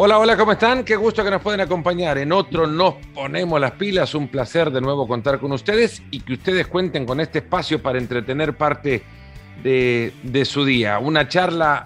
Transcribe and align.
Hola, 0.00 0.20
hola, 0.20 0.36
¿cómo 0.36 0.52
están? 0.52 0.84
Qué 0.84 0.94
gusto 0.94 1.24
que 1.24 1.30
nos 1.32 1.42
pueden 1.42 1.60
acompañar. 1.60 2.18
En 2.18 2.30
otro 2.30 2.68
Nos 2.68 2.94
Ponemos 3.12 3.60
las 3.60 3.72
Pilas. 3.72 4.14
Un 4.14 4.28
placer 4.28 4.70
de 4.70 4.80
nuevo 4.80 5.08
contar 5.08 5.40
con 5.40 5.50
ustedes 5.50 6.04
y 6.12 6.20
que 6.20 6.34
ustedes 6.34 6.68
cuenten 6.68 7.04
con 7.04 7.18
este 7.18 7.40
espacio 7.40 7.82
para 7.82 7.98
entretener 7.98 8.56
parte 8.56 9.02
de, 9.60 10.44
su 10.44 10.64
día. 10.64 11.00
Una 11.00 11.26
charla 11.26 11.84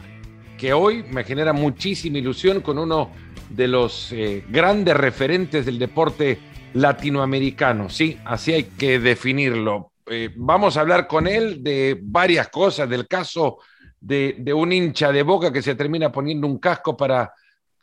que 0.58 0.74
hoy 0.74 1.04
me 1.04 1.24
genera 1.24 1.54
muchísima 1.54 2.18
ilusión 2.18 2.60
con 2.60 2.76
uno 2.78 3.12
de 3.48 3.66
los 3.66 4.12
eh, 4.12 4.44
grandes 4.46 4.94
referentes 4.94 5.64
del 5.64 5.78
deporte 5.78 6.38
latinoamericano. 6.74 7.88
Sí, 7.88 8.18
así 8.26 8.52
hay 8.52 8.64
que 8.64 8.98
definirlo. 8.98 9.92
Eh, 10.06 10.28
vamos 10.36 10.76
a 10.76 10.82
hablar 10.82 11.06
con 11.06 11.26
él 11.26 11.64
de 11.64 11.98
varias 12.02 12.48
cosas, 12.48 12.90
del 12.90 13.08
caso 13.08 13.60
de 14.02 14.52
un 14.52 14.70
hincha 14.70 15.10
de 15.12 15.22
boca 15.22 15.50
que 15.50 15.62
se 15.62 15.76
termina 15.76 16.12
poniendo 16.12 16.46
un 16.46 16.58
casco 16.58 16.94
para 16.94 17.32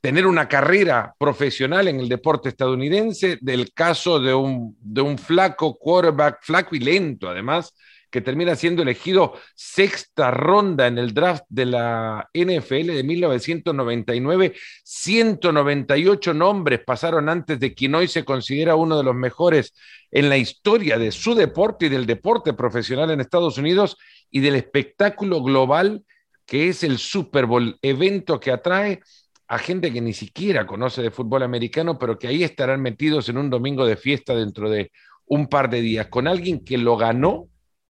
tener 0.02 0.26
una 0.26 0.48
carrera 0.48 1.14
profesional 1.18 1.88
en 1.88 2.00
el 2.00 2.10
deporte 2.10 2.50
estadounidense, 2.50 3.38
del 3.42 3.74
caso 3.74 4.20
de 4.20 4.34
un, 4.34 4.78
de 4.80 5.02
un 5.02 5.18
flaco 5.18 5.78
quarterback, 5.78 6.40
flaco 6.42 6.76
y 6.76 6.80
lento 6.80 7.30
además, 7.30 7.74
que 8.10 8.22
termina 8.22 8.56
siendo 8.56 8.82
elegido 8.82 9.34
sexta 9.56 10.32
ronda 10.32 10.88
en 10.88 10.98
el 10.98 11.14
draft 11.14 11.44
de 11.50 11.66
la 11.66 12.30
NFL 12.34 12.88
de 12.88 13.04
1999. 13.04 14.56
198 14.84 16.34
nombres 16.34 16.80
pasaron 16.86 17.30
antes 17.30 17.60
de 17.60 17.74
quien 17.74 17.94
hoy 17.94 18.08
se 18.08 18.26
considera 18.26 18.76
uno 18.76 18.98
de 18.98 19.04
los 19.04 19.16
mejores 19.16 19.74
en 20.12 20.30
la 20.30 20.38
historia 20.38 20.98
de 20.98 21.12
su 21.12 21.36
deporte 21.36 21.86
y 21.86 21.90
del 21.90 22.08
deporte 22.08 22.54
profesional 22.54 23.12
en 23.12 23.22
Estados 23.22 23.58
Unidos 23.60 23.98
y 24.32 24.40
del 24.40 24.56
espectáculo 24.56 25.44
global 25.44 26.04
que 26.50 26.70
es 26.70 26.84
el 26.84 26.98
Super 26.98 27.46
Bowl, 27.46 27.78
evento 27.84 28.40
que 28.40 28.52
atrae 28.52 29.02
a 29.50 29.58
gente 29.58 29.92
que 29.92 30.00
ni 30.00 30.14
siquiera 30.14 30.68
conoce 30.68 31.02
de 31.02 31.10
fútbol 31.10 31.42
americano, 31.42 31.98
pero 31.98 32.20
que 32.20 32.28
ahí 32.28 32.44
estarán 32.44 32.82
metidos 32.84 33.30
en 33.30 33.38
un 33.40 33.50
domingo 33.50 33.84
de 33.84 33.98
fiesta 33.98 34.36
dentro 34.36 34.70
de 34.70 34.92
un 35.26 35.48
par 35.48 35.72
de 35.72 35.82
días, 35.82 36.08
con 36.08 36.28
alguien 36.28 36.64
que 36.64 36.78
lo 36.78 36.96
ganó, 36.96 37.48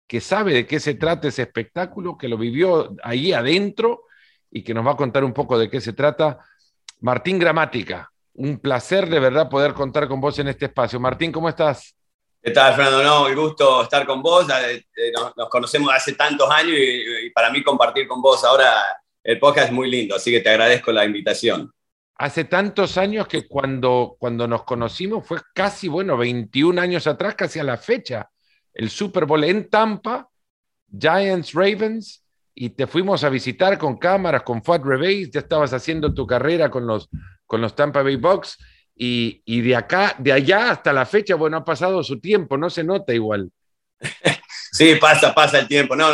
que 0.07 0.21
sabe 0.21 0.53
de 0.53 0.67
qué 0.67 0.79
se 0.81 0.95
trata 0.95 1.29
ese 1.29 1.43
espectáculo, 1.43 2.19
que 2.19 2.29
lo 2.29 2.37
vivió 2.37 2.95
ahí 3.03 3.33
adentro 3.33 4.03
y 4.51 4.63
que 4.63 4.75
nos 4.75 4.87
va 4.87 4.93
a 4.93 4.97
contar 4.97 5.25
un 5.25 5.33
poco 5.33 5.59
de 5.59 5.71
qué 5.71 5.81
se 5.81 5.95
trata. 5.95 6.39
Martín 7.01 7.39
Gramática, 7.39 8.13
un 8.35 8.59
placer 8.59 9.09
de 9.09 9.19
verdad 9.19 9.49
poder 9.49 9.73
contar 9.73 10.09
con 10.09 10.21
vos 10.21 10.39
en 10.39 10.49
este 10.49 10.67
espacio. 10.67 11.01
Martín, 11.01 11.33
¿cómo 11.33 11.49
estás? 11.49 11.97
¿Qué 12.43 12.51
tal, 12.51 12.75
Fernando? 12.75 13.03
No, 13.03 13.29
el 13.29 13.35
gusto 13.35 13.83
estar 13.83 14.07
con 14.07 14.21
vos. 14.23 14.47
Eh, 14.51 14.85
nos, 15.15 15.35
nos 15.35 15.49
conocemos 15.49 15.91
hace 15.95 16.13
tantos 16.13 16.51
años 16.51 16.77
y 16.79 17.31
para 17.31 17.51
mí 17.51 17.65
compartir 17.65 18.07
con 18.07 18.21
vos 18.21 18.45
ahora 18.45 18.85
el 19.27 19.41
podcast 19.41 19.67
es 19.67 19.73
muy 19.73 19.91
lindo, 19.91 20.15
así 20.15 20.31
que 20.31 20.41
te 20.41 20.51
agradezco 20.51 20.93
la 20.93 21.05
invitación. 21.05 21.73
Hace 22.15 22.45
tantos 22.45 22.97
años 22.97 23.27
que 23.27 23.49
cuando, 23.49 24.17
cuando 24.21 24.47
nos 24.47 24.63
conocimos 24.63 25.27
fue 25.27 25.39
casi, 25.53 25.89
bueno, 25.89 26.17
21 26.17 26.81
años 26.81 27.09
atrás, 27.09 27.35
casi 27.35 27.59
a 27.59 27.65
la 27.65 27.77
fecha, 27.77 28.31
el 28.73 28.89
Super 28.89 29.27
Bowl 29.27 29.43
en 29.43 29.69
Tampa, 29.69 30.29
Giants 30.97 31.55
Ravens, 31.55 32.25
y 32.55 32.71
te 32.71 32.87
fuimos 32.87 33.25
a 33.25 33.29
visitar 33.29 33.79
con 33.79 33.99
cámaras, 33.99 34.45
con 34.45 34.63
Fat 34.63 34.85
Rebase, 34.85 35.31
ya 35.33 35.41
estabas 35.41 35.73
haciendo 35.73 36.15
tu 36.15 36.25
carrera 36.25 36.71
con 36.71 36.87
los, 36.87 37.09
con 37.47 37.61
los 37.61 37.75
Tampa 37.75 38.03
Bay 38.03 38.17
Bucks, 38.17 38.57
y, 38.95 39.43
y 39.45 39.61
de 39.63 39.75
acá, 39.75 40.15
de 40.19 40.33
allá 40.33 40.71
hasta 40.71 40.93
la 40.93 41.05
fecha, 41.05 41.35
bueno, 41.35 41.57
ha 41.57 41.65
pasado 41.65 42.05
su 42.05 42.21
tiempo, 42.21 42.57
no 42.57 42.71
se 42.71 42.85
nota 42.85 43.13
igual. 43.13 43.51
Sí, 44.77 44.95
pasa, 44.97 45.35
pasa 45.35 45.59
el 45.61 45.69
tiempo. 45.69 45.97
No, 45.97 46.07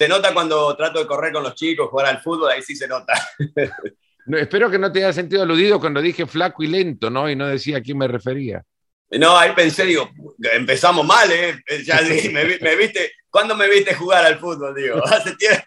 se 0.00 0.08
nota 0.08 0.32
cuando 0.32 0.74
trato 0.76 0.98
de 0.98 1.06
correr 1.06 1.30
con 1.30 1.42
los 1.42 1.54
chicos, 1.54 1.90
jugar 1.90 2.06
al 2.06 2.22
fútbol, 2.22 2.50
ahí 2.50 2.62
sí 2.62 2.74
se 2.74 2.88
nota. 2.88 3.12
No, 4.26 4.36
espero 4.38 4.70
que 4.70 4.78
no 4.78 4.92
te 4.92 5.00
haya 5.02 5.12
sentido 5.12 5.42
aludido 5.42 5.80
cuando 5.80 6.00
dije 6.00 6.24
flaco 6.24 6.62
y 6.62 6.68
lento, 6.68 7.10
¿no? 7.10 7.28
Y 7.28 7.34
no 7.34 7.48
decía 7.48 7.78
a 7.78 7.80
quién 7.80 7.98
me 7.98 8.06
refería. 8.06 8.62
No, 9.10 9.36
ahí 9.36 9.52
pensé, 9.56 9.84
digo, 9.84 10.08
empezamos 10.52 11.04
mal, 11.04 11.28
¿eh? 11.32 11.58
Ya 11.84 12.00
me, 12.02 12.58
me, 12.60 12.76
viste, 12.76 13.12
¿cuándo 13.28 13.56
me 13.56 13.68
viste 13.68 13.94
jugar 13.94 14.24
al 14.24 14.38
fútbol? 14.38 14.74
Digo, 14.74 15.04
hace 15.04 15.34
tiempo. 15.34 15.64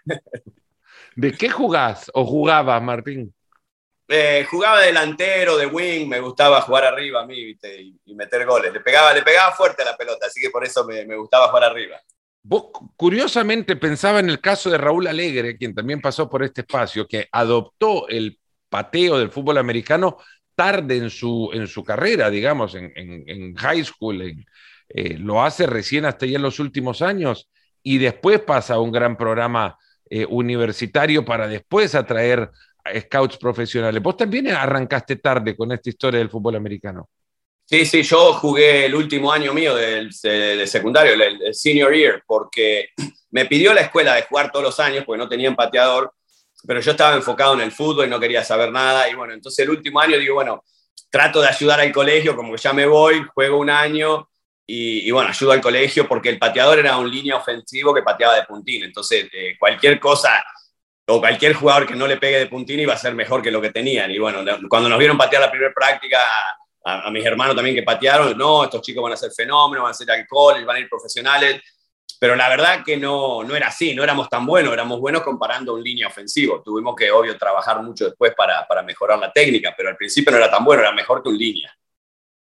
¿De 1.15 1.33
qué 1.33 1.49
jugás 1.49 2.09
o 2.13 2.25
jugabas, 2.25 2.81
Martín? 2.81 3.33
Eh, 4.07 4.47
jugaba 4.49 4.79
delantero, 4.81 5.57
de 5.57 5.65
wing, 5.65 6.07
me 6.07 6.21
gustaba 6.21 6.61
jugar 6.61 6.85
arriba 6.85 7.23
a 7.23 7.25
mí, 7.25 7.43
¿viste? 7.43 7.81
Y, 7.81 7.99
y, 8.05 8.15
meter 8.15 8.45
goles. 8.45 8.71
Le 8.71 8.79
pegaba, 8.79 9.13
le 9.13 9.23
pegaba 9.23 9.51
fuerte 9.51 9.81
a 9.81 9.85
la 9.85 9.97
pelota, 9.97 10.27
así 10.27 10.39
que 10.39 10.51
por 10.51 10.63
eso 10.63 10.85
me, 10.85 11.05
me 11.05 11.17
gustaba 11.17 11.49
jugar 11.49 11.65
arriba. 11.65 11.99
Vos 12.45 12.65
curiosamente 12.97 13.77
pensaba 13.77 14.19
en 14.19 14.29
el 14.29 14.41
caso 14.41 14.69
de 14.69 14.77
Raúl 14.77 15.07
Alegre, 15.07 15.57
quien 15.57 15.73
también 15.73 16.01
pasó 16.01 16.29
por 16.29 16.43
este 16.43 16.61
espacio, 16.61 17.07
que 17.07 17.27
adoptó 17.31 18.07
el 18.09 18.37
pateo 18.69 19.17
del 19.17 19.31
fútbol 19.31 19.57
americano 19.57 20.17
tarde 20.53 20.97
en 20.97 21.09
su, 21.09 21.49
en 21.53 21.67
su 21.67 21.83
carrera, 21.83 22.29
digamos, 22.29 22.75
en, 22.75 23.55
high 23.55 23.83
school, 23.83 24.21
eh, 24.89 25.17
lo 25.17 25.41
hace 25.41 25.65
recién 25.65 26.05
hasta 26.05 26.25
ya 26.25 26.35
en 26.35 26.41
los 26.41 26.59
últimos 26.59 27.01
años 27.01 27.49
y 27.81 27.97
después 27.97 28.41
pasa 28.41 28.75
a 28.75 28.79
un 28.79 28.91
gran 28.91 29.17
programa 29.17 29.77
eh, 30.09 30.25
universitario 30.29 31.23
para 31.23 31.47
después 31.47 31.95
atraer 31.95 32.51
scouts 32.99 33.37
profesionales. 33.37 34.03
Vos 34.03 34.17
también 34.17 34.49
arrancaste 34.49 35.15
tarde 35.15 35.55
con 35.55 35.71
esta 35.71 35.89
historia 35.89 36.19
del 36.19 36.29
fútbol 36.29 36.55
americano. 36.55 37.09
Sí, 37.65 37.85
sí, 37.85 38.03
yo 38.03 38.33
jugué 38.33 38.85
el 38.85 38.95
último 38.95 39.31
año 39.31 39.53
mío 39.53 39.73
del, 39.75 40.09
de 40.21 40.67
secundario, 40.67 41.13
el, 41.13 41.41
el, 41.41 41.55
senior 41.55 41.93
year, 41.93 42.23
porque 42.27 42.89
me 43.31 43.45
pidió 43.45 43.73
la 43.73 43.81
escuela 43.81 44.15
de 44.15 44.23
jugar 44.23 44.51
todos 44.51 44.65
los 44.65 44.79
años, 44.79 45.03
porque 45.05 45.17
no 45.17 45.29
tenía 45.29 45.47
empateador, 45.47 46.13
pero 46.67 46.81
yo 46.81 46.91
estaba 46.91 47.15
enfocado 47.15 47.53
en 47.55 47.61
el 47.61 47.71
fútbol 47.71 48.05
y 48.05 48.09
no 48.09 48.19
quería 48.19 48.43
saber 48.43 48.71
nada. 48.71 49.09
Y 49.09 49.15
bueno, 49.15 49.33
entonces 49.33 49.63
el 49.63 49.71
último 49.71 49.99
año 49.99 50.17
digo, 50.17 50.35
bueno, 50.35 50.63
trato 51.09 51.41
de 51.41 51.47
ayudar 51.47 51.79
al 51.79 51.91
colegio, 51.91 52.35
como 52.35 52.53
que 52.53 52.61
ya 52.61 52.73
me 52.73 52.85
voy, 52.85 53.23
juego 53.33 53.57
un 53.59 53.69
año 53.69 54.29
y, 54.65 55.07
y 55.07 55.11
bueno, 55.11 55.29
ayudo 55.29 55.51
al 55.51 55.61
colegio 55.61 56.07
porque 56.07 56.29
el 56.29 56.39
pateador 56.39 56.79
era 56.79 56.97
un 56.97 57.09
línea 57.09 57.37
ofensivo 57.37 57.93
que 57.93 58.01
pateaba 58.01 58.35
de 58.35 58.43
puntín. 58.43 58.83
Entonces, 58.83 59.27
eh, 59.31 59.55
cualquier 59.57 59.99
cosa 59.99 60.43
o 61.07 61.19
cualquier 61.19 61.53
jugador 61.53 61.87
que 61.87 61.95
no 61.95 62.07
le 62.07 62.17
pegue 62.17 62.39
de 62.39 62.47
puntín 62.47 62.79
iba 62.79 62.93
a 62.93 62.97
ser 62.97 63.13
mejor 63.15 63.41
que 63.41 63.51
lo 63.51 63.61
que 63.61 63.71
tenían. 63.71 64.11
Y 64.11 64.19
bueno, 64.19 64.39
cuando 64.69 64.89
nos 64.89 64.99
vieron 64.99 65.17
patear 65.17 65.41
la 65.41 65.51
primera 65.51 65.73
práctica, 65.73 66.19
a, 66.83 67.07
a, 67.07 67.11
mis 67.11 67.25
hermanos 67.25 67.55
también 67.55 67.75
que 67.75 67.83
patearon, 67.83 68.37
no, 68.37 68.63
estos 68.63 68.81
chicos 68.81 69.03
van 69.03 69.13
a 69.13 69.17
ser 69.17 69.31
fenómenos, 69.31 69.83
van 69.83 69.91
a 69.91 69.93
ser 69.93 70.11
alcohol, 70.11 70.63
van 70.65 70.75
a 70.75 70.79
ir 70.79 70.89
profesionales 70.89 71.61
pero 72.23 72.37
la 72.37 72.47
verdad 72.47 72.85
que 72.85 72.95
no, 72.95 73.43
no 73.43 73.53
era 73.53 73.67
así, 73.67 73.93
no 73.93 74.01
éramos 74.01 74.29
tan 74.29 74.45
buenos, 74.45 74.71
éramos 74.71 74.97
buenos 74.97 75.23
comparando 75.23 75.73
un 75.73 75.83
línea 75.83 76.07
ofensivo. 76.07 76.61
Tuvimos 76.63 76.95
que, 76.95 77.11
obvio, 77.11 77.37
trabajar 77.37 77.83
mucho 77.83 78.05
después 78.05 78.33
para, 78.33 78.65
para 78.65 78.81
mejorar 78.81 79.19
la 79.19 79.29
técnica, 79.29 79.73
pero 79.75 79.89
al 79.89 79.97
principio 79.97 80.31
no 80.31 80.37
era 80.37 80.49
tan 80.49 80.63
bueno, 80.63 80.83
era 80.83 80.93
mejor 80.93 81.21
que 81.21 81.27
un 81.27 81.37
línea. 81.37 81.69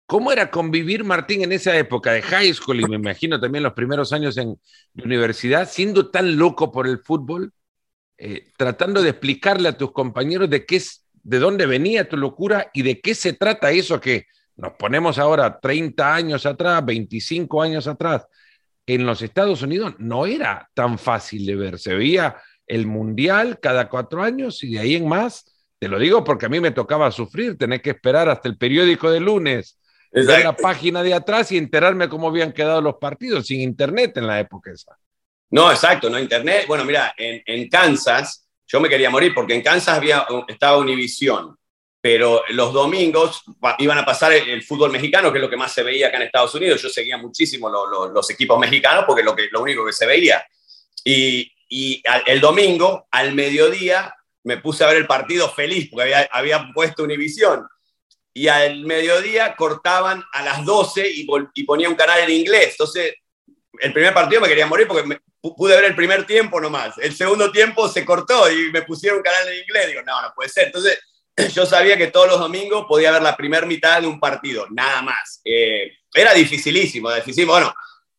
¿Cómo 0.06 0.30
era 0.30 0.52
convivir, 0.52 1.02
Martín, 1.02 1.42
en 1.42 1.50
esa 1.50 1.76
época 1.76 2.12
de 2.12 2.22
high 2.22 2.54
school 2.54 2.78
y 2.78 2.84
me 2.84 2.94
imagino 2.94 3.40
también 3.40 3.64
los 3.64 3.72
primeros 3.72 4.12
años 4.12 4.36
en 4.36 4.56
universidad, 5.02 5.68
siendo 5.68 6.10
tan 6.10 6.36
loco 6.36 6.70
por 6.70 6.86
el 6.86 7.00
fútbol, 7.00 7.52
eh, 8.18 8.52
tratando 8.56 9.02
de 9.02 9.10
explicarle 9.10 9.68
a 9.68 9.76
tus 9.76 9.90
compañeros 9.90 10.48
de 10.48 10.64
qué 10.64 10.76
es, 10.76 11.01
de 11.22 11.38
dónde 11.38 11.66
venía 11.66 12.08
tu 12.08 12.16
locura 12.16 12.70
y 12.72 12.82
de 12.82 13.00
qué 13.00 13.14
se 13.14 13.32
trata 13.34 13.70
eso 13.70 14.00
que 14.00 14.26
nos 14.56 14.72
ponemos 14.74 15.18
ahora 15.18 15.58
30 15.60 16.14
años 16.14 16.46
atrás, 16.46 16.84
25 16.84 17.62
años 17.62 17.86
atrás, 17.86 18.26
en 18.86 19.06
los 19.06 19.22
Estados 19.22 19.62
Unidos 19.62 19.94
no 19.98 20.26
era 20.26 20.68
tan 20.74 20.98
fácil 20.98 21.46
de 21.46 21.56
ver. 21.56 21.78
Se 21.78 21.94
veía 21.94 22.36
el 22.66 22.86
Mundial 22.86 23.58
cada 23.60 23.88
cuatro 23.88 24.22
años 24.22 24.62
y 24.62 24.72
de 24.72 24.80
ahí 24.80 24.94
en 24.96 25.08
más, 25.08 25.44
te 25.78 25.88
lo 25.88 25.98
digo 25.98 26.24
porque 26.24 26.46
a 26.46 26.48
mí 26.48 26.60
me 26.60 26.70
tocaba 26.70 27.10
sufrir, 27.10 27.56
tener 27.56 27.80
que 27.80 27.90
esperar 27.90 28.28
hasta 28.28 28.48
el 28.48 28.56
periódico 28.56 29.10
de 29.10 29.20
lunes, 29.20 29.78
ver 30.12 30.44
la 30.44 30.56
página 30.56 31.02
de 31.02 31.14
atrás 31.14 31.50
y 31.52 31.58
enterarme 31.58 32.08
cómo 32.08 32.28
habían 32.28 32.52
quedado 32.52 32.80
los 32.80 32.96
partidos, 32.96 33.46
sin 33.46 33.60
internet 33.60 34.16
en 34.16 34.26
la 34.26 34.40
época 34.40 34.70
esa. 34.72 34.96
No, 35.50 35.70
exacto, 35.70 36.08
no 36.08 36.18
internet. 36.18 36.64
Bueno, 36.66 36.84
mira, 36.84 37.14
en, 37.16 37.42
en 37.46 37.68
Kansas 37.68 38.48
yo 38.72 38.80
me 38.80 38.88
quería 38.88 39.10
morir 39.10 39.34
porque 39.34 39.54
en 39.54 39.62
Kansas 39.62 39.98
había, 39.98 40.26
estaba 40.48 40.78
Univisión 40.78 41.56
pero 42.02 42.42
los 42.48 42.72
domingos 42.72 43.44
iban 43.78 43.96
a 43.96 44.04
pasar 44.04 44.32
el, 44.32 44.50
el, 44.50 44.64
fútbol 44.64 44.90
mexicano, 44.90 45.30
que 45.30 45.38
es 45.38 45.42
lo 45.42 45.48
que 45.48 45.56
más 45.56 45.72
se 45.72 45.84
veía 45.84 46.08
acá 46.08 46.16
en 46.16 46.24
Estados 46.24 46.52
Unidos. 46.56 46.82
Yo 46.82 46.88
seguía 46.88 47.16
muchísimo 47.16 47.70
lo, 47.70 47.86
lo, 47.86 48.08
los 48.08 48.28
equipos 48.28 48.58
mexicanos 48.58 49.04
porque 49.06 49.22
lo, 49.22 49.36
lo 49.52 49.62
único 49.62 49.86
que 49.86 49.92
se 49.92 50.04
veía. 50.04 50.44
Y, 51.04 51.48
y 51.68 52.02
al, 52.04 52.24
el 52.26 52.40
domingo, 52.40 53.06
al 53.12 53.36
mediodía, 53.36 54.12
me 54.42 54.56
puse 54.56 54.82
a 54.82 54.88
ver 54.88 54.96
el 54.96 55.06
partido 55.06 55.48
feliz 55.48 55.88
porque 55.90 56.02
había, 56.02 56.28
había 56.32 56.72
puesto 56.74 57.04
Univisión. 57.04 57.68
Y 58.34 58.48
al 58.48 58.80
mediodía 58.80 59.54
cortaban 59.54 60.24
a 60.32 60.42
las 60.42 60.64
12 60.64 61.08
y, 61.08 61.28
y 61.54 61.62
ponía 61.62 61.88
un 61.88 61.94
canal 61.94 62.18
en 62.18 62.30
inglés. 62.30 62.70
Entonces, 62.72 63.14
el 63.80 63.92
primer 63.92 64.12
partido 64.12 64.40
me 64.40 64.48
quería 64.48 64.66
morir 64.66 64.86
porque 64.86 65.06
me, 65.06 65.20
pude 65.40 65.74
ver 65.74 65.84
el 65.84 65.96
primer 65.96 66.26
tiempo 66.26 66.60
nomás. 66.60 66.96
El 66.98 67.14
segundo 67.14 67.50
tiempo 67.50 67.88
se 67.88 68.04
cortó 68.04 68.50
y 68.50 68.70
me 68.70 68.82
pusieron 68.82 69.18
un 69.18 69.24
canal 69.24 69.48
en 69.48 69.60
inglés. 69.60 69.88
Digo, 69.88 70.02
no, 70.02 70.22
no 70.22 70.32
puede 70.34 70.48
ser. 70.48 70.66
Entonces, 70.66 70.98
yo 71.54 71.66
sabía 71.66 71.96
que 71.96 72.08
todos 72.08 72.28
los 72.28 72.38
domingos 72.38 72.86
podía 72.88 73.10
ver 73.10 73.22
la 73.22 73.36
primera 73.36 73.66
mitad 73.66 74.00
de 74.00 74.06
un 74.06 74.20
partido, 74.20 74.66
nada 74.70 75.02
más. 75.02 75.40
Eh, 75.44 75.92
era 76.14 76.32
dificilísimo, 76.34 77.10
dificilísimo. 77.10 77.52
Bueno, 77.52 77.74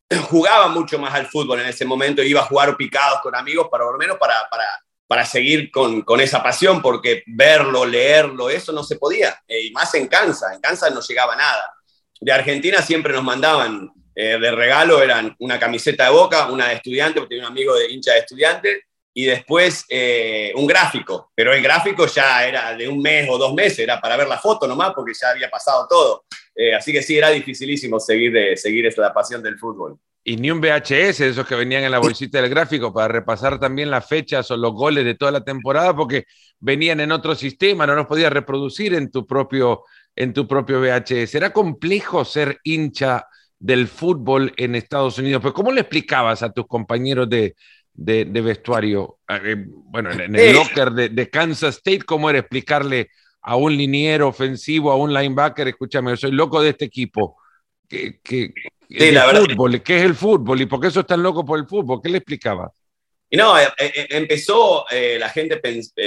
jugaba 0.30 0.68
mucho 0.68 1.00
más 1.00 1.14
al 1.14 1.28
fútbol 1.28 1.62
en 1.62 1.68
ese 1.68 1.86
momento, 1.86 2.24
iba 2.24 2.42
a 2.42 2.46
jugar 2.46 2.76
picados 2.76 3.22
con 3.22 3.36
amigos, 3.36 3.68
para, 3.70 3.86
por 3.86 3.94
lo 3.94 4.00
menos 4.00 4.18
para, 4.18 4.48
para, 4.50 4.66
para 5.08 5.26
seguir 5.26 5.72
con, 5.72 6.02
con, 6.02 6.20
esa 6.20 6.42
pasión, 6.42 6.82
porque 6.82 7.24
verlo, 7.28 7.86
leerlo, 7.86 8.50
eso 8.50 8.72
no 8.72 8.84
se 8.84 8.98
podía, 8.98 9.42
eh, 9.48 9.66
y 9.66 9.72
más 9.72 9.94
en 9.96 10.08
Kansas, 10.08 10.54
en 10.54 10.62
Kansas 10.62 10.94
no 10.94 11.02
llegaba 11.02 11.36
nada. 11.36 11.74
De 12.20 12.32
Argentina 12.32 12.82
siempre 12.82 13.14
nos 13.14 13.24
mandaban 13.24 13.92
eh, 14.16 14.38
de 14.40 14.52
regalo, 14.52 15.02
eran 15.02 15.36
una 15.40 15.60
camiseta 15.60 16.06
de 16.06 16.12
boca, 16.12 16.48
una 16.48 16.70
de 16.70 16.76
estudiante, 16.76 17.20
porque 17.20 17.36
tenía 17.36 17.48
un 17.48 17.52
amigo 17.52 17.76
de 17.76 17.92
hincha 17.92 18.14
de 18.14 18.20
estudiante, 18.20 18.84
y 19.16 19.26
después 19.26 19.86
eh, 19.90 20.52
un 20.56 20.66
gráfico, 20.66 21.32
pero 21.36 21.54
el 21.54 21.62
gráfico 21.62 22.08
ya 22.08 22.48
era 22.48 22.76
de 22.76 22.88
un 22.88 23.02
mes 23.02 23.28
o 23.30 23.38
dos 23.38 23.54
meses, 23.54 23.80
era 23.80 24.02
para 24.02 24.18
ver 24.18 24.28
la 24.28 24.40
foto 24.40 24.68
nomás, 24.68 24.94
porque 24.96 25.14
ya 25.20 25.30
había 25.30 25.50
pasado 25.50 25.88
todo. 25.88 26.26
así 26.78 26.92
que 26.92 27.02
sí, 27.02 27.18
era 27.18 27.30
dificilísimo 27.30 28.00
seguir, 28.00 28.32
de, 28.32 28.58
seguir 28.58 28.86
esa 28.86 29.14
pasión 29.14 29.44
del 29.44 29.58
fútbol 29.58 30.00
y 30.24 30.38
ni 30.38 30.50
un 30.52 30.62
VHS, 30.62 31.20
esos 31.22 31.46
que 31.46 31.56
venían 31.56 31.84
en 31.84 31.92
la 31.92 32.00
bolsita 32.00 32.40
del 32.40 32.50
gráfico, 32.50 32.94
para 32.94 33.10
repasar 33.10 33.60
también 33.60 33.92
las 33.92 34.08
fechas 34.08 34.50
o 34.52 34.58
los 34.58 34.72
goles 34.72 35.04
de 35.04 35.16
toda 35.16 35.32
la 35.32 35.44
temporada, 35.44 35.94
porque 35.96 36.26
venían 36.60 37.02
en 37.02 37.12
otro 37.12 37.36
sistema, 37.36 37.86
no 37.86 37.96
los 37.96 38.08
podías 38.08 38.32
reproducir 38.32 38.94
en 38.94 39.12
tu 39.12 39.28
propio, 39.28 39.84
en 40.16 40.34
tu 40.34 40.48
propio 40.48 40.80
VHS. 40.80 41.36
Era 41.36 41.52
complejo 41.52 42.24
ser 42.24 42.60
hincha 42.64 43.28
del 43.64 43.88
fútbol 43.88 44.52
en 44.58 44.76
Estados 44.76 45.18
Unidos. 45.18 45.42
Pues, 45.42 45.54
¿cómo 45.54 45.72
le 45.72 45.80
explicabas 45.80 46.44
a 46.44 46.52
tus 46.52 46.68
compañeros 46.68 47.30
de, 47.30 47.56
de, 47.94 48.26
vestuario? 48.42 49.20
Ah, 49.26 49.40
eh, 49.42 49.56
bueno, 49.68 50.12
en, 50.12 50.36
el 50.36 50.54
locker 50.54 50.92
de, 50.92 51.08
de, 51.08 51.30
Kansas 51.30 51.78
State, 51.78 52.02
¿cómo 52.02 52.30
era 52.30 52.40
explicarle 52.40 53.10
a 53.42 53.56
un 53.56 53.78
liniero 53.78 54.28
ofensivo, 54.28 54.92
a 54.92 54.98
un 54.98 55.14
linebacker, 55.14 55.70
escúchame, 55.70 56.12
yo 56.12 56.18
soy 56.18 56.32
loco 56.32 56.62
de 56.62 56.72
este 56.72 56.84
equipo? 56.84 57.38
Que, 57.88 58.20
que, 58.22 58.54
Sí, 58.90 59.12
la 59.12 59.26
verdad. 59.26 59.46
Fútbol, 59.46 59.82
¿Qué 59.82 59.98
es 59.98 60.04
el 60.04 60.14
fútbol? 60.14 60.62
¿Y 60.62 60.66
por 60.66 60.82
qué 60.82 60.88
eso 60.88 61.00
es 61.00 61.08
tan 61.08 61.24
loco 61.24 61.46
por 61.46 61.58
el 61.58 61.66
fútbol? 61.66 62.02
¿Qué 62.04 62.10
le 62.10 62.18
explicaba? 62.18 62.70
Y 63.30 63.38
no, 63.38 63.58
eh, 63.58 63.68
eh, 63.80 64.08
empezó 64.10 64.86
eh, 64.92 65.18
la 65.18 65.30
gente 65.30 65.60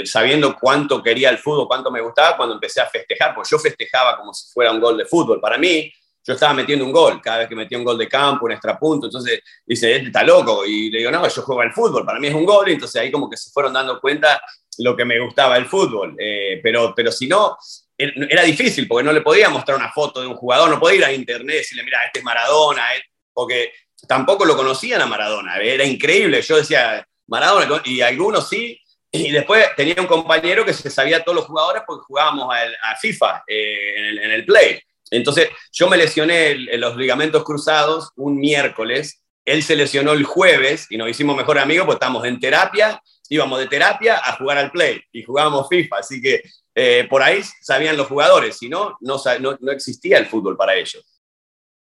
sabiendo 0.05 0.57
cuánto 0.61 1.03
quería 1.03 1.31
el 1.31 1.39
fútbol, 1.39 1.67
cuánto 1.67 1.91
me 1.91 2.03
gustaba 2.03 2.37
cuando 2.37 2.55
empecé 2.55 2.83
a 2.83 2.87
festejar, 2.87 3.35
porque 3.35 3.49
yo 3.51 3.59
festejaba 3.59 4.19
como 4.19 4.33
si 4.35 4.53
fuera 4.53 4.71
un 4.71 4.79
gol 4.79 4.99
de 4.99 5.07
fútbol. 5.07 5.41
Para 5.41 5.57
mí, 5.57 5.91
yo 6.27 6.33
estaba 6.33 6.55
metiendo 6.55 6.85
un 6.85 6.93
gol, 6.93 7.21
cada 7.23 7.39
vez 7.39 7.49
que 7.49 7.55
metía 7.55 7.79
un 7.79 7.85
gol 7.85 7.99
de 7.99 8.09
campo, 8.09 8.47
un 8.47 8.53
extrapunto, 8.53 9.07
entonces 9.07 9.41
dice, 9.65 9.95
este 9.95 10.07
está 10.09 10.25
loco, 10.25 10.65
y 10.67 10.91
le 10.91 10.99
digo, 10.99 11.11
no, 11.11 11.29
yo 11.29 11.43
juego 11.43 11.61
al 11.61 11.73
fútbol, 11.73 12.05
para 12.05 12.19
mí 12.19 12.27
es 12.27 12.35
un 12.35 12.45
gol, 12.45 12.69
y 12.69 12.73
entonces 12.73 13.01
ahí 13.01 13.13
como 13.13 13.31
que 13.31 13.37
se 13.37 13.51
fueron 13.51 13.73
dando 13.73 14.01
cuenta 14.01 14.41
lo 14.79 14.97
que 14.97 15.05
me 15.05 15.21
gustaba 15.21 15.57
el 15.57 15.67
fútbol, 15.67 16.17
pero, 16.63 16.93
pero 16.95 17.13
si 17.13 17.29
no, 17.29 17.57
era 17.97 18.43
difícil 18.43 18.89
porque 18.89 19.05
no 19.05 19.13
le 19.13 19.21
podía 19.21 19.49
mostrar 19.49 19.77
una 19.77 19.93
foto 19.93 20.21
de 20.21 20.27
un 20.27 20.35
jugador, 20.35 20.69
no 20.69 20.81
podía 20.81 20.97
ir 20.97 21.05
a 21.05 21.13
internet 21.13 21.55
y 21.55 21.59
decirle, 21.59 21.85
mira, 21.85 22.05
este 22.05 22.19
es 22.19 22.25
Maradona, 22.25 22.85
porque 23.33 23.73
tampoco 24.09 24.45
lo 24.45 24.57
conocían 24.57 25.01
a 25.01 25.07
Maradona, 25.07 25.59
era 25.59 25.85
increíble, 25.85 26.43
yo 26.43 26.57
decía, 26.57 27.07
Maradona, 27.29 27.81
y 27.85 28.01
algunos 28.01 28.49
sí, 28.49 28.81
y 29.13 29.31
después 29.31 29.65
tenía 29.77 29.95
un 29.99 30.07
compañero 30.07 30.65
que 30.65 30.73
se 30.73 30.91
sabía 30.91 31.23
todos 31.23 31.37
los 31.37 31.47
jugadores 31.47 31.83
porque 31.87 32.05
jugábamos 32.05 32.55
a, 32.55 32.97
FIFA 32.97 33.45
eh, 33.47 34.19
en, 34.23 34.31
el, 34.31 34.45
Play. 34.45 34.81
Entonces 35.11 35.49
yo 35.73 35.89
me 35.89 35.97
lesioné 35.97 36.55
los 36.55 36.97
ligamentos 36.97 37.45
cruzados 37.45 38.11
un 38.17 38.37
miércoles, 38.39 39.23
él 39.45 39.63
se 39.63 39.77
lesionó 39.77 40.13
el 40.13 40.25
jueves 40.25 40.87
y 40.91 40.97
nos 40.97 41.09
hicimos 41.09 41.37
mejor 41.37 41.59
amigos 41.59 41.87
porque 41.87 42.05
estamos 42.05 42.25
en 42.25 42.41
terapia, 42.41 43.01
íbamos 43.29 43.59
de 43.61 43.69
terapia 43.69 44.21
a 44.23 44.37
jugar 44.37 44.59
al 44.59 44.71
Play 44.73 45.01
y 45.13 45.23
jugábamos 45.23 45.69
FIFA, 45.69 45.99
así 45.99 46.21
que 46.21 46.43
eh, 46.75 47.07
por 47.09 47.23
ahí 47.23 47.41
sabían 47.63 47.97
los 47.97 48.09
jugadores, 48.09 48.59
si 48.59 48.69
no, 48.69 48.97
no, 49.01 49.19
no, 49.61 49.73
existía 49.73 50.19
el 50.19 50.27
fútbol 50.27 50.57
para 50.57 50.75
ellos. 50.75 51.05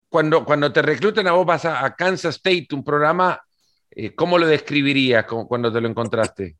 Cuando, 0.08 0.44
cuando 0.44 0.72
te 0.72 0.82
reclutan 0.82 1.26
a 1.26 1.32
vos 1.32 1.46
vas 1.46 1.64
a, 1.64 1.94
Kansas 1.94 2.36
State, 2.36 2.68
un 2.72 2.84
programa, 2.84 3.40
eh, 3.90 4.14
¿cómo 4.14 4.38
lo 4.38 4.46
describirías 4.46 5.24
cuando 5.24 5.72
te 5.72 5.80
lo 5.80 5.88
encontraste? 5.88 6.56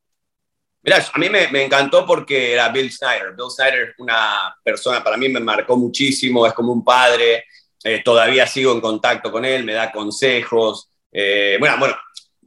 Mira, 0.82 1.05
a 1.12 1.19
mí 1.19 1.29
me, 1.29 1.64
encantó 1.64 2.05
porque 2.05 2.52
era 2.52 2.69
Bill 2.69 2.90
Snyder. 2.90 3.34
Bill 3.37 3.50
Snyder 3.50 3.90
es 3.90 3.94
una 3.99 4.56
persona, 4.64 5.02
para 5.02 5.17
mí 5.17 5.29
me 5.29 5.40
marcó 5.40 5.76
muchísimo, 5.76 6.46
es 6.46 6.52
como 6.52 6.73
un 6.73 6.84
padre, 6.84 7.44
eh, 7.84 8.02
todavía 8.05 8.46
sigo 8.46 8.73
en 8.73 8.81
contacto 8.81 9.31
con 9.31 9.44
él, 9.44 9.64
me 9.64 9.75
da 9.75 9.93
consejos. 9.93 10.90
bueno, 11.12 11.76
bueno, 11.79 11.96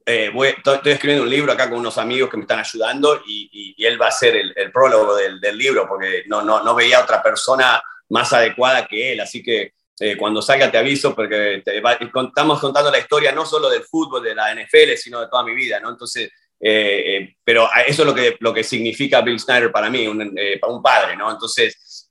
eh, 0.07 0.31
estoy 0.57 0.91
escribiendo 0.91 1.23
un 1.23 1.29
libro 1.29 1.51
acá 1.51 1.67
con 1.67 1.79
unos 1.79 1.97
amigos 1.97 2.29
que 2.29 2.37
me 2.37 2.43
están 2.43 2.59
ayudando 2.59 3.23
y, 3.25 3.75
él 3.83 3.99
va 3.99 4.07
a 4.07 4.11
ser 4.11 4.35
el, 4.35 4.71
prólogo 4.71 5.15
del, 5.15 5.57
libro 5.57 5.87
porque 5.87 6.23
no, 6.27 6.43
no, 6.43 6.63
no, 6.63 6.75
veía 6.75 7.01
otra 7.01 7.23
persona 7.23 7.81
más 8.09 8.31
adecuada 8.33 8.85
que 8.85 9.13
él. 9.13 9.19
Así 9.19 9.41
que 9.41 9.73
eh, 9.99 10.15
cuando 10.17 10.41
salga 10.41 10.69
te 10.69 10.77
aviso 10.77 11.15
porque 11.15 11.63
estamos 11.65 12.59
contando 12.59 12.91
la 12.91 12.99
historia 12.99 13.31
no 13.31 13.45
solo 13.45 13.69
del 13.69 13.83
fútbol, 13.83 14.23
de 14.23 14.35
la 14.35 14.53
NFL, 14.53 14.95
sino 14.95 15.21
de 15.21 15.27
toda 15.27 15.43
mi 15.43 15.55
vida. 15.55 15.79
¿no? 15.79 15.89
Entonces, 15.89 16.31
eh, 16.60 17.36
pero 17.44 17.69
eso 17.88 18.02
es 18.02 18.07
lo 18.07 18.16
que, 18.16 18.38
lo 18.40 18.54
que 18.54 18.63
significa 18.63 19.22
Bill 19.22 19.40
Snyder 19.40 19.72
para 19.72 19.90
mí, 19.90 20.07
un, 20.07 20.36
para 20.60 20.74
un 20.74 20.81
padre. 20.81 21.16
¿no? 21.16 21.31
Entonces, 21.31 22.10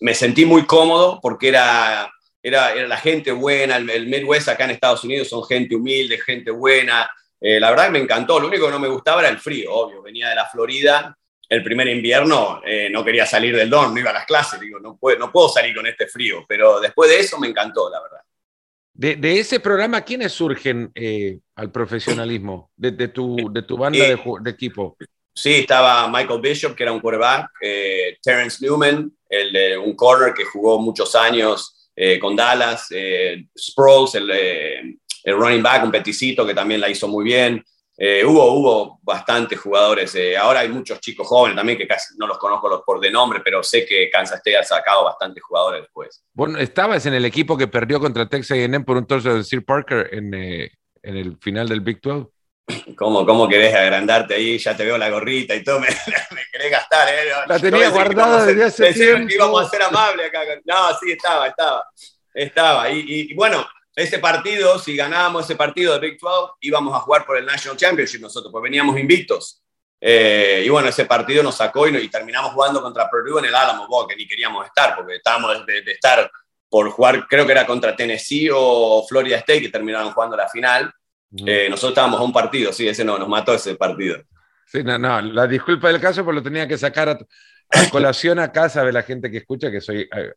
me 0.00 0.14
sentí 0.14 0.44
muy 0.44 0.66
cómodo 0.66 1.20
porque 1.22 1.48
era 1.48 2.10
era, 2.42 2.74
la 2.74 2.96
gente 2.96 3.30
buena, 3.30 3.76
el, 3.76 4.06
Midwest 4.06 4.48
acá 4.48 4.64
en 4.64 4.70
Estados 4.70 5.04
Unidos 5.04 5.28
son 5.28 5.44
gente 5.44 5.76
humilde, 5.76 6.18
gente 6.18 6.50
buena. 6.50 7.08
Eh, 7.40 7.60
la 7.60 7.70
verdad 7.70 7.90
me 7.90 8.00
encantó, 8.00 8.40
lo 8.40 8.48
único 8.48 8.66
que 8.66 8.72
no 8.72 8.78
me 8.80 8.88
gustaba 8.88 9.20
era 9.20 9.30
el 9.30 9.38
frío, 9.38 9.72
obvio, 9.72 10.02
venía 10.02 10.28
de 10.28 10.34
la 10.34 10.46
Florida, 10.46 11.16
el 11.48 11.62
primer 11.62 11.88
invierno 11.88 12.62
eh, 12.64 12.88
no 12.90 13.04
quería 13.04 13.26
salir 13.26 13.54
del 13.54 13.70
dorm, 13.70 13.94
no 13.94 14.00
iba 14.00 14.10
a 14.10 14.14
las 14.14 14.26
clases, 14.26 14.58
digo, 14.60 14.80
no 14.80 14.96
puedo, 14.96 15.18
no 15.18 15.30
puedo 15.30 15.48
salir 15.48 15.74
con 15.74 15.86
este 15.86 16.06
frío, 16.06 16.44
pero 16.48 16.80
después 16.80 17.10
de 17.10 17.20
eso 17.20 17.38
me 17.38 17.48
encantó, 17.48 17.90
la 17.90 18.00
verdad. 18.00 18.21
De, 19.02 19.40
ese 19.40 19.58
programa, 19.58 20.02
¿quiénes 20.02 20.32
surgen 20.32 20.92
eh, 20.94 21.40
al 21.56 21.72
profesionalismo 21.72 22.70
de, 22.76 23.08
tu, 23.08 23.50
de 23.52 23.62
tu 23.62 23.76
banda 23.76 23.98
de, 23.98 24.50
equipo? 24.50 24.96
Sí, 25.34 25.54
estaba 25.54 26.08
Michael 26.08 26.40
Bishop, 26.40 26.76
que 26.76 26.84
era 26.84 26.92
un 26.92 27.00
quarterback, 27.00 27.50
Terrence 28.22 28.64
Newman, 28.64 29.10
el, 29.28 29.78
un 29.78 29.96
corner 29.96 30.32
que 30.34 30.44
jugó 30.44 30.78
muchos 30.80 31.16
años 31.16 31.82
eh, 31.94 32.18
con 32.18 32.34
Dallas, 32.34 32.86
eh, 32.90 33.46
Sproles, 33.56 34.14
eh, 34.14 34.80
el, 35.24 35.36
running 35.36 35.62
back, 35.62 35.84
un 35.84 35.90
peticito 35.90 36.46
que 36.46 36.54
también 36.54 36.80
la 36.80 36.88
hizo 36.88 37.06
muy 37.06 37.24
bien. 37.24 37.62
Hubo, 38.26 38.52
hubo 38.52 39.00
bastantes 39.02 39.60
jugadores. 39.60 40.16
ahora 40.38 40.60
hay 40.60 40.68
muchos 40.68 41.00
chicos 41.00 41.26
jóvenes 41.26 41.56
también 41.56 41.78
que 41.78 41.86
casi 41.86 42.16
no 42.18 42.26
los 42.26 42.38
conozco 42.38 42.82
por 42.84 43.00
de 43.00 43.10
nombre, 43.10 43.40
pero 43.44 43.62
sé 43.62 43.86
que 43.86 44.10
Kansas 44.10 44.38
State 44.38 44.56
ha 44.56 44.64
sacado 44.64 45.04
bastantes 45.04 45.42
jugadores 45.42 45.82
después. 45.82 46.24
Bueno, 46.32 46.58
estabas 46.58 47.06
en 47.06 47.14
el 47.14 47.24
equipo 47.24 47.56
que 47.56 47.68
perdió 47.68 48.00
contra 48.00 48.28
Texas 48.28 48.58
A&M 48.58 48.80
por 48.80 48.96
un 48.96 49.06
torso 49.06 49.34
de 49.34 49.44
Sir 49.44 49.64
Parker 49.64 50.08
en, 50.12 50.34
en 50.34 51.16
el 51.16 51.36
final 51.38 51.68
del 51.68 51.80
Big 51.80 52.00
12. 52.00 52.28
¿Cómo, 52.96 53.26
¿Cómo 53.26 53.48
querés 53.48 53.74
agrandarte 53.74 54.34
ahí? 54.34 54.58
Ya 54.58 54.76
te 54.76 54.84
veo 54.84 54.98
la 54.98 55.10
gorrita 55.10 55.54
y 55.54 55.64
todo, 55.64 55.80
me, 55.80 55.86
querés 55.86 56.70
gastar, 56.70 57.08
¿eh? 57.08 57.30
la 57.46 57.58
tenía 57.58 57.90
guardada 57.90 58.46
desde 58.46 58.64
hace 58.64 58.92
tiempo. 58.92 59.28
que 59.28 59.34
íbamos 59.34 59.66
a 59.66 59.68
ser 59.68 59.82
amables 59.82 60.28
acá. 60.28 60.40
No, 60.64 60.96
sí, 60.98 61.12
estaba, 61.12 61.48
estaba. 61.48 61.84
Estaba. 62.34 62.90
Y, 62.90 63.34
bueno, 63.34 63.66
ese 63.94 64.18
partido, 64.18 64.78
si 64.78 64.96
ganábamos 64.96 65.44
ese 65.44 65.56
partido 65.56 65.92
de 65.94 66.00
Big 66.00 66.20
12, 66.20 66.52
íbamos 66.60 66.94
a 66.94 67.00
jugar 67.00 67.26
por 67.26 67.36
el 67.36 67.46
National 67.46 67.76
Championship 67.76 68.20
nosotros, 68.20 68.50
pues 68.50 68.62
veníamos 68.62 68.98
invictos. 68.98 69.62
Eh, 70.00 70.64
y 70.66 70.68
bueno, 70.68 70.88
ese 70.88 71.04
partido 71.04 71.42
nos 71.42 71.56
sacó 71.56 71.86
y, 71.86 71.96
y, 71.96 72.08
terminamos 72.08 72.52
jugando 72.52 72.82
contra 72.82 73.08
Purdue 73.08 73.38
en 73.38 73.44
el 73.44 73.54
Alamo 73.54 73.86
Bowl, 73.86 74.08
que 74.08 74.16
ni 74.16 74.26
queríamos 74.26 74.66
estar, 74.66 74.96
porque 74.96 75.16
estábamos 75.16 75.64
de, 75.64 75.82
de 75.82 75.92
estar 75.92 76.28
por 76.68 76.90
jugar, 76.90 77.28
creo 77.28 77.46
que 77.46 77.52
era 77.52 77.66
contra 77.66 77.94
Tennessee 77.94 78.48
o 78.52 79.04
Florida 79.08 79.36
State, 79.36 79.62
que 79.62 79.68
terminaron 79.68 80.10
jugando 80.12 80.36
la 80.36 80.48
final 80.48 80.92
eh, 81.46 81.68
nosotros 81.70 81.92
estábamos 81.92 82.20
a 82.20 82.24
un 82.24 82.32
partido, 82.32 82.72
sí, 82.72 82.86
ese 82.86 83.04
no, 83.04 83.18
nos 83.18 83.28
mató 83.28 83.54
ese 83.54 83.74
partido. 83.74 84.22
Sí, 84.66 84.82
no, 84.84 84.98
no, 84.98 85.20
la 85.20 85.46
disculpa 85.46 85.88
del 85.88 86.00
caso, 86.00 86.24
pues 86.24 86.34
lo 86.34 86.42
tenía 86.42 86.68
que 86.68 86.76
sacar 86.76 87.08
a, 87.08 87.18
colación 87.90 88.38
acá, 88.38 88.68
sabe 88.68 88.92
la 88.92 89.02
gente 89.02 89.30
que 89.30 89.38
escucha 89.38 89.70
que 89.70 89.80
soy, 89.80 90.08
eh, 90.14 90.34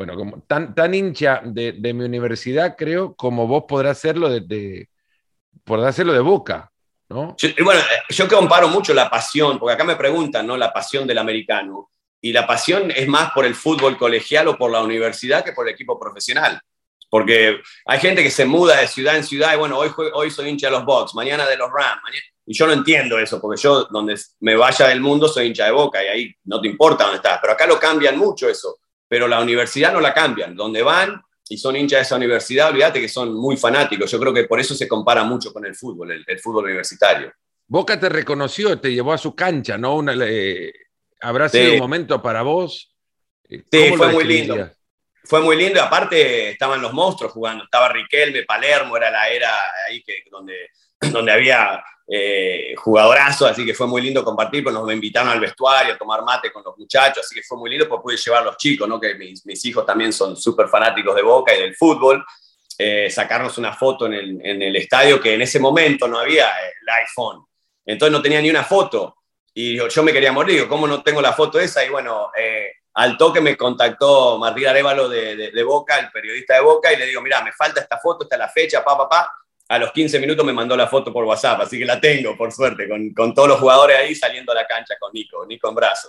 bueno, 0.00 0.16
como 0.16 0.40
tan, 0.46 0.74
tan 0.74 0.94
hincha 0.94 1.42
de, 1.44 1.74
mi 1.92 2.06
universidad, 2.06 2.74
creo, 2.74 3.14
como 3.14 3.46
vos 3.46 3.64
podrás 3.68 3.98
hacerlo 3.98 4.30
de, 4.30 4.40
de 4.40 4.88
podrás 5.62 5.94
de 5.94 6.20
boca, 6.20 6.72
¿no? 7.10 7.36
bueno, 7.62 7.82
eh, 7.82 8.02
yo 8.08 8.26
comparo 8.26 8.68
mucho 8.68 8.94
la 8.94 9.10
pasión, 9.10 9.58
porque 9.58 9.74
acá 9.74 9.84
me 9.84 9.96
preguntan, 9.96 10.46
¿no? 10.46 10.56
La 10.56 10.72
pasión 10.72 11.06
del 11.06 11.18
americano. 11.18 11.90
Y 12.18 12.32
la 12.32 12.46
pasión 12.46 12.90
es 12.90 13.06
más 13.08 13.32
por 13.32 13.44
el 13.44 13.54
fútbol 13.54 13.98
colegial 13.98 14.48
o 14.48 14.56
por 14.56 14.70
la 14.70 14.80
universidad 14.80 15.44
que 15.44 15.52
por 15.52 15.68
el 15.68 15.74
equipo 15.74 16.00
profesional. 16.00 16.58
Porque 17.10 17.60
hay 17.84 18.00
gente 18.00 18.22
que 18.22 18.30
se 18.30 18.46
muda 18.46 18.80
de 18.80 18.88
ciudad 18.88 19.16
en 19.16 19.24
ciudad 19.24 19.52
y 19.52 19.58
bueno, 19.58 19.76
hoy, 19.76 19.90
hoy 20.14 20.30
soy 20.30 20.48
hincha 20.48 20.68
de 20.68 20.72
los 20.78 20.86
Bucks, 20.86 21.14
mañana 21.14 21.46
de 21.46 21.58
los 21.58 21.68
Rams. 21.70 22.00
y 22.46 22.54
yo 22.54 22.66
no 22.66 22.72
entiendo 22.72 23.18
eso, 23.18 23.38
porque 23.38 23.60
yo 23.60 23.84
donde 23.84 24.18
me 24.40 24.56
vaya 24.56 24.88
del 24.88 25.02
mundo 25.02 25.28
soy 25.28 25.48
hincha 25.48 25.66
de 25.66 25.72
Boca 25.72 26.02
y 26.02 26.06
ahí 26.08 26.34
no 26.44 26.58
te 26.58 26.68
importa 26.68 27.04
dónde 27.04 27.16
estás. 27.16 27.38
Pero 27.42 27.52
acá 27.52 27.66
lo 27.66 27.78
cambian 27.78 28.16
mucho 28.16 28.48
eso. 28.48 28.78
Pero 29.10 29.26
la 29.26 29.40
universidad 29.40 29.92
no 29.92 30.00
la 30.00 30.14
cambian. 30.14 30.54
Donde 30.54 30.82
van 30.82 31.20
y 31.48 31.58
son 31.58 31.74
hinchas 31.74 31.98
de 31.98 32.02
esa 32.02 32.16
universidad, 32.16 32.70
olvídate 32.70 33.00
que 33.00 33.08
son 33.08 33.34
muy 33.34 33.56
fanáticos. 33.56 34.08
Yo 34.08 34.20
creo 34.20 34.32
que 34.32 34.44
por 34.44 34.60
eso 34.60 34.74
se 34.74 34.86
compara 34.86 35.24
mucho 35.24 35.52
con 35.52 35.66
el 35.66 35.74
fútbol, 35.74 36.24
el, 36.24 36.38
fútbol 36.38 36.66
universitario. 36.66 37.32
Boca 37.66 37.98
te 37.98 38.08
reconoció, 38.08 38.78
te 38.78 38.92
llevó 38.92 39.12
a 39.12 39.18
su 39.18 39.34
cancha, 39.34 39.76
¿no? 39.76 39.96
Una, 39.96 40.14
¿Habrá 41.20 41.48
sido 41.48 41.72
un 41.72 41.78
momento 41.80 42.22
para 42.22 42.42
vos? 42.42 42.94
Sí, 43.48 43.92
fue 43.96 44.12
muy 44.12 44.24
lindo 44.24 44.70
fue 45.24 45.40
muy 45.40 45.56
lindo. 45.56 45.80
Aparte, 45.80 46.50
estaban 46.50 46.82
los 46.82 46.92
monstruos 46.92 47.32
jugando. 47.32 47.64
Estaba 47.64 47.88
Riquelme, 47.88 48.42
Palermo, 48.42 48.96
era 48.96 49.10
la 49.10 49.28
era 49.28 49.50
ahí 49.88 50.02
que, 50.02 50.24
donde, 50.30 50.70
donde 51.00 51.32
había 51.32 51.82
eh, 52.12 52.74
jugadorazo, 52.76 53.46
así 53.46 53.64
que 53.64 53.72
fue 53.72 53.86
muy 53.86 54.02
lindo 54.02 54.24
compartir, 54.24 54.64
pues 54.64 54.74
nos 54.74 54.90
invitaron 54.92 55.30
al 55.30 55.38
vestuario 55.38 55.94
a 55.94 55.96
tomar 55.96 56.24
mate 56.24 56.50
con 56.50 56.62
los 56.64 56.76
muchachos, 56.76 57.24
así 57.24 57.36
que 57.36 57.42
fue 57.42 57.56
muy 57.56 57.70
lindo, 57.70 57.88
pues 57.88 58.00
pude 58.02 58.16
llevar 58.16 58.42
a 58.42 58.46
los 58.46 58.56
chicos, 58.56 58.88
¿no? 58.88 59.00
que 59.00 59.14
mis, 59.14 59.46
mis 59.46 59.64
hijos 59.64 59.86
también 59.86 60.12
son 60.12 60.36
súper 60.36 60.68
fanáticos 60.68 61.14
de 61.14 61.22
Boca 61.22 61.54
y 61.54 61.60
del 61.60 61.76
fútbol, 61.76 62.24
eh, 62.76 63.08
sacarnos 63.10 63.56
una 63.58 63.72
foto 63.74 64.06
en 64.06 64.14
el, 64.14 64.40
en 64.44 64.60
el, 64.60 64.74
estadio 64.74 65.20
que 65.20 65.34
en 65.34 65.42
ese 65.42 65.60
momento 65.60 66.08
no 66.08 66.18
había 66.18 66.48
eh, 66.48 66.72
el 66.82 66.88
iPhone, 66.88 67.44
entonces 67.86 68.12
no 68.12 68.20
tenía 68.20 68.40
ni 68.40 68.50
una 68.50 68.64
foto, 68.64 69.16
y 69.54 69.76
yo, 69.76 69.86
yo 69.86 70.02
me 70.02 70.12
quería 70.12 70.32
morir, 70.32 70.56
digo, 70.56 70.68
¿cómo 70.68 70.88
no 70.88 71.02
tengo 71.04 71.22
la 71.22 71.32
foto 71.32 71.60
esa? 71.60 71.84
Y 71.84 71.90
bueno, 71.90 72.30
eh, 72.36 72.72
al 72.94 73.16
toque 73.16 73.40
me 73.40 73.56
contactó 73.56 74.36
Martín 74.36 74.66
Arevalo 74.66 75.08
de, 75.08 75.36
de, 75.36 75.50
de, 75.52 75.62
Boca, 75.62 75.98
el 75.98 76.10
periodista 76.10 76.54
de 76.54 76.60
Boca, 76.60 76.92
y 76.92 76.96
le 76.96 77.06
digo, 77.06 77.20
mira, 77.22 77.40
me 77.42 77.52
falta 77.52 77.80
esta 77.80 77.98
foto, 77.98 78.24
está 78.24 78.36
la 78.36 78.48
fecha, 78.48 78.82
pa, 78.82 78.96
pa, 78.96 79.08
pa. 79.08 79.32
A 79.70 79.78
los 79.78 79.92
15 79.92 80.18
minutos 80.18 80.44
me 80.44 80.52
mandó 80.52 80.76
la 80.76 80.88
foto 80.88 81.12
por 81.12 81.24
WhatsApp, 81.24 81.60
así 81.60 81.78
que 81.78 81.84
la 81.84 82.00
tengo, 82.00 82.36
por 82.36 82.50
suerte, 82.50 82.88
con, 82.88 83.14
con 83.14 83.32
todos 83.32 83.50
los 83.50 83.60
jugadores 83.60 83.98
ahí 83.98 84.16
saliendo 84.16 84.50
a 84.50 84.56
la 84.56 84.66
cancha 84.66 84.96
con 84.98 85.12
Nico, 85.12 85.46
Nico 85.46 85.68
en 85.68 85.74
brazo. 85.76 86.08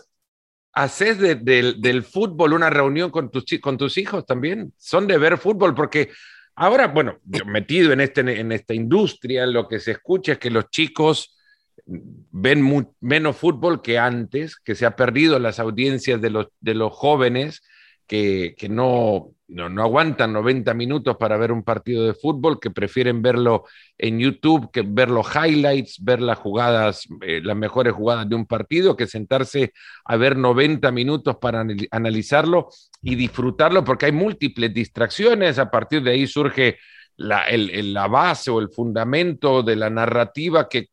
¿Haces 0.73 1.19
de, 1.19 1.35
de, 1.35 1.75
del 1.77 2.01
fútbol 2.01 2.53
una 2.53 2.71
reunión 2.71 3.11
con 3.11 3.29
tus, 3.29 3.45
con 3.61 3.77
tus 3.77 3.99
hijos 3.99 4.25
también? 4.25 4.73
¿Son 4.77 5.05
de 5.05 5.19
ver 5.19 5.37
fútbol? 5.37 5.75
Porque 5.75 6.09
ahora, 6.55 6.87
bueno, 6.87 7.19
metido 7.45 7.93
en, 7.93 8.01
este, 8.01 8.21
en 8.21 8.51
esta 8.51 8.73
industria, 8.73 9.45
lo 9.45 9.67
que 9.67 9.79
se 9.79 9.91
escucha 9.91 10.31
es 10.31 10.39
que 10.39 10.49
los 10.49 10.71
chicos 10.71 11.37
ven 11.85 12.87
menos 12.99 13.37
fútbol 13.37 13.83
que 13.83 13.99
antes, 13.99 14.55
que 14.55 14.73
se 14.73 14.87
ha 14.87 14.95
perdido 14.95 15.37
las 15.37 15.59
audiencias 15.59 16.19
de 16.19 16.31
los, 16.31 16.47
de 16.61 16.73
los 16.73 16.91
jóvenes 16.93 17.61
que, 18.07 18.55
que 18.57 18.69
no, 18.69 19.35
no, 19.51 19.67
no, 19.67 19.83
aguantan 19.83 20.31
90 20.31 20.73
minutos 20.73 21.17
para 21.17 21.35
ver 21.35 21.51
un 21.51 21.63
partido 21.63 22.05
de 22.05 22.13
fútbol, 22.13 22.57
que 22.59 22.71
prefieren 22.71 23.21
verlo 23.21 23.65
en 23.97 24.17
YouTube, 24.17 24.71
que 24.71 24.81
ver 24.81 25.09
los 25.09 25.27
highlights, 25.35 26.01
ver 26.01 26.21
las 26.21 26.37
jugadas, 26.37 27.05
eh, 27.21 27.41
las 27.43 27.57
mejores 27.57 27.93
jugadas 27.93 28.29
de 28.29 28.35
un 28.35 28.45
partido, 28.45 28.95
que 28.95 29.07
sentarse 29.07 29.73
a 30.05 30.15
ver 30.15 30.37
90 30.37 30.89
minutos 30.91 31.35
para 31.35 31.65
analizarlo 31.91 32.69
y 33.01 33.15
disfrutarlo, 33.15 33.83
porque 33.83 34.05
hay 34.05 34.13
múltiples 34.13 34.73
distracciones, 34.73 35.59
a 35.59 35.69
partir 35.69 36.01
de 36.01 36.11
ahí 36.11 36.27
surge 36.27 36.77
la, 37.17 37.43
el, 37.43 37.93
la 37.93 38.07
base 38.07 38.51
o 38.51 38.59
el 38.61 38.69
fundamento 38.69 39.63
de 39.63 39.75
la 39.75 39.89
narrativa 39.89 40.69
que 40.69 40.87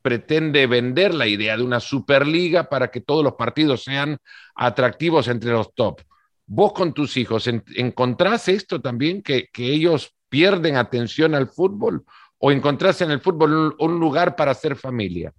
pretende 0.00 0.66
vender 0.66 1.12
la 1.14 1.26
idea 1.26 1.56
de 1.56 1.62
una 1.62 1.80
superliga 1.80 2.64
para 2.70 2.90
que 2.90 3.02
todos 3.02 3.22
los 3.22 3.34
partidos 3.34 3.84
sean 3.84 4.16
atractivos 4.54 5.28
entre 5.28 5.52
los 5.52 5.74
top. 5.74 6.00
Vos 6.54 6.74
con 6.74 6.92
tus 6.92 7.16
hijos, 7.16 7.48
¿encontrás 7.76 8.46
esto 8.46 8.78
también, 8.78 9.22
que, 9.22 9.48
que 9.50 9.72
ellos 9.72 10.14
pierden 10.28 10.76
atención 10.76 11.34
al 11.34 11.48
fútbol? 11.48 12.04
¿O 12.36 12.52
encontrás 12.52 13.00
en 13.00 13.10
el 13.10 13.20
fútbol 13.20 13.54
un, 13.54 13.74
un 13.78 13.98
lugar 13.98 14.36
para 14.36 14.50
hacer 14.50 14.76
familia? 14.76 15.32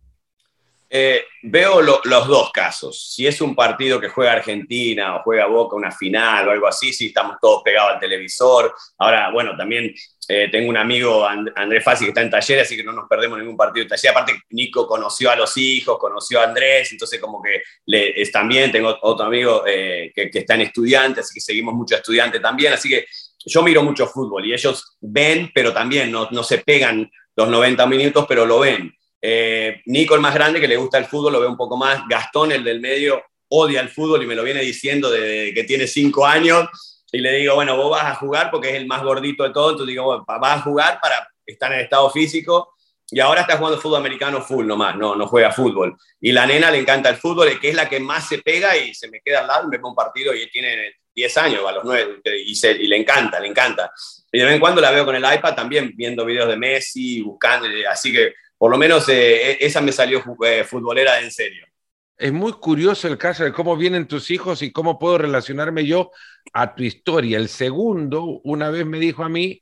Eh, 0.95 1.25
veo 1.41 1.81
lo, 1.81 2.01
los 2.03 2.27
dos 2.27 2.51
casos. 2.51 3.11
Si 3.15 3.25
es 3.25 3.41
un 3.41 3.55
partido 3.55 3.99
que 3.99 4.09
juega 4.09 4.33
Argentina 4.33 5.15
o 5.15 5.23
juega 5.23 5.47
Boca 5.47 5.75
una 5.75 5.91
final 5.91 6.47
o 6.47 6.51
algo 6.51 6.67
así, 6.67 6.93
sí 6.93 7.07
estamos 7.07 7.37
todos 7.41 7.63
pegados 7.63 7.93
al 7.93 7.99
televisor. 7.99 8.71
Ahora, 8.99 9.31
bueno, 9.31 9.57
también 9.57 9.91
eh, 10.27 10.49
tengo 10.51 10.69
un 10.69 10.77
amigo, 10.77 11.27
And 11.27 11.51
Andrés 11.55 11.83
Fassi, 11.83 12.05
que 12.05 12.09
está 12.09 12.21
en 12.21 12.29
taller, 12.29 12.59
así 12.59 12.75
que 12.75 12.83
no 12.83 12.91
nos 12.91 13.09
perdemos 13.09 13.39
ningún 13.39 13.57
partido 13.57 13.85
de 13.85 13.89
taller. 13.89 14.11
Aparte, 14.11 14.35
Nico 14.51 14.85
conoció 14.85 15.31
a 15.31 15.35
los 15.35 15.57
hijos, 15.57 15.97
conoció 15.97 16.39
a 16.39 16.43
Andrés, 16.43 16.91
entonces 16.91 17.19
como 17.19 17.41
que 17.41 17.63
le, 17.87 18.21
es 18.21 18.31
también, 18.31 18.71
tengo 18.71 18.95
otro 19.01 19.25
amigo 19.25 19.63
eh, 19.65 20.11
que, 20.13 20.29
que 20.29 20.39
está 20.39 20.53
en 20.53 20.61
estudiante, 20.61 21.21
así 21.21 21.33
que 21.33 21.41
seguimos 21.41 21.73
mucho 21.73 21.95
estudiante 21.95 22.39
también. 22.39 22.71
Así 22.71 22.87
que 22.87 23.07
yo 23.43 23.63
miro 23.63 23.81
mucho 23.81 24.05
fútbol 24.05 24.45
y 24.45 24.53
ellos 24.53 24.95
ven, 25.01 25.49
pero 25.55 25.73
también 25.73 26.11
no, 26.11 26.27
no 26.29 26.43
se 26.43 26.59
pegan 26.59 27.09
los 27.35 27.47
90 27.47 27.87
minutos, 27.87 28.25
pero 28.29 28.45
lo 28.45 28.59
ven. 28.59 28.95
Eh, 29.25 29.81
Nico, 29.85 30.15
el 30.15 30.21
más 30.21 30.33
grande, 30.33 30.59
que 30.59 30.67
le 30.67 30.75
gusta 30.75 30.97
el 30.97 31.05
fútbol, 31.05 31.31
lo 31.31 31.39
ve 31.39 31.47
un 31.47 31.55
poco 31.55 31.77
más. 31.77 32.01
Gastón, 32.09 32.51
el 32.51 32.61
del 32.61 32.81
medio, 32.81 33.23
odia 33.47 33.79
el 33.79 33.87
fútbol 33.87 34.21
y 34.21 34.27
me 34.27 34.35
lo 34.35 34.43
viene 34.43 34.59
diciendo 34.59 35.09
desde 35.09 35.53
que 35.53 35.63
tiene 35.63 35.87
cinco 35.87 36.25
años. 36.25 36.67
Y 37.09 37.19
le 37.19 37.31
digo, 37.37 37.55
bueno, 37.55 37.77
vos 37.77 37.91
vas 37.91 38.03
a 38.03 38.15
jugar 38.15 38.51
porque 38.51 38.69
es 38.69 38.75
el 38.75 38.85
más 38.85 39.01
gordito 39.01 39.43
de 39.43 39.51
todo. 39.51 39.69
Entonces 39.69 39.91
digo, 39.91 40.25
vas 40.27 40.59
a 40.59 40.61
jugar 40.61 40.99
para 41.01 41.25
estar 41.45 41.71
en 41.71 41.79
estado 41.79 42.09
físico. 42.09 42.73
Y 43.09 43.21
ahora 43.21 43.41
está 43.41 43.57
jugando 43.57 43.79
fútbol 43.79 43.99
americano 43.99 44.41
full 44.41 44.65
nomás, 44.65 44.95
no, 44.97 45.15
no 45.15 45.27
juega 45.27 45.51
fútbol. 45.51 45.95
Y 46.19 46.31
la 46.31 46.45
nena 46.45 46.71
le 46.71 46.79
encanta 46.79 47.09
el 47.09 47.15
fútbol, 47.15 47.59
que 47.59 47.69
es 47.69 47.75
la 47.75 47.87
que 47.87 47.99
más 47.99 48.27
se 48.27 48.39
pega 48.39 48.75
y 48.75 48.93
se 48.93 49.07
me 49.07 49.21
queda 49.21 49.41
al 49.41 49.47
lado 49.47 49.67
me 49.67 49.77
ve 49.77 49.83
un 49.83 49.93
partido 49.93 50.33
y 50.33 50.49
tiene 50.49 50.95
10 51.13 51.37
años, 51.37 51.61
a 51.67 51.71
los 51.73 51.83
9, 51.83 52.21
y, 52.45 52.55
se, 52.55 52.71
y 52.71 52.87
le 52.87 52.97
encanta, 52.97 53.39
le 53.39 53.47
encanta. 53.47 53.91
Y 54.31 54.39
de 54.39 54.45
vez 54.45 54.53
en 54.55 54.59
cuando 54.59 54.81
la 54.81 54.89
veo 54.89 55.05
con 55.05 55.15
el 55.15 55.23
iPad 55.23 55.53
también, 55.53 55.93
viendo 55.95 56.25
videos 56.25 56.47
de 56.47 56.57
Messi, 56.57 57.21
buscando, 57.21 57.67
así 57.87 58.11
que 58.11 58.33
por 58.63 58.71
lo 58.71 58.77
menos 58.77 59.09
eh, 59.09 59.57
esa 59.59 59.81
me 59.81 59.91
salió 59.91 60.23
eh, 60.45 60.63
futbolera 60.63 61.19
en 61.19 61.29
serio. 61.31 61.67
Es 62.15 62.31
muy 62.31 62.53
curioso 62.53 63.09
el 63.09 63.17
caso 63.17 63.43
de 63.43 63.51
cómo 63.51 63.75
vienen 63.75 64.07
tus 64.07 64.31
hijos 64.31 64.61
y 64.61 64.71
cómo 64.71 64.97
puedo 64.97 65.17
relacionarme 65.17 65.85
yo 65.85 66.11
a 66.53 66.73
tu 66.73 66.83
historia. 66.83 67.39
El 67.39 67.49
segundo, 67.49 68.39
una 68.45 68.69
vez 68.69 68.85
me 68.85 68.99
dijo 68.99 69.21
a 69.25 69.27
mí, 69.27 69.61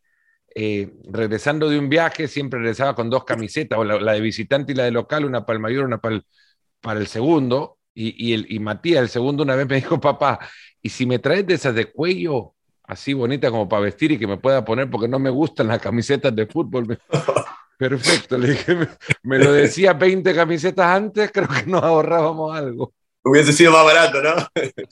eh, 0.53 0.93
regresando 1.05 1.67
de 1.67 1.79
un 1.79 1.89
viaje, 1.89 2.27
siempre 2.27 2.59
regresaba 2.59 2.93
con 2.93 3.09
dos 3.09 3.23
camisetas, 3.23 3.79
o 3.79 3.83
la, 3.83 3.99
la, 3.99 4.13
de 4.13 4.21
visitante 4.21 4.73
y 4.73 4.75
la 4.75 4.83
de 4.83 4.91
local, 4.91 5.25
una 5.25 5.47
para 5.47 5.55
el 5.55 5.63
mayor, 5.63 5.85
una 5.85 5.97
para 5.97 6.17
el, 6.17 6.25
para 6.79 6.99
el 6.99 7.07
segundo. 7.07 7.79
Y, 7.95 8.29
y, 8.29 8.33
el, 8.33 8.45
y 8.51 8.59
Matías, 8.59 9.01
el 9.01 9.09
segundo, 9.09 9.41
una 9.41 9.55
vez 9.55 9.67
me 9.67 9.77
dijo, 9.77 9.99
papá, 9.99 10.47
¿y 10.79 10.89
si 10.89 11.07
me 11.07 11.17
traes 11.17 11.47
de 11.47 11.55
esas 11.55 11.73
de 11.73 11.85
cuello, 11.85 12.53
así 12.83 13.13
bonita 13.13 13.49
como 13.49 13.67
para 13.67 13.81
vestir 13.81 14.11
y 14.11 14.19
que 14.19 14.27
me 14.27 14.37
pueda 14.37 14.63
poner, 14.63 14.91
porque 14.91 15.07
no 15.07 15.17
me 15.17 15.31
gustan 15.31 15.69
las 15.69 15.81
camisetas 15.81 16.35
de 16.35 16.45
fútbol? 16.45 16.99
Perfecto, 17.81 18.37
le 18.37 18.49
dije, 18.49 18.77
me 19.23 19.39
lo 19.39 19.53
decía 19.53 19.93
20 19.99 20.35
camisetas 20.35 20.85
antes, 20.85 21.31
creo 21.31 21.47
que 21.47 21.65
nos 21.65 21.81
ahorrábamos 21.81 22.55
algo. 22.55 22.93
Hubiese 23.23 23.51
sido 23.53 23.71
más 23.71 23.83
barato, 23.83 24.21
¿no? 24.21 24.35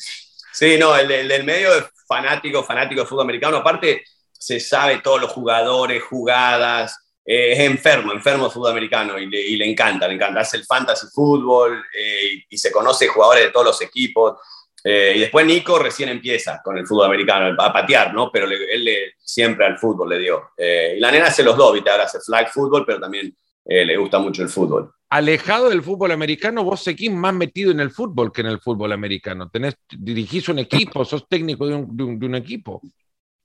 Sí, 0.51 0.75
no, 0.79 0.97
el, 0.97 1.09
el 1.11 1.27
del 1.27 1.43
medio 1.43 1.73
es 1.75 1.85
fanático, 2.07 2.63
fanático 2.63 3.01
de 3.01 3.07
fútbol 3.07 3.25
americano. 3.25 3.57
Aparte, 3.57 4.03
se 4.31 4.59
sabe 4.59 5.01
todos 5.03 5.21
los 5.21 5.31
jugadores, 5.31 6.01
jugadas, 6.03 6.97
eh, 7.23 7.53
es 7.53 7.59
enfermo, 7.59 8.11
enfermo 8.11 8.45
de 8.45 8.51
fútbol 8.51 8.71
americano 8.71 9.19
y 9.19 9.27
le, 9.27 9.39
y 9.39 9.55
le, 9.55 9.69
encanta, 9.69 10.07
le 10.07 10.15
encanta. 10.15 10.41
Hace 10.41 10.57
el 10.57 10.65
fantasy 10.65 11.05
fútbol 11.13 11.85
eh, 11.95 12.33
y, 12.33 12.55
y, 12.55 12.57
se 12.57 12.71
conoce 12.71 13.07
jugadores 13.07 13.43
de 13.45 13.51
todos 13.51 13.67
los 13.67 13.81
equipos. 13.83 14.39
Eh, 14.83 15.13
y 15.15 15.19
después 15.19 15.45
Nico 15.45 15.77
recién 15.77 16.09
empieza 16.09 16.61
con 16.63 16.77
el 16.77 16.87
fútbol 16.87 17.07
americano, 17.07 17.55
a 17.61 17.73
patear, 17.73 18.13
¿no? 18.13 18.31
Pero 18.31 18.47
le, 18.47 18.73
él 18.73 18.83
le, 18.83 19.13
siempre 19.17 19.65
al 19.65 19.77
fútbol 19.77 20.09
le 20.09 20.19
dio. 20.19 20.51
Eh, 20.57 20.95
y 20.97 20.99
la 20.99 21.11
nena 21.11 21.27
hace 21.27 21.43
los 21.43 21.57
dos, 21.57 21.73
¿viste? 21.73 21.89
Ahora 21.89 22.05
hace 22.05 22.19
flag 22.19 22.49
fútbol, 22.49 22.85
pero 22.85 22.99
también 22.99 23.35
eh, 23.65 23.85
le 23.85 23.97
gusta 23.97 24.19
mucho 24.19 24.41
el 24.41 24.49
fútbol. 24.49 24.91
Alejado 25.09 25.69
del 25.69 25.81
fútbol 25.81 26.11
americano, 26.11 26.63
vos 26.63 26.83
seguís 26.83 27.11
más 27.11 27.33
metido 27.33 27.71
en 27.71 27.79
el 27.79 27.91
fútbol 27.91 28.31
que 28.31 28.41
en 28.41 28.47
el 28.47 28.59
fútbol 28.59 28.91
americano. 28.91 29.49
Tenés, 29.49 29.75
dirigís 29.89 30.49
un 30.49 30.59
equipo, 30.59 31.03
sos 31.03 31.27
técnico 31.27 31.67
de 31.67 31.75
un, 31.75 31.97
de 31.97 32.03
un, 32.03 32.19
de 32.19 32.25
un 32.25 32.35
equipo. 32.35 32.81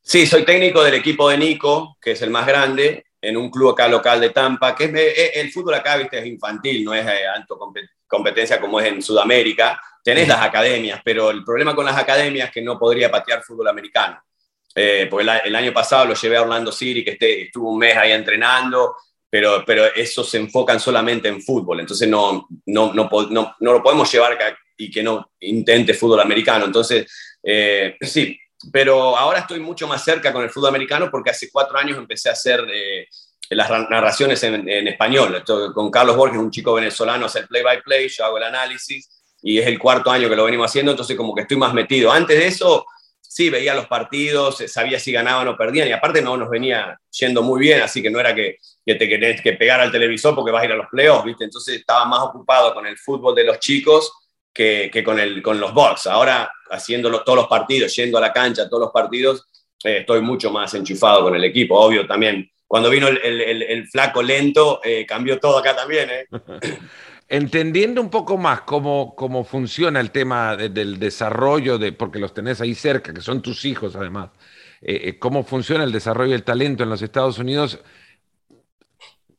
Sí, 0.03 0.27
soy 0.27 0.45
técnico 0.45 0.85
del 0.85 0.95
equipo 0.95 1.31
de 1.31 1.39
Nico, 1.39 1.97
que 2.01 2.13
es 2.13 2.21
el 2.21 2.29
más 2.31 2.47
grande, 2.47 3.07
en 3.29 3.37
un 3.37 3.51
club 3.51 3.71
acá 3.71 3.89
local 3.89 4.21
de 4.21 4.31
Tampa, 4.31 4.75
que 4.75 4.85
es, 4.85 5.37
el 5.37 5.51
fútbol 5.51 5.75
acá, 5.75 5.97
viste, 5.97 6.19
es 6.19 6.27
infantil, 6.27 6.85
no 6.85 6.95
es 6.95 7.07
alto 7.35 7.59
competencia 8.07 8.61
como 8.61 8.81
es 8.81 8.87
en 8.87 9.03
Sudamérica 9.03 9.81
tenés 10.05 10.29
las 10.29 10.43
academias, 10.43 11.01
pero 11.03 11.31
el 11.31 11.43
problema 11.43 11.75
con 11.75 11.87
las 11.87 11.97
academias 11.97 12.49
es 12.49 12.55
que 12.55 12.63
no 12.63 12.79
podría 12.79 13.11
patear 13.11 13.43
fútbol 13.43 13.69
americano. 13.69 14.23
Eh, 14.77 15.07
porque 15.09 15.27
el, 15.45 15.55
año 15.55 15.73
pasado 15.73 16.05
lo 16.05 16.15
llevé 16.15 16.37
a 16.37 16.43
Orlando 16.43 16.71
City, 16.71 17.03
que 17.03 17.13
este, 17.13 17.43
estuvo 17.45 17.71
un 17.71 17.79
mes 17.79 17.97
ahí 17.97 18.13
entrenando, 18.13 18.97
pero, 19.31 19.65
pero 19.65 19.87
esos 19.87 20.29
se 20.29 20.37
enfocan 20.37 20.79
solamente 20.79 21.29
en 21.29 21.41
fútbol, 21.41 21.81
entonces 21.81 22.09
no, 22.09 22.47
no, 22.67 22.93
no, 22.93 23.09
no, 23.31 23.57
no 23.59 23.73
lo 23.73 23.83
podemos 23.83 24.13
llevar 24.13 24.39
y 24.77 24.91
que 24.91 25.03
no 25.03 25.31
intente 25.41 25.95
fútbol 25.95 26.21
americano. 26.21 26.67
Entonces, 26.67 27.07
eh, 27.43 27.97
sí, 28.01 28.39
pero 28.73 29.17
ahora 29.17 29.41
estoy 29.41 29.61
mucho 29.61 29.87
más 29.87 30.05
cerca 30.05 30.33
con 30.33 30.43
el 30.43 30.51
fútbol 30.51 30.71
americano 30.71 31.11
porque 31.11 31.31
hace 31.31 31.51
cuatro 31.51 31.79
años 31.79 31.99
empecé 31.99 32.29
a 32.29 32.33
hacer 32.33 32.65
eh, 32.73 33.07
las 33.51 33.71
narraciones 33.91 34.43
en, 34.43 34.69
en 34.69 34.89
español. 34.89 35.35
Esto, 35.37 35.73
con 35.73 35.91
Carlos 35.91 36.17
Borges, 36.17 36.39
un 36.39 36.51
chico 36.51 36.75
venezolano, 36.75 37.27
hace 37.27 37.41
el 37.41 37.49
play-by-play, 37.49 38.07
-play, 38.07 38.17
yo 38.17 38.25
hago 38.25 38.39
el 38.39 38.45
análisis 38.45 39.09
y 39.43 39.59
es 39.59 39.67
el 39.67 39.79
cuarto 39.79 40.11
año 40.11 40.29
que 40.29 40.37
lo 40.37 40.45
venimos 40.45 40.71
haciendo, 40.71 40.93
entonces 40.93 41.17
como 41.17 41.35
que 41.35 41.43
estoy 41.43 41.59
más 41.59 41.75
metido. 41.75 42.11
Antes 42.11 42.39
de 42.39 42.47
eso, 42.47 42.87
sí, 43.21 43.51
veía 43.51 43.75
los 43.75 43.87
partidos, 43.87 44.63
sabía 44.69 44.99
si 44.99 45.13
ganaban 45.13 45.47
o 45.49 45.57
perdían, 45.57 45.87
y 45.87 45.93
aparte 45.93 46.23
no 46.23 46.37
nos 46.37 46.49
venía 46.49 46.99
yendo 47.11 47.43
muy 47.43 47.61
bien, 47.61 47.83
así 47.83 48.03
que 48.03 48.11
no 48.11 48.19
era 48.19 48.35
que, 48.35 48.57
que 48.87 48.95
te 48.95 49.07
querés 49.07 49.43
que 49.43 49.53
pegar 49.53 49.81
al 49.81 49.93
televisor 49.93 50.35
porque 50.35 50.51
vas 50.51 50.63
a 50.63 50.65
ir 50.65 50.73
a 50.73 50.77
los 50.77 50.87
playoffs, 50.89 51.27
¿viste? 51.27 51.45
Entonces 51.45 51.77
estaba 51.77 52.07
más 52.07 52.21
ocupado 52.21 52.73
con 52.73 52.87
el 52.87 52.97
fútbol 52.97 53.35
de 53.35 53.45
los 53.45 53.59
chicos 53.59 54.11
que, 54.55 54.89
que 54.93 55.03
con, 55.03 55.19
el, 55.19 55.43
con 55.43 55.59
los 55.59 55.75
box. 55.75 56.07
Ahora, 56.07 56.51
haciendo 56.71 57.23
todos 57.23 57.37
los 57.37 57.49
partidos, 57.49 57.95
yendo 57.97 58.19
a 58.19 58.21
la 58.21 58.33
cancha, 58.33 58.69
todos 58.69 58.85
los 58.85 58.93
partidos, 58.93 59.47
eh, 59.83 59.99
estoy 59.99 60.23
mucho 60.23 60.51
más 60.51 60.73
enchufado 60.75 61.25
con 61.25 61.35
el 61.35 61.45
equipo, 61.45 61.79
obvio 61.79 62.07
también. 62.07 62.49
Cuando 62.67 62.89
vino 62.89 63.09
el, 63.09 63.19
el, 63.19 63.41
el, 63.41 63.63
el 63.63 63.89
flaco 63.89 64.23
lento, 64.23 64.81
eh, 64.83 65.05
cambió 65.05 65.39
todo 65.39 65.59
acá 65.59 65.77
también, 65.77 66.09
¿eh? 66.11 66.27
Entendiendo 67.29 68.01
un 68.03 68.11
poco 68.11 68.37
más 68.37 68.61
cómo, 68.63 69.15
cómo 69.17 69.45
funciona 69.45 69.99
el 69.99 70.11
tema 70.11 70.57
de, 70.57 70.69
del 70.69 70.99
desarrollo, 70.99 71.79
de, 71.79 71.93
porque 71.93 72.19
los 72.19 72.35
tenés 72.35 72.61
ahí 72.61 72.75
cerca, 72.75 73.15
que 73.15 73.23
son 73.23 73.41
tus 73.41 73.65
hijos 73.65 73.97
además, 73.97 74.31
eh, 74.83 75.01
eh, 75.05 75.19
cómo 75.19 75.43
funciona 75.43 75.85
el 75.85 75.93
desarrollo 75.93 76.33
del 76.33 76.45
talento 76.45 76.83
en 76.83 76.91
los 76.91 77.01
Estados 77.01 77.39
Unidos, 77.39 77.81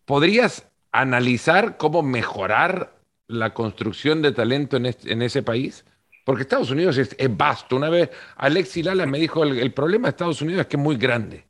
¿podrías 0.05 0.67
analizar 0.91 1.77
cómo 1.77 2.01
mejorar 2.01 2.94
la 3.27 3.53
construcción 3.53 4.21
de 4.21 4.31
talento 4.31 4.77
en, 4.77 5.21
ese 5.21 5.43
país? 5.43 5.85
Porque 6.23 6.43
Estados 6.43 6.71
Unidos 6.71 6.97
es, 6.97 7.15
vasto. 7.29 7.75
Una 7.75 7.89
vez 7.89 8.09
Alexi 8.37 8.83
Lala 8.83 9.05
me 9.05 9.19
dijo, 9.19 9.43
el, 9.43 9.73
problema 9.73 10.07
de 10.07 10.11
Estados 10.11 10.41
Unidos 10.41 10.61
es 10.61 10.67
que 10.67 10.77
es 10.77 10.83
muy 10.83 10.97
grande. 10.97 11.45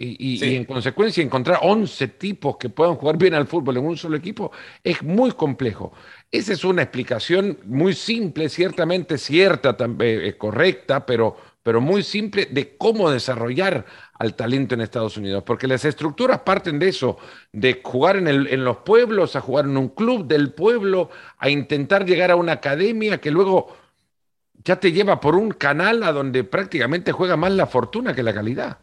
Y, 0.00 0.44
y, 0.44 0.54
en 0.54 0.64
consecuencia 0.64 1.24
encontrar 1.24 1.58
11 1.60 2.06
tipos 2.08 2.56
que 2.56 2.68
puedan 2.68 2.94
jugar 2.94 3.18
bien 3.18 3.34
al 3.34 3.48
fútbol 3.48 3.78
en 3.78 3.84
un 3.84 3.96
solo 3.96 4.16
equipo 4.16 4.52
es 4.84 5.02
muy 5.02 5.32
complejo. 5.32 5.92
Esa 6.30 6.52
es 6.52 6.62
una 6.62 6.82
explicación 6.82 7.58
muy 7.64 7.94
simple, 7.94 8.48
ciertamente 8.48 9.18
cierta, 9.18 9.76
eh, 9.98 10.36
correcta, 10.38 11.04
pero, 11.04 11.36
pero 11.68 11.82
muy 11.82 12.02
simple 12.02 12.46
de 12.46 12.78
cómo 12.78 13.10
desarrollar 13.10 13.84
al 14.14 14.34
talento 14.34 14.74
en 14.74 14.80
Estados 14.80 15.18
Unidos, 15.18 15.42
porque 15.44 15.66
las 15.66 15.84
estructuras 15.84 16.40
parten 16.40 16.78
de 16.78 16.88
eso, 16.88 17.18
de 17.52 17.82
jugar 17.84 18.16
en, 18.16 18.64
los 18.64 18.78
pueblos, 18.78 19.36
a 19.36 19.42
jugar 19.42 19.66
en 19.66 19.76
un 19.76 19.90
club 19.90 20.26
del 20.26 20.54
pueblo, 20.54 21.10
a 21.36 21.50
intentar 21.50 22.06
llegar 22.06 22.30
a 22.30 22.36
una 22.36 22.52
academia 22.52 23.20
que 23.20 23.30
luego 23.30 23.76
ya 24.64 24.80
te 24.80 24.92
lleva 24.92 25.20
por 25.20 25.36
un 25.36 25.50
canal 25.50 26.02
a 26.04 26.12
donde 26.12 26.42
prácticamente 26.42 27.12
juega 27.12 27.36
más 27.36 27.52
la 27.52 27.66
fortuna 27.66 28.14
que 28.14 28.22
la 28.22 28.32
calidad. 28.32 28.78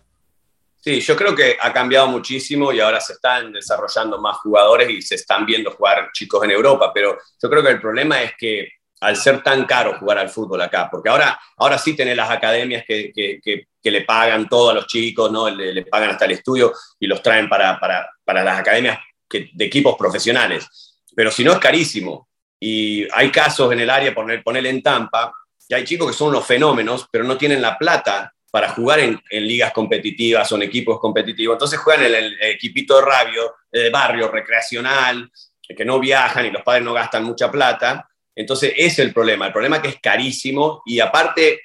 Sí, 0.76 1.00
yo 1.02 1.16
creo 1.16 1.34
que 1.34 1.58
ha 1.60 1.74
cambiado 1.74 2.06
muchísimo 2.06 2.72
y 2.72 2.82
ahora 2.82 3.02
se 3.02 3.14
están 3.14 3.52
desarrollando 3.52 4.22
más 4.22 4.38
jugadores 4.38 4.92
y 4.92 5.02
se 5.02 5.16
están 5.16 5.44
viendo 5.44 5.72
jugar 5.72 6.12
chicos 6.14 6.44
en 6.44 6.52
Europa, 6.52 6.92
pero 6.94 7.18
yo 7.42 7.50
creo 7.50 7.64
que 7.64 7.70
el 7.72 7.82
problema 7.82 8.22
es 8.22 8.34
que 8.38 8.74
al 9.02 9.16
ser 9.16 9.44
tan 9.44 9.66
caro 9.66 9.98
jugar 10.00 10.18
al 10.18 10.30
fútbol 10.30 10.62
acá, 10.62 10.90
porque 10.90 11.10
ahora, 11.10 11.40
ahora 11.58 11.78
sí 11.78 11.96
tenés 11.96 12.16
las 12.16 12.30
academias 12.30 12.84
que, 12.88 13.12
que, 13.14 13.40
que, 13.42 13.92
le 13.92 14.02
pagan 14.02 14.50
todo 14.50 14.72
a 14.72 14.74
los 14.74 14.88
chicos, 14.88 15.32
¿no? 15.32 15.48
Le, 15.48 15.86
pagan 15.86 16.10
hasta 16.10 16.26
el 16.26 16.32
estudio 16.32 16.74
y 17.00 17.06
los 17.06 17.22
traen 17.22 17.48
para, 17.48 17.80
para, 17.80 18.10
para 18.24 18.44
las 18.44 18.60
academias 18.60 18.98
de 19.30 19.66
equipos 19.66 19.96
profesionales. 19.96 20.68
Pero 21.16 21.30
si 21.30 21.44
no 21.44 21.54
es 21.54 21.60
carísimo. 21.60 22.28
Y 22.60 23.06
hay 23.14 23.32
casos 23.32 23.72
en 23.72 23.80
el 23.80 23.90
área, 23.90 24.16
poner, 24.16 24.42
ponerle 24.42 24.70
en 24.70 24.82
Tampa, 24.82 25.32
que 25.68 25.76
hay 25.76 25.84
chicos 25.84 26.08
que 26.08 26.18
son 26.18 26.30
unos 26.30 26.46
fenómenos, 26.46 27.08
pero 27.12 27.24
no 27.24 27.38
tienen 27.38 27.62
la 27.62 27.78
plata 27.78 28.34
para 28.50 28.70
jugar 28.70 29.02
en, 29.02 29.22
en, 29.30 29.48
ligas 29.48 29.74
competitivas 29.74 30.52
o 30.52 30.56
en 30.56 30.64
equipos 30.64 31.00
competitivos. 31.00 31.56
Entonces 31.56 31.78
juegan 31.78 32.06
en 32.06 32.16
el, 32.16 32.38
equipito 32.42 32.96
de, 32.96 33.02
rabio, 33.02 33.56
de 33.72 33.90
barrio 33.90 34.30
recreacional, 34.30 35.30
que 35.62 35.86
no 35.86 36.00
viajan 36.00 36.46
y 36.46 36.52
los 36.52 36.64
padres 36.64 36.84
no 36.84 36.94
gastan 36.94 37.24
mucha 37.24 37.52
plata. 37.52 38.10
Entonces 38.36 38.74
es 38.76 39.00
el 39.00 39.14
problema. 39.14 39.48
El 39.48 39.54
problema 39.54 39.82
que 39.82 39.90
es 39.90 40.00
carísimo 40.02 40.82
y 40.86 41.00
aparte 41.00 41.62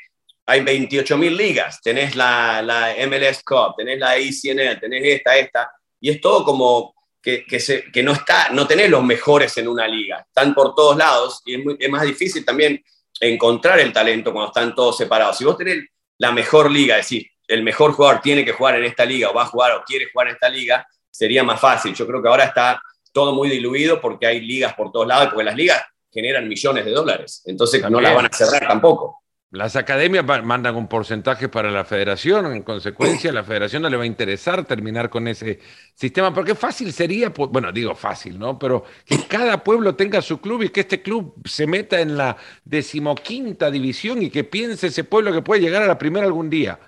hay 0.47 0.63
28 0.63 1.19
mil 1.19 1.37
ligas. 1.37 1.81
Tenés 1.83 2.17
la, 2.17 2.63
la, 2.63 2.95
MLS 3.07 3.43
Cup, 3.43 3.75
tenés 3.77 3.99
la 3.99 4.19
ICNL, 4.19 4.81
tenés 4.81 5.05
esta, 5.05 5.37
esta. 5.37 5.73
Y 6.01 6.11
es 6.11 6.21
todo 6.21 6.45
como 6.45 6.95
que, 7.21 7.45
que, 7.45 7.61
se, 7.61 7.91
que, 7.93 8.03
no, 8.03 8.13
está, 8.13 8.51
no 8.51 8.67
tenés 8.67 8.91
los 8.91 9.05
mejores 9.05 9.57
en 9.59 9.69
una 9.69 9.87
liga. 9.87 10.25
Están 10.27 10.55
por 10.55 10.75
todos 10.75 10.97
lados 10.97 11.43
y 11.45 11.55
es, 11.55 11.61
es 11.79 11.91
más 11.91 12.03
difícil 12.03 12.45
también 12.45 12.83
encontrar 13.21 13.79
el 13.81 13.93
talento 13.93 14.33
cuando 14.33 14.49
están 14.49 14.75
todos 14.75 14.97
separados. 14.97 15.37
Si 15.37 15.45
vos 15.45 15.57
tenés 15.57 15.85
la 16.19 16.33
mejor 16.33 16.71
liga, 16.71 16.99
es 16.99 17.07
decir, 17.07 17.27
el 17.47 17.63
mejor 17.63 17.93
jugador 17.93 18.21
tiene 18.21 18.45
que 18.45 18.53
jugar 18.53 18.77
en 18.77 18.85
esta 18.85 19.05
liga 19.05 19.31
o 19.31 19.35
va 19.35 19.43
a 19.43 19.47
jugar 19.47 19.73
o 19.73 19.83
quiere 19.85 20.09
jugar 20.13 20.29
en 20.29 20.35
esta 20.35 20.49
liga, 20.49 20.87
sería 21.11 21.43
más 21.43 21.61
fácil. 21.61 21.95
Yo 21.95 22.07
creo 22.07 22.23
que 22.23 22.29
ahora 22.29 22.45
está 22.45 22.81
todo 23.13 23.35
muy 23.35 23.49
diluido 23.49 24.01
porque 24.01 24.27
hay 24.27 24.41
ligas 24.41 24.75
por 24.75 24.93
todos 24.93 25.07
lados, 25.07 25.29
porque 25.29 25.45
las 25.45 25.57
ligas 25.57 25.83
generan 26.11 26.49
millones 26.49 26.85
de 26.85 26.91
dólares, 26.91 27.43
entonces 27.47 27.89
no 27.89 28.01
las 28.01 28.15
van 28.15 28.27
a 28.27 28.37
cerrar 28.37 28.67
tampoco. 28.67 29.21
Las 29.53 29.75
academias 29.75 30.25
mandan 30.45 30.77
un 30.77 30.87
porcentaje 30.87 31.49
para 31.49 31.73
la 31.73 31.85
federación, 31.85 32.53
en 32.53 32.63
consecuencia, 32.63 33.31
a 33.31 33.33
la 33.33 33.43
federación 33.43 33.83
no 33.83 33.91
le 33.91 33.97
va 33.97 34.05
a 34.05 34.07
interesar 34.07 34.65
terminar 34.65 35.11
con 35.11 35.27
ese 35.27 35.59
sistema, 35.93 36.33
porque 36.33 36.55
fácil 36.55 36.93
sería, 36.93 37.31
bueno, 37.31 37.73
digo 37.73 37.97
fácil, 37.97 38.39
¿no? 38.39 38.57
Pero 38.57 38.85
que 39.05 39.27
cada 39.27 39.65
pueblo 39.65 39.97
tenga 39.97 40.23
su 40.23 40.41
club 40.41 40.63
y 40.63 40.69
que 40.69 40.83
este 40.83 41.03
club 41.03 41.35
se 41.45 41.67
meta 41.67 42.01
en 42.01 42.17
la 42.17 42.37
decimoquinta 42.65 43.73
división 43.73 44.23
y 44.23 44.31
que 44.31 44.45
piense 44.45 44.87
ese 44.87 45.03
pueblo 45.03 45.33
que 45.33 45.43
puede 45.43 45.63
llegar 45.63 45.83
a 45.83 45.89
la 45.89 45.99
primera 45.99 46.27
algún 46.27 46.49
día. 46.49 46.79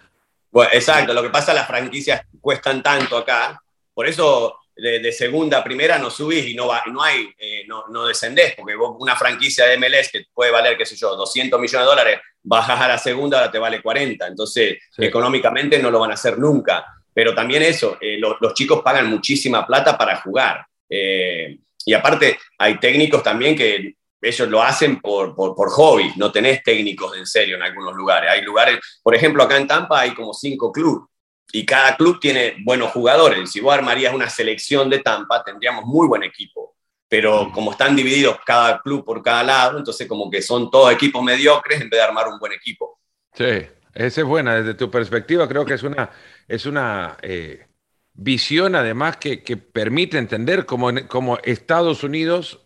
Bueno, 0.52 0.70
exacto, 0.72 1.12
lo 1.14 1.22
que 1.24 1.30
pasa, 1.30 1.52
las 1.52 1.66
franquicias 1.66 2.22
cuestan 2.40 2.80
tanto 2.80 3.16
acá, 3.16 3.60
por 3.92 4.06
eso 4.06 4.54
de, 4.76 5.12
segunda 5.12 5.58
a 5.58 5.64
primera 5.64 5.98
no 5.98 6.10
subís 6.10 6.46
y 6.46 6.54
no, 6.54 6.66
va, 6.66 6.82
no, 6.86 7.02
hay, 7.02 7.28
eh, 7.38 7.64
no, 7.66 7.84
no, 7.88 8.06
descendés, 8.06 8.54
porque 8.56 8.74
vos, 8.74 8.96
una 8.98 9.16
franquicia 9.16 9.66
de 9.66 9.76
MLS 9.76 10.10
que 10.10 10.24
puede 10.32 10.50
valer, 10.50 10.76
qué 10.76 10.86
sé 10.86 10.96
yo, 10.96 11.14
200 11.14 11.60
millones 11.60 11.86
de 11.86 11.90
dólares, 11.90 12.20
bajas 12.42 12.80
a 12.80 12.88
la 12.88 12.98
segunda, 12.98 13.38
ahora 13.38 13.50
te 13.50 13.58
vale 13.58 13.82
40. 13.82 14.26
Entonces, 14.26 14.78
económicamente 14.98 15.78
no 15.78 15.90
lo 15.90 16.00
van 16.00 16.10
a 16.10 16.14
hacer 16.14 16.38
nunca. 16.38 16.84
Pero 17.14 17.34
también 17.34 17.62
eso, 17.62 17.98
eh, 18.00 18.18
los 18.18 18.54
chicos 18.54 18.80
pagan 18.82 19.06
muchísima 19.08 19.66
plata 19.66 19.98
para 19.98 20.16
jugar. 20.22 20.64
Eh, 20.88 21.58
y 21.84 21.92
aparte, 21.92 22.38
hay 22.58 22.78
técnicos 22.78 23.22
también 23.22 23.54
que 23.54 23.96
ellos 24.20 24.48
lo 24.48 24.62
hacen 24.62 25.00
por, 25.00 25.34
por, 25.34 25.54
por, 25.54 25.68
hobby, 25.70 26.12
no 26.16 26.30
tenés 26.30 26.62
técnicos 26.62 27.16
en 27.16 27.26
serio 27.26 27.56
en 27.56 27.62
algunos 27.62 27.94
lugares. 27.94 28.30
Hay 28.30 28.42
lugares, 28.42 28.78
por 29.02 29.14
ejemplo, 29.14 29.42
acá 29.42 29.56
en 29.56 29.66
Tampa 29.66 30.00
hay 30.00 30.14
como 30.14 30.32
cinco 30.32 30.72
clubes 30.72 31.11
y 31.52 31.66
cada 31.66 31.96
club 31.96 32.20
tiene 32.20 32.56
buenos 32.64 32.92
jugadores. 32.92 33.50
Si 33.50 33.60
vos 33.60 33.74
armarías 33.74 34.14
una 34.14 34.28
selección 34.28 34.88
de 34.88 35.00
Tampa, 35.00 35.42
tendríamos 35.42 35.84
muy 35.84 36.06
buen 36.06 36.22
equipo. 36.22 36.76
Pero 37.08 37.50
como 37.52 37.72
están 37.72 37.94
divididos 37.94 38.38
cada 38.44 38.80
club 38.80 39.04
por 39.04 39.22
cada 39.22 39.42
lado, 39.42 39.78
entonces 39.78 40.08
como 40.08 40.30
que 40.30 40.40
son 40.40 40.70
todos 40.70 40.92
equipos 40.92 41.22
mediocres 41.22 41.80
en 41.80 41.90
vez 41.90 42.00
de 42.00 42.04
armar 42.04 42.28
un 42.28 42.38
buen 42.38 42.52
equipo. 42.52 43.00
Sí, 43.34 43.66
esa 43.94 44.20
es 44.20 44.26
buena. 44.26 44.54
Desde 44.54 44.74
tu 44.74 44.90
perspectiva, 44.90 45.46
creo 45.46 45.66
que 45.66 45.74
es 45.74 45.82
una, 45.82 46.10
es 46.48 46.64
una 46.64 47.18
eh, 47.20 47.66
visión 48.14 48.74
además 48.74 49.18
que, 49.18 49.42
que, 49.42 49.58
permite 49.58 50.16
entender 50.16 50.64
cómo, 50.64 50.90
cómo 51.08 51.38
Estados 51.42 52.02
Unidos 52.02 52.60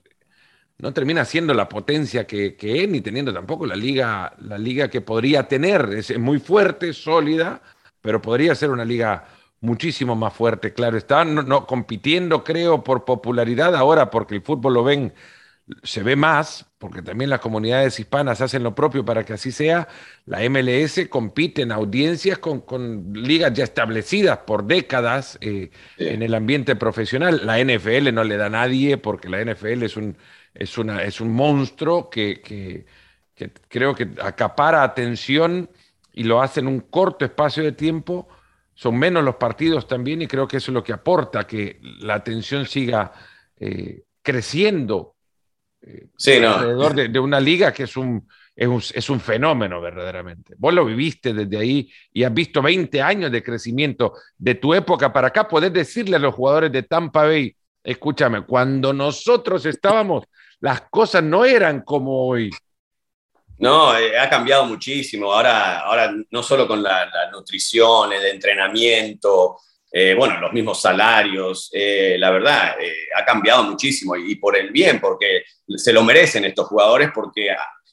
no 0.79 0.93
termina 0.93 1.25
siendo 1.25 1.55
la 1.55 1.69
potencia 1.69 2.27
que, 2.27 2.55
que, 2.55 2.85
es, 2.85 2.89
ni 2.89 3.01
teniendo 3.01 3.33
tampoco 3.33 3.67
la 3.67 3.77
liga, 3.77 4.35
la 4.39 4.59
liga 4.59 4.89
que 4.89 5.01
podría 5.01 5.49
tener. 5.49 5.89
Es 5.93 6.17
muy 6.19 6.39
fuerte, 6.39 6.93
sólida, 6.93 7.63
pero 8.07 8.23
podría 8.23 8.55
ser 8.55 8.71
una 8.71 8.85
liga 8.85 9.27
muchísimo 9.61 10.15
más 10.15 10.33
fuerte, 10.33 10.73
claro. 10.73 10.97
Están 10.97 11.35
no, 11.35 11.67
compitiendo, 11.67 12.45
creo, 12.45 12.85
por 12.85 13.05
popularidad 13.05 13.75
ahora, 13.75 14.11
porque 14.11 14.37
el 14.37 14.43
fútbol 14.43 14.75
lo 14.75 14.85
ven, 14.85 15.13
se 15.83 16.05
ve 16.05 16.15
más, 16.15 16.67
porque 16.79 17.03
también 17.03 17.31
las 17.31 17.41
comunidades 17.41 17.99
hispanas 17.99 18.41
hacen 18.41 18.63
lo 18.63 18.77
propio 18.77 19.05
para 19.05 19.25
que 19.25 19.33
así 19.33 19.51
sea. 19.51 19.89
La 20.25 20.49
MLS 20.49 21.09
compite 21.11 21.63
en 21.63 21.73
audiencias 21.73 22.39
con, 22.39 22.61
con 22.61 23.13
ligas 23.13 23.53
ya 23.55 23.65
establecidas 23.65 24.39
por 24.47 24.67
décadas 24.67 25.37
eh, 25.41 25.71
en 25.99 26.23
el 26.23 26.33
ambiente 26.35 26.77
profesional. 26.77 27.41
La 27.45 27.59
NFL 27.59 28.15
no 28.15 28.23
le 28.23 28.37
da 28.37 28.47
a 28.47 28.51
nadie, 28.51 28.99
porque 28.99 29.29
la 29.29 29.45
NFL 29.45 29.83
es 29.83 29.97
un, 29.97 30.17
es 30.55 30.79
una, 30.79 31.03
es 31.03 31.21
un 31.21 31.33
monstruo 31.33 32.09
que, 32.09 32.41
que, 32.41 32.87
que 33.35 33.51
creo 33.69 33.97
que 33.97 34.11
acapara 34.23 34.85
atención 34.85 35.69
y 36.17 36.25
lo 36.25 36.43
hace 36.43 36.61
en 36.61 36.67
un 36.67 36.81
corto 36.81 37.25
espacio 37.25 37.63
de 37.63 37.73
tiempo. 37.73 38.27
Son 38.75 38.99
menos 38.99 39.23
los 39.23 39.37
partidos 39.37 39.87
también 39.87 40.23
y 40.23 40.27
creo 40.27 40.49
que 40.49 40.57
eso 40.57 40.71
es 40.71 40.75
lo 40.75 40.83
que 40.83 40.93
aporta 40.93 41.47
que 41.47 41.79
la 42.01 42.15
atención 42.15 42.67
siga 42.67 43.13
eh, 43.59 44.03
creciendo 44.23 45.15
eh, 45.83 46.09
alrededor 46.27 46.95
de, 46.95 47.19
una 47.19 47.39
liga 47.39 47.73
que 47.73 47.85
es 47.85 47.97
un, 47.97 48.27
es 48.57 48.67
un, 48.67 48.83
es, 48.95 49.11
un, 49.11 49.21
fenómeno 49.21 49.81
verdaderamente. 49.81 50.55
Vos 50.57 50.73
lo 50.73 50.87
viviste 50.87 51.35
desde 51.35 51.59
ahí 51.59 51.93
y 52.13 52.25
has 52.25 52.33
visto 52.33 52.63
20 52.63 53.01
años 53.03 53.31
de 53.31 53.43
crecimiento 53.43 54.15
de 54.39 54.55
tu 54.55 54.73
época 54.73 55.13
para 55.13 55.29
acá. 55.29 55.47
Podés 55.47 55.73
decirle 55.73 56.17
a 56.17 56.21
los 56.21 56.35
jugadores 56.35 56.73
de 56.73 56.83
Tampa 56.83 57.25
Bay, 57.25 57.55
escúchame, 57.85 58.43
cuando 58.47 58.95
nosotros 58.95 59.67
estábamos, 59.67 60.25
las 60.61 60.81
cosas 60.91 61.23
no 61.23 61.45
eran 61.45 61.83
como 61.83 62.27
hoy. 62.27 62.51
No, 63.59 63.97
eh, 63.97 64.19
ha 64.19 64.29
cambiado 64.29 64.67
muchísimo. 64.67 65.33
Ahora, 65.33 65.81
ahora 65.81 66.15
no 66.31 66.43
solo 66.43 66.69
con 66.69 66.83
la, 66.83 67.11
nutrición, 67.33 68.13
el 68.13 68.25
entrenamiento, 68.27 69.59
eh, 69.91 70.15
bueno, 70.15 70.39
los 70.41 70.53
mismos 70.53 70.81
salarios, 70.81 71.71
eh, 71.73 72.17
la 72.19 72.31
verdad, 72.31 72.77
ha 73.17 73.25
cambiado 73.25 73.63
muchísimo 73.65 74.15
y, 74.17 74.35
por 74.37 74.57
el 74.57 74.71
bien, 74.71 75.01
porque 75.01 75.45
se 75.69 75.93
lo 75.93 76.05
merecen 76.05 76.45
estos 76.45 76.67
jugadores, 76.67 77.11
porque 77.15 77.49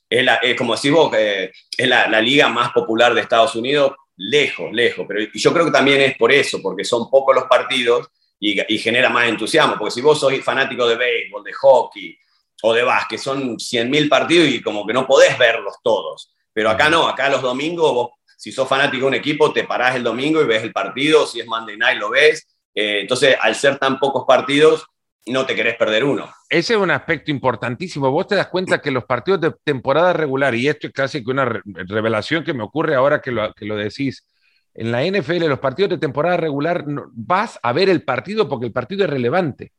es, 0.10 0.24
la, 0.24 0.42
como 0.58 0.76
decís 0.76 0.92
vos, 0.92 1.14
es 1.16 1.88
la, 1.88 2.08
la, 2.08 2.22
liga 2.22 2.50
más 2.50 2.72
popular 2.74 3.14
de 3.14 3.22
Estados 3.22 3.56
Unidos, 3.56 3.94
lejos, 4.18 4.72
lejos. 4.74 5.06
Pero 5.08 5.22
y 5.22 5.40
yo 5.40 5.54
creo 5.54 5.66
que 5.66 5.72
también 5.72 6.02
es 6.02 6.18
por 6.18 6.32
eso, 6.32 6.62
porque 6.62 6.84
son 6.84 7.10
pocos 7.10 7.36
los 7.36 7.46
partidos 7.46 8.10
y, 8.38 8.60
y 8.74 8.78
genera 8.80 9.10
más 9.10 9.30
entusiasmo, 9.30 9.78
porque 9.78 9.92
si 9.92 10.02
vos 10.02 10.20
sos 10.20 10.34
fanático 10.42 10.86
de 10.88 10.98
béisbol, 10.98 11.44
de 11.44 11.54
hockey, 11.54 12.18
o 12.66 12.74
de 12.74 12.84
básquet, 12.84 13.20
son 13.20 13.58
100.000 13.58 14.08
partidos 14.08 14.48
y 14.48 14.62
como 14.62 14.88
que 14.88 14.94
no 14.94 15.06
podés 15.06 15.38
verlos 15.38 15.76
todos. 15.84 16.34
Pero 16.54 16.70
acá 16.70 16.90
no, 16.90 17.08
acá 17.08 17.30
los 17.30 17.42
domingos, 17.42 18.12
si 18.38 18.54
sos 18.54 18.70
fanático 18.70 19.02
de 19.02 19.08
un 19.10 19.14
equipo, 19.16 19.52
te 19.52 19.66
parás 19.66 19.98
el 19.98 20.04
domingo 20.04 20.42
y 20.42 20.46
ves 20.46 20.64
el 20.64 20.72
partido, 20.72 21.28
si 21.28 21.42
es 21.42 21.46
Monday 21.46 21.76
Night 21.76 22.00
lo 22.00 22.10
ves. 22.10 22.48
Eh, 22.74 23.02
entonces, 23.02 23.36
al 23.42 23.54
ser 23.56 23.78
tan 23.80 24.00
pocos 24.00 24.24
partidos, 24.26 24.86
no 25.26 25.46
te 25.46 25.56
querés 25.56 25.76
perder 25.76 26.06
uno. 26.06 26.34
Ese 26.50 26.74
es 26.74 26.80
un 26.80 26.92
aspecto 26.92 27.32
importantísimo. 27.32 28.10
Vos 28.10 28.28
te 28.28 28.36
das 28.36 28.48
cuenta 28.48 28.82
que 28.82 28.92
los 28.92 29.04
partidos 29.04 29.42
de 29.42 29.54
temporada 29.66 30.14
regular, 30.14 30.56
y 30.56 30.70
esto 30.70 30.88
es 30.88 30.94
casi 30.94 31.22
que 31.22 31.32
una 31.32 31.44
revelación 31.66 32.46
que 32.46 32.54
me 32.54 32.64
ocurre 32.64 32.96
ahora 32.96 33.20
que 33.20 33.32
lo, 33.32 33.54
que 33.54 33.66
lo 33.66 33.76
decís, 33.76 34.26
en 34.74 34.90
la 34.90 35.04
NFL, 35.04 35.48
los 35.48 35.60
partidos 35.60 35.90
de 35.90 35.98
temporada 35.98 36.38
regular, 36.38 36.86
vas 37.12 37.60
a 37.62 37.74
ver 37.74 37.90
el 37.90 38.04
partido 38.04 38.48
porque 38.48 38.68
el 38.68 38.72
partido 38.72 39.04
es 39.04 39.10
relevante. 39.10 39.74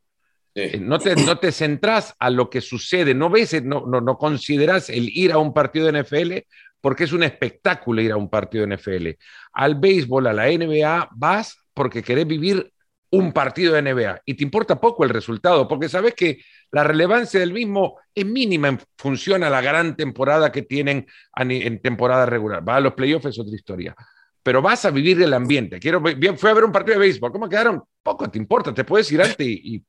Eh, 0.54 0.78
no, 0.80 0.98
te, 0.98 1.16
no 1.16 1.38
te 1.38 1.50
centrás 1.50 2.14
a 2.18 2.30
lo 2.30 2.48
que 2.48 2.60
sucede, 2.60 3.12
no 3.12 3.28
ves, 3.28 3.60
no, 3.64 3.86
no, 3.86 4.00
no 4.00 4.16
consideras 4.16 4.88
el 4.88 5.08
ir 5.08 5.32
a 5.32 5.38
un 5.38 5.52
partido 5.52 5.90
de 5.90 6.02
NFL 6.02 6.46
porque 6.80 7.04
es 7.04 7.12
un 7.12 7.22
espectáculo 7.22 8.02
ir 8.02 8.12
a 8.12 8.16
un 8.16 8.28
partido 8.28 8.66
de 8.66 8.76
NFL. 8.76 9.08
Al 9.54 9.74
béisbol, 9.76 10.26
a 10.26 10.32
la 10.32 10.48
NBA, 10.48 11.08
vas 11.16 11.56
porque 11.72 12.02
querés 12.02 12.26
vivir 12.26 12.70
un 13.10 13.32
partido 13.32 13.74
de 13.74 13.82
NBA 13.82 14.22
y 14.26 14.34
te 14.34 14.44
importa 14.44 14.80
poco 14.80 15.02
el 15.02 15.10
resultado, 15.10 15.66
porque 15.66 15.88
sabes 15.88 16.14
que 16.14 16.40
la 16.70 16.84
relevancia 16.84 17.40
del 17.40 17.52
mismo 17.52 17.98
es 18.14 18.26
mínima 18.26 18.68
en 18.68 18.78
función 18.98 19.44
a 19.44 19.50
la 19.50 19.60
gran 19.60 19.96
temporada 19.96 20.52
que 20.52 20.62
tienen 20.62 21.06
en 21.36 21.80
temporada 21.80 22.26
regular. 22.26 22.68
Va 22.68 22.76
a 22.76 22.80
los 22.80 22.94
playoffs 22.94 23.26
es 23.26 23.38
otra 23.38 23.54
historia 23.54 23.96
pero 24.44 24.61
vas 24.61 24.85
a 24.85 24.90
vivir 24.90 25.20
el 25.22 25.33
ambiente. 25.33 25.80
Quiero, 25.80 26.00
bien, 26.00 26.38
fui 26.38 26.50
a 26.50 26.54
ver 26.54 26.64
un 26.64 26.70
partido 26.70 26.98
de 26.98 27.07
béisbol. 27.07 27.33
¿Cómo 27.33 27.48
quedaron? 27.48 27.83
Poco 28.02 28.30
te 28.30 28.38
importa, 28.38 28.74
te 28.74 28.85
puedes 28.85 29.11
ir 29.11 29.22
antes 29.22 29.46
y, 29.46 29.83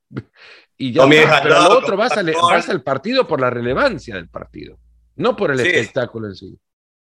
y, 0.78 0.94
ya. 0.94 1.06
pero 1.44 1.62
lo 1.62 1.78
otro 1.78 1.98
vas, 1.98 2.14
vas, 2.16 2.70
al 2.70 2.82
partido 2.82 3.28
por 3.28 3.42
la 3.42 3.50
relevancia 3.50 4.16
del 4.16 4.30
partido, 4.30 4.80
no 5.18 5.36
por 5.36 5.52
el 5.52 5.60
espectáculo 5.60 6.28
en 6.28 6.36
sí. 6.36 6.58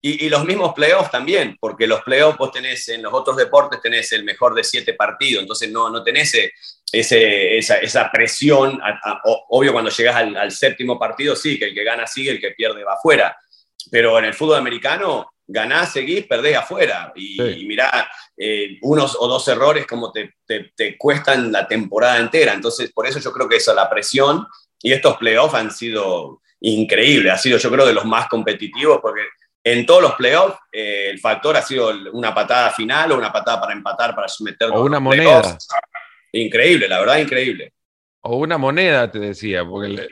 Y, 0.02 0.28
los 0.28 0.44
mismos 0.44 0.74
playoffs 0.74 1.10
también, 1.10 1.56
porque 1.60 1.86
los 1.86 2.02
playoffs 2.02 2.36
vos 2.36 2.50
tenés, 2.50 2.88
en 2.88 3.02
los 3.02 3.12
otros 3.12 3.36
deportes 3.36 3.80
tenés 3.80 4.10
el 4.12 4.24
mejor 4.24 4.54
de 4.54 4.64
siete 4.64 4.94
partidos, 4.94 5.42
entonces 5.42 5.70
no, 5.70 5.88
no 5.88 6.02
tenés 6.02 6.34
ese, 6.92 7.58
esa, 7.58 7.76
esa, 7.76 8.10
presión. 8.10 8.80
obvio, 9.24 9.72
cuando 9.72 9.90
llegas 9.90 10.16
al, 10.16 10.36
al 10.36 10.50
séptimo 10.50 10.98
partido, 10.98 11.34
sí, 11.36 11.58
que 11.58 11.66
el 11.66 11.74
que 11.74 11.84
gana 11.84 12.06
sigue, 12.06 12.32
el 12.32 12.40
que 12.40 12.50
pierde 12.50 12.84
va 12.84 12.94
afuera. 12.94 13.36
Pero 13.90 14.18
en 14.18 14.26
el 14.26 14.34
fútbol 14.34 14.58
americano 14.58 15.28
ganás, 15.46 15.92
seguís, 15.92 16.26
perdés 16.26 16.56
afuera. 16.56 17.12
Y, 17.14 17.64
mirá, 17.66 18.08
eh, 18.36 18.78
unos 18.82 19.16
o 19.18 19.28
dos 19.28 19.46
errores 19.48 19.86
como 19.86 20.12
te, 20.12 20.34
te, 20.46 20.96
cuestan 20.98 21.52
la 21.52 21.66
temporada 21.66 22.18
entera. 22.18 22.52
Entonces, 22.52 22.92
por 22.92 23.06
eso 23.06 23.18
yo 23.18 23.32
creo 23.32 23.48
que 23.48 23.56
eso, 23.56 23.74
la 23.74 23.88
presión 23.88 24.46
y 24.82 24.92
estos 24.92 25.16
playoffs 25.16 25.54
han 25.54 25.70
sido 25.70 26.40
increíbles. 26.60 27.32
Ha 27.32 27.38
sido, 27.38 27.58
yo 27.58 27.70
creo, 27.70 27.86
de 27.86 27.94
los 27.94 28.04
más 28.04 28.28
competitivos 28.28 28.98
porque 29.00 29.22
en 29.64 29.84
todos 29.84 30.02
los 30.02 30.14
playoffs 30.14 30.58
eh, 30.72 31.08
el 31.10 31.18
factor 31.18 31.56
ha 31.56 31.62
sido 31.62 31.92
una 32.12 32.34
patada 32.34 32.70
final 32.70 33.12
o 33.12 33.18
una 33.18 33.32
patada 33.32 33.60
para 33.60 33.72
empatar, 33.72 34.14
para 34.14 34.28
someter. 34.28 34.70
O 34.70 34.82
una 34.82 35.00
moneda. 35.00 35.58
Increíble, 36.32 36.88
la 36.88 37.00
verdad, 37.00 37.18
increíble. 37.18 37.72
O 38.20 38.36
una 38.36 38.58
moneda, 38.58 39.10
te 39.10 39.18
decía, 39.18 39.64
porque 39.64 40.08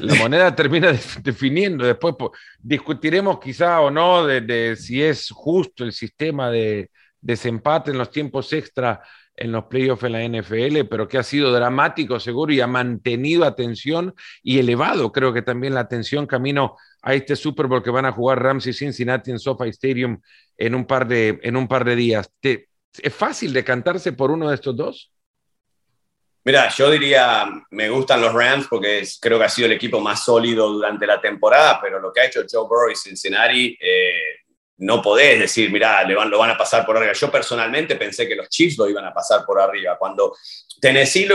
la 0.00 0.14
moneda 0.14 0.54
termina 0.54 0.92
definiendo. 1.22 1.84
Después 1.84 2.14
discutiremos 2.58 3.38
quizá 3.38 3.80
o 3.80 3.90
no 3.90 4.26
de, 4.26 4.76
si 4.76 5.02
es 5.02 5.30
justo 5.30 5.84
el 5.84 5.92
sistema 5.92 6.50
de 6.50 6.90
desempate 7.20 7.90
en 7.90 7.98
los 7.98 8.10
tiempos 8.10 8.52
extra 8.52 9.02
en 9.36 9.52
los 9.52 9.64
playoffs 9.64 10.04
en 10.04 10.12
la 10.12 10.24
NFL, 10.24 10.84
pero 10.88 11.06
que 11.06 11.18
ha 11.18 11.22
sido 11.22 11.52
dramático 11.52 12.18
seguro 12.18 12.52
y 12.52 12.60
ha 12.60 12.66
mantenido 12.66 13.44
atención 13.44 14.14
y 14.42 14.58
elevado, 14.58 15.12
creo 15.12 15.34
que 15.34 15.42
también 15.42 15.74
la 15.74 15.80
atención 15.80 16.26
camino 16.26 16.76
a 17.02 17.12
este 17.12 17.36
Super 17.36 17.66
Bowl 17.66 17.82
que 17.82 17.90
van 17.90 18.06
a 18.06 18.12
jugar 18.12 18.42
Rams 18.42 18.66
y 18.66 18.72
Cincinnati 18.72 19.30
en 19.30 19.38
SoFi 19.38 19.68
Stadium 19.68 20.20
en 20.56 20.74
un 20.74 20.86
par 20.86 21.06
de, 21.06 21.38
en 21.42 21.56
un 21.56 21.68
par 21.68 21.84
de 21.84 21.96
días. 21.96 22.30
¿Es 22.40 23.14
fácil 23.14 23.52
decantarse 23.52 24.12
por 24.12 24.30
uno 24.30 24.48
de 24.48 24.54
estos 24.54 24.74
dos? 24.74 25.12
Mira, 26.46 26.68
yo 26.68 26.88
diría, 26.92 27.44
me 27.70 27.88
gustan 27.88 28.20
los 28.20 28.32
Rams 28.32 28.68
porque 28.70 29.04
creo 29.20 29.36
que 29.36 29.46
ha 29.46 29.48
sido 29.48 29.66
el 29.66 29.72
equipo 29.72 29.98
más 29.98 30.24
sólido 30.24 30.68
durante 30.68 31.04
la 31.04 31.20
temporada, 31.20 31.80
pero 31.82 31.98
lo 31.98 32.12
que 32.12 32.20
ha 32.20 32.26
hecho 32.26 32.44
Joe 32.48 32.68
Burrow 32.68 32.88
y 32.88 32.94
Cincinnati, 32.94 33.76
eh, 33.80 34.44
no 34.76 35.02
podés 35.02 35.40
decir, 35.40 35.72
mira, 35.72 36.04
lo 36.04 36.38
van 36.38 36.50
a 36.50 36.56
pasar 36.56 36.86
por 36.86 36.96
arriba. 36.96 37.14
Yo 37.14 37.32
personalmente 37.32 37.96
pensé 37.96 38.28
que 38.28 38.36
los 38.36 38.48
Chiefs 38.48 38.78
lo 38.78 38.88
iban 38.88 39.04
a 39.04 39.12
pasar 39.12 39.44
por 39.44 39.60
arriba. 39.60 39.98
Cuando 39.98 40.36
Tennessee 40.80 41.28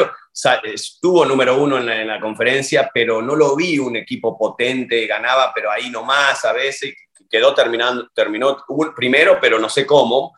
estuvo 0.64 1.26
número 1.26 1.62
uno 1.62 1.78
en 1.78 2.08
la, 2.08 2.22
conferencia, 2.22 2.90
pero 2.94 3.22
no 3.22 3.36
lo 3.36 3.54
vi 3.58 3.80
un 3.80 3.98
equipo 3.98 4.38
potente, 4.38 5.08
ganaba, 5.08 5.52
pero 5.54 5.70
ahí 5.72 5.90
nomás 5.90 6.46
a 6.46 6.54
veces, 6.54 6.94
quedó 7.30 7.54
terminando, 7.54 8.08
terminó 8.14 8.64
primero, 8.96 9.40
pero 9.42 9.60
no 9.60 9.68
sé 9.68 9.86
cómo. 9.86 10.34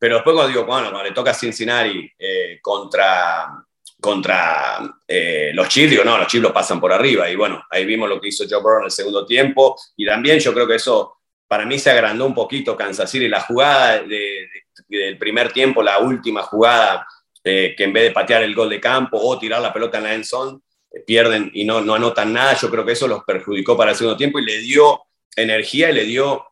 Pero 0.00 0.16
después 0.16 0.34
cuando 0.34 0.48
digo, 0.48 0.64
bueno, 0.64 0.90
cuando 0.90 1.04
le 1.04 1.14
toca 1.14 1.32
Cincinnati 1.32 2.10
eh, 2.18 2.58
contra 2.60 3.65
contra 4.00 4.78
eh, 5.06 5.50
los 5.54 5.68
Chiefs, 5.68 6.04
no, 6.04 6.18
los 6.18 6.26
Chiefs 6.26 6.42
lo 6.42 6.52
pasan 6.52 6.80
por 6.80 6.92
arriba. 6.92 7.28
Y 7.30 7.36
bueno, 7.36 7.64
ahí 7.70 7.84
vimos 7.84 8.08
lo 8.08 8.20
que 8.20 8.28
hizo 8.28 8.44
Joe 8.48 8.60
Burrow 8.60 8.80
en 8.80 8.84
el 8.86 8.90
segundo 8.90 9.26
tiempo. 9.26 9.76
Y 9.96 10.06
también 10.06 10.38
yo 10.38 10.52
creo 10.52 10.66
que 10.66 10.76
eso, 10.76 11.18
para 11.46 11.64
mí 11.64 11.78
se 11.78 11.90
agrandó 11.90 12.26
un 12.26 12.34
poquito 12.34 12.76
Kansas 12.76 13.10
City. 13.10 13.28
La 13.28 13.40
jugada 13.40 14.02
del 14.02 15.18
primer 15.18 15.52
tiempo, 15.52 15.82
la 15.82 15.98
última 15.98 16.42
jugada, 16.42 17.06
eh, 17.42 17.74
que 17.76 17.84
en 17.84 17.92
vez 17.92 18.04
de 18.04 18.10
patear 18.10 18.42
el 18.42 18.54
gol 18.54 18.70
de 18.70 18.80
campo 18.80 19.18
o 19.18 19.38
tirar 19.38 19.62
la 19.62 19.72
pelota 19.72 19.98
en 19.98 20.04
la 20.04 20.14
eh, 20.14 21.00
pierden 21.06 21.50
y 21.54 21.64
no, 21.64 21.80
no 21.80 21.94
anotan 21.94 22.32
nada. 22.32 22.54
Yo 22.54 22.70
creo 22.70 22.84
que 22.84 22.92
eso 22.92 23.08
los 23.08 23.24
perjudicó 23.24 23.76
para 23.76 23.92
el 23.92 23.96
segundo 23.96 24.16
tiempo 24.16 24.38
y 24.38 24.44
le 24.44 24.58
dio 24.58 25.00
energía 25.34 25.90
y 25.90 25.94
le 25.94 26.04
dio 26.04 26.44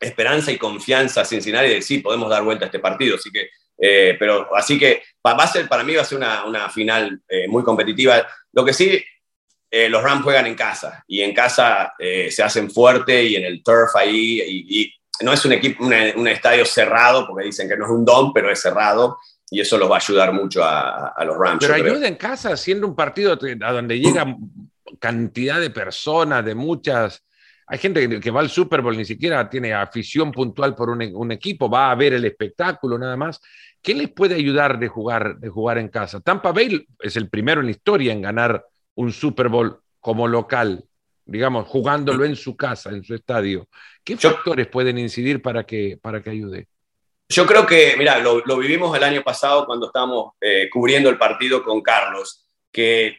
esperanza 0.00 0.50
y 0.50 0.56
confianza 0.56 1.20
a 1.20 1.24
Cincinnati 1.24 1.68
de 1.68 1.82
sí, 1.82 1.98
podemos 1.98 2.30
dar 2.30 2.42
vuelta 2.42 2.64
a 2.64 2.66
este 2.66 2.78
partido. 2.78 3.16
Así 3.16 3.30
que 3.30 3.50
eh, 3.80 4.16
pero 4.18 4.54
así 4.54 4.78
que 4.78 5.02
va 5.26 5.32
a 5.32 5.46
ser, 5.46 5.68
para 5.68 5.82
mí 5.82 5.94
va 5.94 6.02
a 6.02 6.04
ser 6.04 6.18
una, 6.18 6.44
una 6.44 6.68
final 6.68 7.22
eh, 7.28 7.48
muy 7.48 7.62
competitiva. 7.64 8.26
Lo 8.52 8.64
que 8.64 8.72
sí, 8.72 9.02
eh, 9.70 9.88
los 9.88 10.02
Rams 10.02 10.22
juegan 10.22 10.46
en 10.46 10.54
casa 10.54 11.02
y 11.06 11.22
en 11.22 11.32
casa 11.34 11.94
se 11.98 12.42
hacen 12.42 12.70
fuerte 12.70 13.22
y 13.24 13.36
en 13.36 13.44
el 13.44 13.62
turf 13.62 13.94
ahí. 13.96 14.40
Y, 14.46 14.94
no 15.22 15.34
es 15.34 15.44
un, 15.44 15.52
equipo, 15.52 15.84
un 15.84 16.28
estadio 16.28 16.64
cerrado, 16.64 17.26
porque 17.26 17.44
dicen 17.44 17.68
que 17.68 17.76
no 17.76 17.84
es 17.84 17.90
un 17.90 18.06
don, 18.06 18.32
pero 18.32 18.50
es 18.50 18.58
cerrado. 18.58 19.18
Y 19.50 19.60
eso 19.60 19.76
los 19.76 19.90
va 19.90 19.96
a 19.96 19.98
ayudar 19.98 20.32
mucho 20.32 20.64
a, 20.64 21.08
a 21.08 21.24
los 21.26 21.36
Rams. 21.36 21.58
Pero 21.60 21.74
ayuda 21.74 22.08
en 22.08 22.14
casa, 22.14 22.56
siendo 22.56 22.86
un 22.86 22.96
partido 22.96 23.32
a 23.32 23.72
donde 23.72 23.98
llega 23.98 24.24
cantidad 24.98 25.60
de 25.60 25.70
personas, 25.70 26.42
de 26.44 26.54
muchas, 26.54 27.22
hay 27.66 27.78
gente 27.78 28.20
que, 28.20 28.30
va 28.32 28.40
al 28.40 28.50
Super 28.50 28.80
Bowl, 28.80 28.96
ni 28.96 29.04
siquiera 29.04 29.48
tiene 29.48 29.72
afición 29.72 30.32
puntual 30.32 30.74
por 30.74 30.90
un, 30.90 31.08
un, 31.14 31.30
equipo, 31.30 31.70
va 31.70 31.92
a 31.92 31.94
ver 31.94 32.14
el 32.14 32.24
espectáculo 32.24 32.98
nada 32.98 33.16
más. 33.16 33.40
¿Qué 33.82 33.94
les 33.94 34.10
puede 34.10 34.34
ayudar 34.34 34.78
de 34.78 34.88
jugar, 34.88 35.38
de 35.38 35.48
jugar 35.48 35.78
en 35.78 35.88
casa? 35.88 36.20
Tampa 36.20 36.52
Bay 36.52 36.86
es 36.98 37.16
el 37.16 37.30
primero 37.30 37.60
en 37.60 37.66
la 37.66 37.72
historia 37.72 38.12
en 38.12 38.20
ganar 38.20 38.64
un 38.94 39.12
Super 39.12 39.48
Bowl 39.48 39.80
como 40.00 40.28
local, 40.28 40.84
digamos, 41.24 41.66
jugándolo 41.66 42.24
en 42.24 42.36
su 42.36 42.56
casa, 42.56 42.90
en 42.90 43.02
su 43.02 43.14
estadio. 43.14 43.68
¿Qué 44.04 44.16
factores 44.16 44.66
pueden 44.66 44.98
incidir 44.98 45.40
para 45.40 45.64
que, 45.64 45.98
para 46.00 46.22
que 46.22 46.30
ayude? 46.30 46.68
Yo 47.28 47.46
creo 47.46 47.64
que, 47.64 47.94
mira, 47.96 48.18
lo, 48.18 48.42
vivimos 48.58 48.94
el 48.96 49.04
año 49.04 49.22
pasado 49.22 49.64
cuando 49.64 49.86
estábamos 49.86 50.32
eh, 50.40 50.68
cubriendo 50.70 51.08
el 51.08 51.16
partido 51.16 51.62
con 51.62 51.80
Carlos, 51.80 52.44
que 52.72 53.16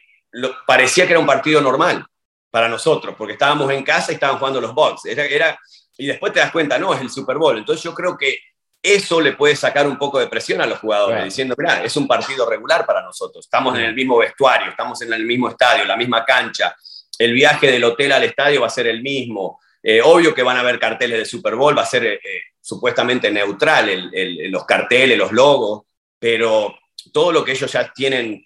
parecía 0.66 1.06
que 1.06 1.12
era 1.12 1.20
un 1.20 1.26
partido 1.26 1.60
normal 1.60 2.04
para 2.50 2.68
nosotros, 2.68 3.14
porque 3.16 3.32
estábamos 3.32 3.70
en 3.72 3.82
casa 3.82 4.12
y 4.12 4.16
estaban 4.16 4.38
jugando 4.38 4.60
los 4.60 4.74
Bucks. 4.74 5.06
Era, 5.06 5.24
era, 5.24 5.58
y 5.96 6.06
después 6.06 6.32
te 6.32 6.40
das 6.40 6.52
cuenta, 6.52 6.78
no, 6.78 6.92
es 6.92 7.00
el 7.00 7.08
Super 7.08 7.38
Bowl. 7.38 7.56
Entonces 7.56 7.82
yo 7.82 7.94
creo 7.94 8.16
que 8.16 8.38
eso 8.82 9.20
le 9.20 9.32
puede 9.34 9.54
sacar 9.54 9.86
un 9.86 9.96
poco 9.96 10.18
de 10.18 10.26
presión 10.26 10.60
a 10.60 10.66
los 10.66 10.80
jugadores, 10.80 11.24
diciendo, 11.24 11.54
mira, 11.56 11.84
es 11.84 11.96
un 11.96 12.08
partido 12.08 12.48
regular 12.48 12.84
para 12.84 13.02
nosotros, 13.02 13.44
estamos 13.44 13.78
en 13.78 13.84
el 13.84 13.94
mismo 13.94 14.18
vestuario, 14.18 14.70
estamos 14.70 15.00
en 15.02 15.12
el 15.12 15.24
mismo 15.24 15.48
estadio, 15.48 15.84
la 15.84 15.96
misma 15.96 16.24
cancha, 16.24 16.74
el 17.16 17.32
viaje 17.32 17.70
del 17.70 17.84
hotel 17.84 18.10
al 18.12 18.24
estadio 18.24 18.62
va 18.62 18.66
a 18.66 18.70
ser 18.70 18.88
el 18.88 19.00
mismo, 19.00 19.60
eh, 19.82 20.00
obvio 20.02 20.34
que 20.34 20.42
van 20.42 20.56
a 20.56 20.60
haber 20.60 20.80
carteles 20.80 21.18
de 21.18 21.24
Super 21.24 21.54
Bowl, 21.54 21.76
va 21.76 21.82
a 21.82 21.86
ser 21.86 22.04
eh, 22.04 22.14
eh, 22.14 22.40
supuestamente 22.60 23.30
neutral 23.30 24.10
los 24.50 24.64
carteles, 24.64 25.18
los 25.18 25.32
logos, 25.32 25.82
pero 26.18 26.76
todo 27.12 27.32
lo 27.32 27.44
que 27.44 27.52
ellos 27.52 27.70
ya 27.70 27.92
tienen 27.92 28.44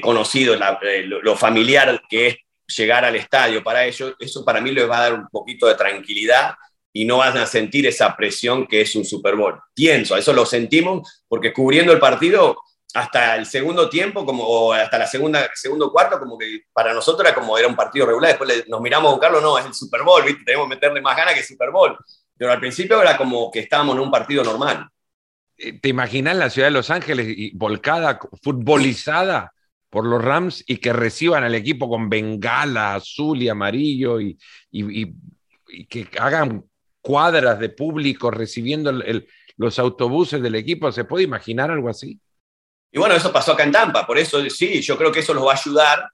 conocido, 0.00 0.56
lo 1.02 1.36
familiar 1.36 2.02
que 2.08 2.26
es 2.26 2.36
llegar 2.66 3.04
al 3.04 3.14
estadio 3.16 3.62
para 3.62 3.84
ellos, 3.84 4.14
eso 4.18 4.44
para 4.44 4.60
mí 4.60 4.72
les 4.72 4.88
va 4.88 4.98
a 4.98 5.02
dar 5.02 5.12
un 5.14 5.28
poquito 5.28 5.66
de 5.66 5.74
tranquilidad 5.74 6.54
y 6.92 7.04
no 7.04 7.18
van 7.18 7.36
a 7.36 7.46
sentir 7.46 7.86
esa 7.86 8.16
presión 8.16 8.66
que 8.66 8.80
es 8.80 8.94
un 8.94 9.04
Super 9.04 9.36
Bowl. 9.36 9.60
Pienso, 9.74 10.16
eso 10.16 10.32
lo 10.32 10.46
sentimos 10.46 11.22
porque 11.28 11.52
cubriendo 11.52 11.92
el 11.92 11.98
partido 11.98 12.56
hasta 12.94 13.36
el 13.36 13.46
segundo 13.46 13.88
tiempo, 13.88 14.24
como, 14.24 14.44
o 14.44 14.72
hasta 14.72 14.98
la 14.98 15.06
segunda, 15.06 15.48
segundo 15.54 15.92
cuarto, 15.92 16.18
como 16.18 16.38
que 16.38 16.62
para 16.72 16.94
nosotros 16.94 17.26
era 17.26 17.34
como 17.34 17.58
era 17.58 17.68
un 17.68 17.76
partido 17.76 18.06
regular. 18.06 18.30
Después 18.30 18.66
nos 18.68 18.80
miramos 18.80 19.10
con 19.12 19.20
Carlos, 19.20 19.42
no, 19.42 19.58
es 19.58 19.66
el 19.66 19.74
Super 19.74 20.02
Bowl, 20.02 20.24
¿viste? 20.24 20.42
tenemos 20.44 20.68
meterle 20.68 21.00
más 21.00 21.16
ganas 21.16 21.34
que 21.34 21.40
el 21.40 21.46
Super 21.46 21.70
Bowl. 21.70 21.96
Pero 22.36 22.52
al 22.52 22.60
principio 22.60 23.00
era 23.00 23.16
como 23.16 23.50
que 23.50 23.60
estábamos 23.60 23.96
en 23.96 24.02
un 24.02 24.10
partido 24.10 24.42
normal. 24.42 24.88
Eh, 25.58 25.78
¿Te 25.80 25.88
imaginas 25.88 26.36
la 26.36 26.50
ciudad 26.50 26.68
de 26.68 26.72
Los 26.72 26.90
Ángeles 26.90 27.36
volcada, 27.54 28.18
futbolizada 28.42 29.52
por 29.90 30.06
los 30.06 30.22
Rams 30.22 30.64
y 30.66 30.78
que 30.78 30.92
reciban 30.92 31.44
al 31.44 31.54
equipo 31.54 31.88
con 31.88 32.08
bengala 32.08 32.94
azul 32.94 33.42
y 33.42 33.48
amarillo 33.48 34.20
y, 34.20 34.38
y 34.70 35.86
que 35.86 36.08
hagan 36.18 36.64
cuadras 37.00 37.58
de 37.58 37.68
público 37.68 38.30
recibiendo 38.30 38.92
los 39.56 39.78
autobuses 39.78 40.42
del 40.42 40.54
equipo. 40.54 40.90
¿Se 40.92 41.04
puede 41.04 41.24
imaginar 41.24 41.70
algo 41.70 41.88
así? 41.88 42.20
Y 42.90 42.98
bueno, 42.98 43.14
eso 43.14 43.32
pasó 43.32 43.52
acá 43.52 43.64
en 43.64 43.72
Tampa, 43.72 44.06
por 44.06 44.16
eso 44.16 44.48
sí, 44.48 44.80
yo 44.80 44.96
creo 44.96 45.12
que 45.12 45.20
eso 45.20 45.34
los 45.34 45.46
va 45.46 45.52
a 45.52 45.56
ayudar, 45.56 46.10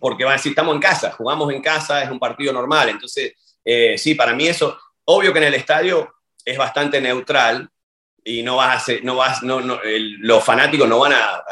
porque 0.00 0.24
van 0.24 0.34
a 0.34 0.36
estamos 0.36 0.74
en 0.74 0.80
casa, 0.80 1.12
jugamos 1.12 1.52
en 1.52 1.62
casa, 1.62 2.02
es 2.02 2.10
un 2.10 2.18
partido 2.18 2.52
normal. 2.52 2.88
Entonces, 2.88 3.34
eh, 3.64 3.96
sí, 3.96 4.14
para 4.14 4.34
mí 4.34 4.48
eso, 4.48 4.76
obvio 5.04 5.32
que 5.32 5.38
en 5.38 5.44
el 5.44 5.54
estadio 5.54 6.12
es 6.44 6.58
bastante 6.58 7.00
neutral, 7.00 7.70
y 8.24 8.42
no 8.42 8.56
vas 8.56 8.88
a 8.88 8.92
no 9.02 9.16
vas, 9.16 9.42
no, 9.42 9.60
los 9.60 10.44
fanáticos 10.44 10.88
no 10.88 10.98
van 10.98 11.12
a, 11.12 11.42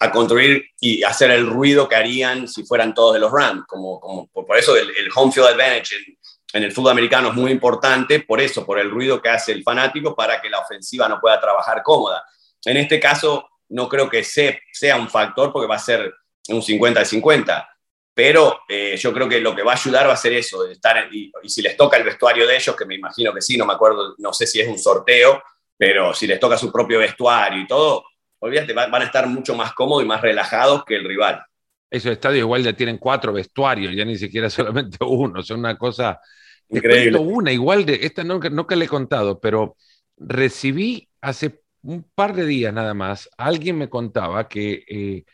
a, 0.00 0.10
construir 0.10 0.64
y 0.80 1.02
hacer 1.02 1.30
el 1.30 1.46
ruido 1.46 1.88
que 1.88 1.96
harían 1.96 2.48
si 2.48 2.64
fueran 2.64 2.94
todos 2.94 3.14
de 3.14 3.20
los 3.20 3.30
Rams. 3.30 3.64
Como, 3.66 4.00
como, 4.00 4.28
por 4.28 4.56
eso 4.56 4.76
el, 4.76 4.90
home 5.14 5.32
field 5.32 5.48
advantage 5.48 5.96
en, 5.96 6.16
en, 6.52 6.62
el 6.62 6.72
fútbol 6.72 6.92
americano 6.92 7.28
es 7.28 7.34
muy 7.34 7.50
importante, 7.50 8.20
por 8.20 8.40
eso, 8.40 8.64
por 8.64 8.78
el 8.78 8.90
ruido 8.90 9.20
que 9.20 9.28
hace 9.28 9.52
el 9.52 9.62
fanático 9.62 10.14
para 10.14 10.40
que 10.40 10.50
la 10.50 10.60
ofensiva 10.60 11.08
no 11.08 11.20
pueda 11.20 11.40
trabajar 11.40 11.82
cómoda. 11.82 12.24
En 12.64 12.76
este 12.76 13.00
caso, 13.00 13.48
no 13.70 13.88
creo 13.88 14.08
que 14.08 14.22
sea 14.24 14.96
un 14.96 15.08
factor 15.08 15.52
porque 15.52 15.68
va 15.68 15.76
a 15.76 15.78
ser 15.78 16.12
un 16.48 16.62
50 16.62 17.04
50 17.04 17.68
pero 18.14 18.60
eh, 18.68 18.96
yo 18.96 19.12
creo 19.12 19.28
que 19.28 19.40
lo 19.40 19.54
que 19.54 19.62
va 19.62 19.72
a 19.72 19.76
ayudar 19.76 20.08
va 20.08 20.12
a 20.12 20.16
ser 20.16 20.34
eso, 20.34 20.66
estar, 20.66 21.08
y, 21.12 21.32
si 21.46 21.62
les 21.62 21.76
toca 21.76 21.96
el 21.96 22.04
vestuario 22.04 22.46
de 22.46 22.56
ellos, 22.56 22.76
que 22.76 22.84
me 22.84 22.94
imagino 22.94 23.32
que 23.32 23.40
sí, 23.40 23.56
no 23.56 23.64
me 23.64 23.72
acuerdo, 23.72 24.14
no 24.18 24.32
sé 24.32 24.46
si 24.46 24.60
es 24.60 24.68
un 24.68 24.78
sorteo, 24.78 25.42
pero 25.76 26.12
si 26.12 26.26
les 26.26 26.38
toca 26.38 26.58
su 26.58 26.70
propio 26.70 26.98
vestuario 26.98 27.62
y 27.62 27.66
todo, 27.66 28.04
olvídate, 28.40 28.74
van 28.74 28.94
a 28.94 29.04
estar 29.04 29.26
mucho 29.26 29.54
más 29.54 29.72
cómodos 29.72 30.04
y 30.04 30.06
más 30.06 30.20
relajados 30.20 30.84
que 30.84 30.96
el 30.96 31.04
rival. 31.04 31.42
Esos 31.92 32.12
estadios 32.12 32.40
igual 32.40 32.64
ya 32.64 32.72
tienen 32.72 32.98
cuatro 32.98 33.32
vestuarios, 33.32 33.94
ya 33.94 34.04
ni 34.04 34.16
siquiera 34.16 34.50
solamente 34.50 34.98
uno, 35.00 35.42
son 35.42 35.60
una 35.60 35.76
cosa... 35.76 36.20
Increíble. 36.68 37.18
una, 37.18 37.52
igual 37.52 37.84
de, 37.84 38.00
esta 38.02 38.24
no, 38.24 38.38
no 38.38 38.66
que 38.66 38.76
le 38.76 38.86
he 38.86 38.88
contado, 38.88 39.38
pero 39.40 39.76
recibí 40.16 41.10
hace 41.20 41.60
un 41.82 42.02
par 42.14 42.34
de 42.34 42.46
días 42.46 42.72
nada 42.72 42.94
más, 42.94 43.28
alguien 43.36 43.78
me 43.78 43.88
contaba 43.88 44.48
que... 44.48 44.84
Eh, 44.88 45.24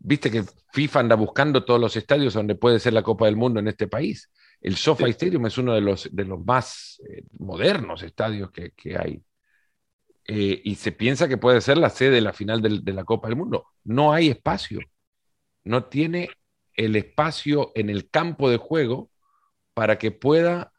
Viste 0.00 0.30
que 0.30 0.44
FIFA 0.72 1.00
anda 1.00 1.16
buscando 1.16 1.64
todos 1.64 1.80
los 1.80 1.96
estadios 1.96 2.32
donde 2.32 2.54
puede 2.54 2.78
ser 2.78 2.92
la 2.92 3.02
Copa 3.02 3.26
del 3.26 3.36
Mundo 3.36 3.58
en 3.58 3.66
este 3.66 3.88
país. 3.88 4.30
El 4.60 4.76
SoFi 4.76 5.10
Stadium 5.10 5.46
es 5.46 5.58
uno 5.58 5.74
de 5.74 5.80
los, 5.80 6.08
de 6.14 6.24
los 6.24 6.44
más 6.44 7.02
eh, 7.08 7.24
modernos 7.38 8.02
estadios 8.04 8.50
que, 8.52 8.96
hay. 8.96 9.20
Eh, 10.24 10.60
y 10.64 10.74
se 10.76 10.92
piensa 10.92 11.26
que 11.26 11.36
puede 11.36 11.60
ser 11.60 11.78
la 11.78 11.90
sede 11.90 12.10
de 12.10 12.20
la 12.20 12.32
final 12.32 12.62
de 12.62 12.92
la 12.92 13.04
Copa 13.04 13.26
del 13.28 13.36
Mundo. 13.36 13.66
No 13.84 14.12
hay 14.12 14.28
espacio. 14.28 14.80
No 15.64 15.84
tiene 15.84 16.30
el 16.74 16.96
espacio 16.96 17.72
en 17.74 17.90
el 17.90 18.08
campo 18.10 18.48
de 18.48 18.56
juego 18.56 19.10
para 19.74 19.98
que 19.98 20.10
pueda 20.10 20.72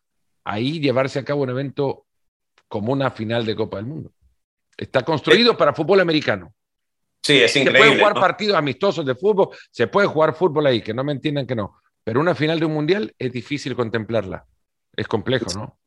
ahí 0.44 0.80
llevarse 0.80 1.20
a 1.20 1.26
cabo 1.26 1.44
un 1.44 1.50
evento 1.50 2.06
como 2.68 2.94
una 2.94 3.12
final 3.12 3.46
de 3.46 3.56
Copa 3.56 3.78
del 3.78 3.86
Mundo. 3.86 4.12
Está 4.78 5.04
construido 5.04 5.58
para 5.58 5.74
fútbol 5.74 6.00
americano. 6.00 6.54
Sí, 7.22 7.42
es 7.42 7.56
increíble. 7.56 7.80
Se 7.80 7.86
puede 7.86 8.00
jugar 8.00 8.14
partidos 8.20 8.58
amistosos 8.58 9.06
de 9.06 9.16
fútbol, 9.16 9.50
se 9.72 9.88
puede 9.88 10.08
jugar 10.08 10.34
fútbol 10.34 10.68
ahí, 10.68 10.82
que 10.82 10.94
no 10.94 11.04
me 11.04 11.12
entiendan 11.12 11.46
que 11.46 11.56
no. 11.56 11.76
Pero 12.04 12.22
una 12.22 12.34
final 12.34 12.60
de 12.60 12.66
un 12.66 12.74
mundial 12.74 13.14
es 13.20 13.32
difícil 13.32 13.76
contemplarla. 13.76 14.46
Es 14.96 15.08
complejo, 15.08 15.48
¿no? 15.54 15.78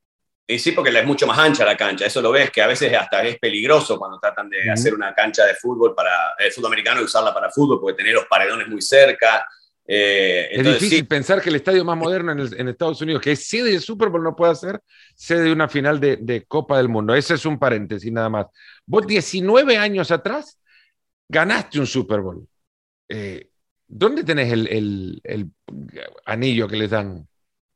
Y 0.52 0.58
sí, 0.58 0.72
porque 0.72 0.90
es 0.96 1.06
mucho 1.06 1.26
más 1.26 1.38
ancha 1.38 1.64
la 1.64 1.76
cancha. 1.76 2.06
Eso 2.06 2.20
lo 2.20 2.30
ves, 2.30 2.50
que 2.50 2.62
a 2.62 2.66
veces 2.66 2.92
hasta 2.94 3.22
es 3.24 3.38
peligroso 3.38 3.98
cuando 3.98 4.18
tratan 4.18 4.48
de 4.48 4.70
hacer 4.70 4.94
una 4.94 5.14
cancha 5.14 5.44
de 5.44 5.54
fútbol 5.54 5.94
para 5.94 6.34
el 6.38 6.52
fútbol 6.52 6.68
americano 6.68 7.00
y 7.00 7.04
usarla 7.04 7.32
para 7.32 7.50
fútbol, 7.50 7.80
porque 7.80 7.96
tener 7.96 8.14
los 8.14 8.26
paredones 8.26 8.68
muy 8.68 8.82
cerca. 8.82 9.46
Eh, 9.86 10.48
es 10.52 10.64
difícil 10.64 11.06
pensar 11.06 11.40
que 11.42 11.50
el 11.50 11.56
estadio 11.56 11.84
más 11.84 11.96
moderno 11.96 12.32
en, 12.32 12.68
Estados 12.68 13.00
Unidos, 13.00 13.20
que 13.20 13.32
es 13.32 13.46
sede 13.46 13.72
de 13.72 13.80
Super 13.80 14.08
Bowl, 14.08 14.22
no 14.22 14.36
puede 14.36 14.54
ser 14.54 14.80
sede 15.14 15.42
de 15.44 15.52
una 15.52 15.68
final 15.68 15.98
de, 15.98 16.16
de 16.16 16.44
Copa 16.44 16.76
del 16.76 16.88
Mundo. 16.88 17.14
Ese 17.14 17.34
es 17.34 17.44
un 17.44 17.58
paréntesis 17.58 18.12
nada 18.12 18.28
más. 18.28 18.46
Vos 18.86 19.06
19 19.06 19.76
años 19.76 20.10
atrás 20.10 20.58
ganaste 21.28 21.80
un 21.80 21.86
Super 21.86 22.20
Bowl. 22.20 22.46
Eh, 23.08 23.48
¿Dónde 23.88 24.24
tenés 24.24 24.50
el, 24.52 25.50
anillo 26.24 26.66
que 26.68 26.76
les 26.76 26.90
dan? 26.90 27.28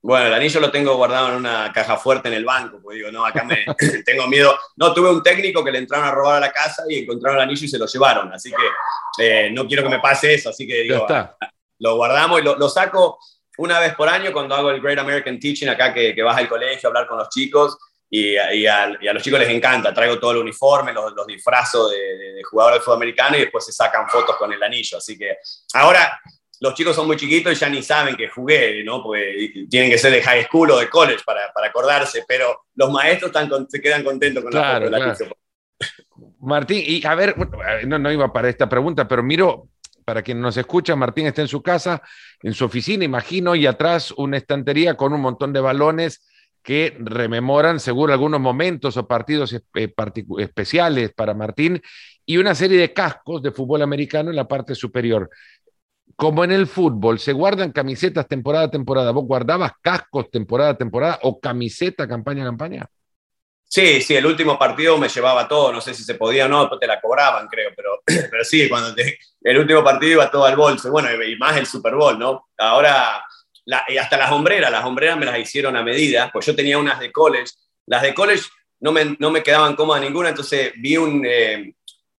Bueno, 0.03 0.27
el 0.27 0.35
anillo 0.35 0.61
lo 0.61 0.71
tengo 0.71 0.95
guardado 0.97 1.31
en 1.31 1.35
una 1.37 1.73
caja 1.73 1.97
fuerte 1.97 2.29
en 2.29 2.35
el 2.35 2.45
banco, 2.45 2.79
porque 2.81 2.99
digo, 2.99 3.11
no, 3.11 3.27
acá 3.27 3.45
me 3.45 3.65
tengo 4.05 4.29
miedo. 4.29 4.57
No, 4.77 4.95
tuve 4.95 5.11
un 5.11 5.23
técnico 5.23 5.65
que 5.65 5.73
le 5.73 5.79
entraron 5.79 6.07
a 6.07 6.13
robar 6.13 6.37
a 6.37 6.47
la 6.47 6.53
casa 6.53 6.85
y 6.89 6.99
encontraron 6.99 7.39
el 7.39 7.45
anillo 7.45 7.65
y 7.65 7.69
se 7.69 7.79
lo 7.79 7.87
llevaron, 7.87 8.33
así 8.33 8.51
que 8.51 9.25
eh, 9.25 9.51
no 9.51 9.67
quiero 9.67 9.83
que 9.83 9.89
me 9.89 9.99
pase 9.99 10.35
eso, 10.35 10.51
así 10.51 10.67
que 10.67 10.83
digo, 10.83 11.07
lo 11.79 11.97
guardamos 11.97 12.41
y 12.41 12.45
lo, 12.45 12.69
saco 12.69 13.19
una 13.59 13.81
vez 13.81 13.95
por 13.95 14.09
año 14.09 14.33
cuando 14.33 14.55
hago 14.55 14.71
el 14.71 14.81
Great 14.81 14.99
American 14.99 15.41
Teaching 15.41 15.69
acá, 15.69 15.93
que, 15.93 16.15
que 16.15 16.23
vas 16.23 16.37
al 16.37 16.49
colegio 16.49 16.89
a 16.89 16.91
hablar 16.91 17.07
con 17.07 17.19
los 17.19 17.29
chicos 17.29 17.77
y, 18.09 18.37
a, 18.37 18.87
los 18.87 19.23
chicos 19.23 19.41
les 19.41 19.49
encanta. 19.49 19.93
Traigo 19.93 20.19
todo 20.19 20.33
el 20.33 20.39
uniforme, 20.39 20.93
los, 20.93 21.13
los 21.13 21.27
disfrazo 21.27 21.89
de, 21.89 21.99
de, 22.35 22.43
jugador 22.45 22.75
de 22.75 22.81
fútbol 22.81 22.97
americano 22.97 23.37
y 23.37 23.41
después 23.41 23.65
se 23.65 23.73
sacan 23.73 24.09
fotos 24.09 24.37
con 24.37 24.53
el 24.53 24.63
anillo. 24.63 24.99
Así 24.99 25.19
que 25.19 25.37
ahora 25.75 26.21
los 26.61 26.75
chicos 26.75 26.97
son 26.97 27.07
muy 27.07 27.17
chiquitos 27.17 27.53
y 27.53 27.57
ya 27.57 27.69
ni 27.69 27.83
saben 27.83 28.17
que 28.17 28.29
jugué, 28.29 28.83
¿no? 28.85 29.03
Porque 29.03 29.67
tienen 29.71 29.91
que 29.91 29.99
ser 29.99 30.13
de 30.13 30.23
high 30.23 30.45
school 30.45 30.71
o 30.71 30.79
de 30.79 30.89
college 30.89 31.23
para, 31.25 31.53
para 31.53 31.69
acordarse, 31.69 32.25
pero 32.27 32.67
los 32.75 32.91
maestros 32.91 33.31
están, 33.31 33.69
se 33.69 33.81
quedan 33.81 34.05
contentos 34.05 34.43
con 34.43 34.53
la 34.53 34.75
foto 34.75 34.89
claro. 34.89 35.17
Martín, 36.41 36.83
y 36.87 37.05
a 37.05 37.15
ver, 37.15 37.35
no, 37.87 37.99
no 37.99 38.13
iba 38.13 38.33
para 38.33 38.49
esta 38.49 38.69
pregunta, 38.69 39.07
pero 39.07 39.23
miro, 39.23 39.69
para 40.05 40.23
quien 40.23 40.41
nos 40.41 40.57
escucha, 40.57 40.97
Martín 40.97 41.27
está 41.27 41.43
en 41.43 41.49
su 41.49 41.63
casa, 41.63 42.01
en 42.43 42.55
su 42.55 42.65
oficina, 42.65 43.05
imagino, 43.05 43.55
y 43.55 43.67
atrás 43.67 44.13
una 44.13 44.37
estantería 44.37 44.97
con 44.97 45.13
un 45.13 45.21
montón 45.21 45.53
de 45.53 45.61
balones 45.61 46.23
que 46.63 46.97
rememoran 46.99 47.79
seguro 47.79 48.13
algunos 48.13 48.41
momentos 48.41 48.97
o 48.97 49.07
partidos 49.07 49.53
eh, 49.53 49.95
especiales 50.39 51.13
para 51.13 51.33
Martín 51.33 51.81
y 52.25 52.39
una 52.39 52.57
serie 52.57 52.79
de 52.79 52.93
cascos 52.93 53.41
de 53.41 53.53
fútbol 53.53 53.83
americano 53.83 54.31
en 54.31 54.37
la 54.37 54.49
parte 54.49 54.75
superior. 54.75 55.31
Como 56.15 56.45
en 56.45 56.53
el 56.53 56.67
fútbol, 56.67 57.19
se 57.19 57.33
guardan 57.33 57.73
camisetas 57.73 58.29
temporada 58.29 58.67
a 58.67 58.71
temporada. 58.71 59.11
¿Vos 59.11 59.25
guardabas 59.25 59.73
cascos 59.83 60.31
temporada 60.31 60.71
a 60.71 60.79
temporada 60.79 61.19
o 61.23 61.41
camiseta 61.41 62.09
campaña 62.09 62.43
a 62.43 62.47
campaña? 62.47 62.87
Sí, 63.69 64.01
sí, 64.01 64.15
el 64.15 64.25
último 64.25 64.57
partido 64.59 64.97
me 64.97 65.09
llevaba 65.09 65.49
todo, 65.49 65.73
no 65.73 65.81
sé 65.81 65.93
si 65.93 66.05
se 66.05 66.15
podía 66.15 66.47
o 66.47 66.49
no, 66.49 66.61
después 66.61 66.81
te 66.81 66.87
la 66.87 67.01
cobraban, 67.01 67.49
creo, 67.49 67.71
pero, 67.75 68.01
pero 68.31 68.45
sí, 68.45 68.69
cuando 68.69 68.95
el 69.43 69.59
último 69.59 69.83
partido 69.83 70.13
iba 70.13 70.31
todo 70.31 70.45
al 70.45 70.57
bolso, 70.57 70.91
bueno, 70.91 71.09
y 71.25 71.37
más 71.37 71.57
el 71.57 71.67
Super 71.67 71.97
Bowl, 71.97 72.17
¿no? 72.19 72.49
Ahora 72.57 73.23
y 73.89 73.97
hasta 73.97 74.17
las 74.17 74.31
hombreras, 74.31 74.71
las 74.71 74.85
hombreras 74.85 75.19
me 75.19 75.27
las 75.27 75.39
hicieron 75.39 75.77
a 75.77 75.83
medida, 75.83 76.31
pues 76.33 76.47
yo 76.47 76.55
tenía 76.55 76.79
unas 76.79 77.01
de 77.01 77.11
college, 77.11 77.53
las 77.87 78.03
de 78.03 78.15
college 78.15 78.45
no 78.81 78.93
me, 78.93 79.17
no 79.19 79.31
me 79.31 79.43
quedaban 79.43 79.75
cómodas 79.75 80.03
ninguna, 80.03 80.29
entonces 80.29 80.73
vi 80.77 80.97
un, 80.97 81.25
eh, 81.27 81.75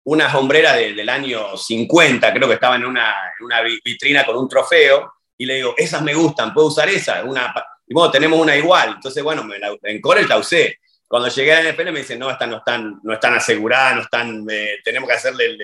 una 0.08 0.34
hombrera 0.38 0.74
del 0.74 1.10
año 1.10 1.58
50, 1.58 2.34
creo 2.34 2.48
que 2.48 2.54
estaba 2.54 2.78
en 2.78 2.86
una, 2.86 3.14
una, 3.42 3.62
vitrina 3.62 4.26
con 4.26 4.38
un 4.38 4.48
trofeo, 4.48 5.14
y 5.38 5.46
le 5.46 5.56
digo, 5.56 5.74
esas 5.78 6.02
me 6.02 6.14
gustan, 6.14 6.54
¿puedo 6.54 6.68
usar 6.68 6.88
esa? 6.88 7.26
Una, 7.26 7.54
y 7.86 7.94
bueno, 7.94 8.10
tenemos 8.10 8.40
una 8.40 8.56
igual, 8.56 8.94
entonces 8.96 9.22
bueno, 9.22 9.46
en 9.84 10.02
college 10.02 10.30
la 10.30 10.38
usé. 10.38 10.80
Cuando 11.10 11.28
llegué 11.28 11.54
a 11.54 11.62
la 11.62 11.72
NFL 11.72 11.92
me 11.92 12.00
dicen, 12.00 12.20
no, 12.20 12.30
estas 12.30 12.48
no 12.48 12.58
están, 12.58 13.00
no 13.04 13.14
están 13.14 13.34
aseguradas, 13.34 13.96
no 13.96 14.02
están, 14.04 14.46
eh, 14.50 14.78
tenemos 14.82 15.10
que 15.10 15.16
hacerle 15.16 15.58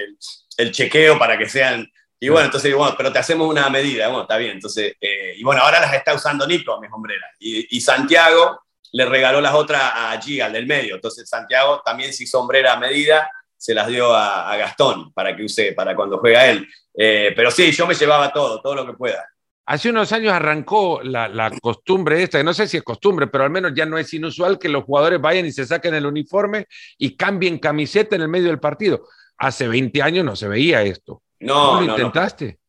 el, 0.57 0.71
chequeo 0.71 1.17
para 1.17 1.37
que 1.37 1.47
sean 1.47 1.89
y 2.19 2.29
bueno, 2.29 2.45
entonces, 2.45 2.73
bueno, 2.73 2.95
pero 2.97 3.11
te 3.11 3.19
hacemos 3.19 3.49
una 3.49 3.69
medida, 3.69 4.07
bueno, 4.07 4.21
está 4.21 4.37
bien. 4.37 4.51
Entonces, 4.51 4.95
eh, 4.99 5.35
y 5.37 5.43
bueno, 5.43 5.61
ahora 5.61 5.81
las 5.81 5.93
está 5.93 6.13
usando 6.13 6.47
Nico, 6.47 6.79
mis 6.79 6.89
hombreras. 6.89 7.29
Y, 7.37 7.81
Santiago 7.81 8.63
le 8.93 9.05
regaló 9.05 9.41
las 9.41 9.53
otras 9.53 9.81
a 9.83 10.17
G, 10.21 10.41
al 10.41 10.53
del 10.53 10.65
medio. 10.65 10.95
Entonces, 10.95 11.27
Santiago 11.27 11.81
también 11.83 12.13
si 12.13 12.25
sombrera 12.25 12.73
a 12.73 12.79
medida, 12.79 13.29
se 13.63 13.73
las 13.73 13.87
dio 13.87 14.13
a, 14.13 14.57
Gastón 14.57 15.13
para 15.13 15.33
que 15.33 15.45
use, 15.45 15.71
para 15.71 15.95
cuando 15.95 16.17
juega 16.17 16.47
él. 16.47 16.67
Eh, 16.93 17.31
pero 17.33 17.49
sí, 17.49 17.71
yo 17.71 17.87
me 17.87 17.93
llevaba 17.93 18.33
todo, 18.33 18.61
todo 18.61 18.75
lo 18.75 18.85
que 18.85 18.91
pueda. 18.91 19.25
Hace 19.65 19.89
unos 19.89 20.11
años 20.11 20.33
arrancó 20.33 20.99
la, 21.01 21.29
la, 21.29 21.49
costumbre 21.61 22.21
esta, 22.21 22.39
que 22.39 22.43
no 22.43 22.53
sé 22.53 22.67
si 22.67 22.75
es 22.75 22.83
costumbre, 22.83 23.27
pero 23.27 23.45
al 23.45 23.51
menos 23.51 23.71
ya 23.73 23.85
no 23.85 23.97
es 23.97 24.13
inusual 24.13 24.59
que 24.59 24.67
los 24.67 24.83
jugadores 24.83 25.21
vayan 25.21 25.45
y 25.45 25.53
se 25.53 25.65
saquen 25.65 25.93
el 25.93 26.05
uniforme 26.05 26.67
y 26.97 27.15
cambien 27.15 27.57
camiseta 27.57 28.17
en 28.17 28.23
el 28.23 28.27
medio 28.27 28.47
del 28.47 28.59
partido. 28.59 29.07
Hace 29.37 29.69
20 29.69 30.01
años 30.01 30.25
no 30.25 30.35
se 30.35 30.49
veía 30.49 30.81
esto. 30.81 31.21
No, 31.39 31.79
lo 31.79 31.89
intentaste? 31.89 32.59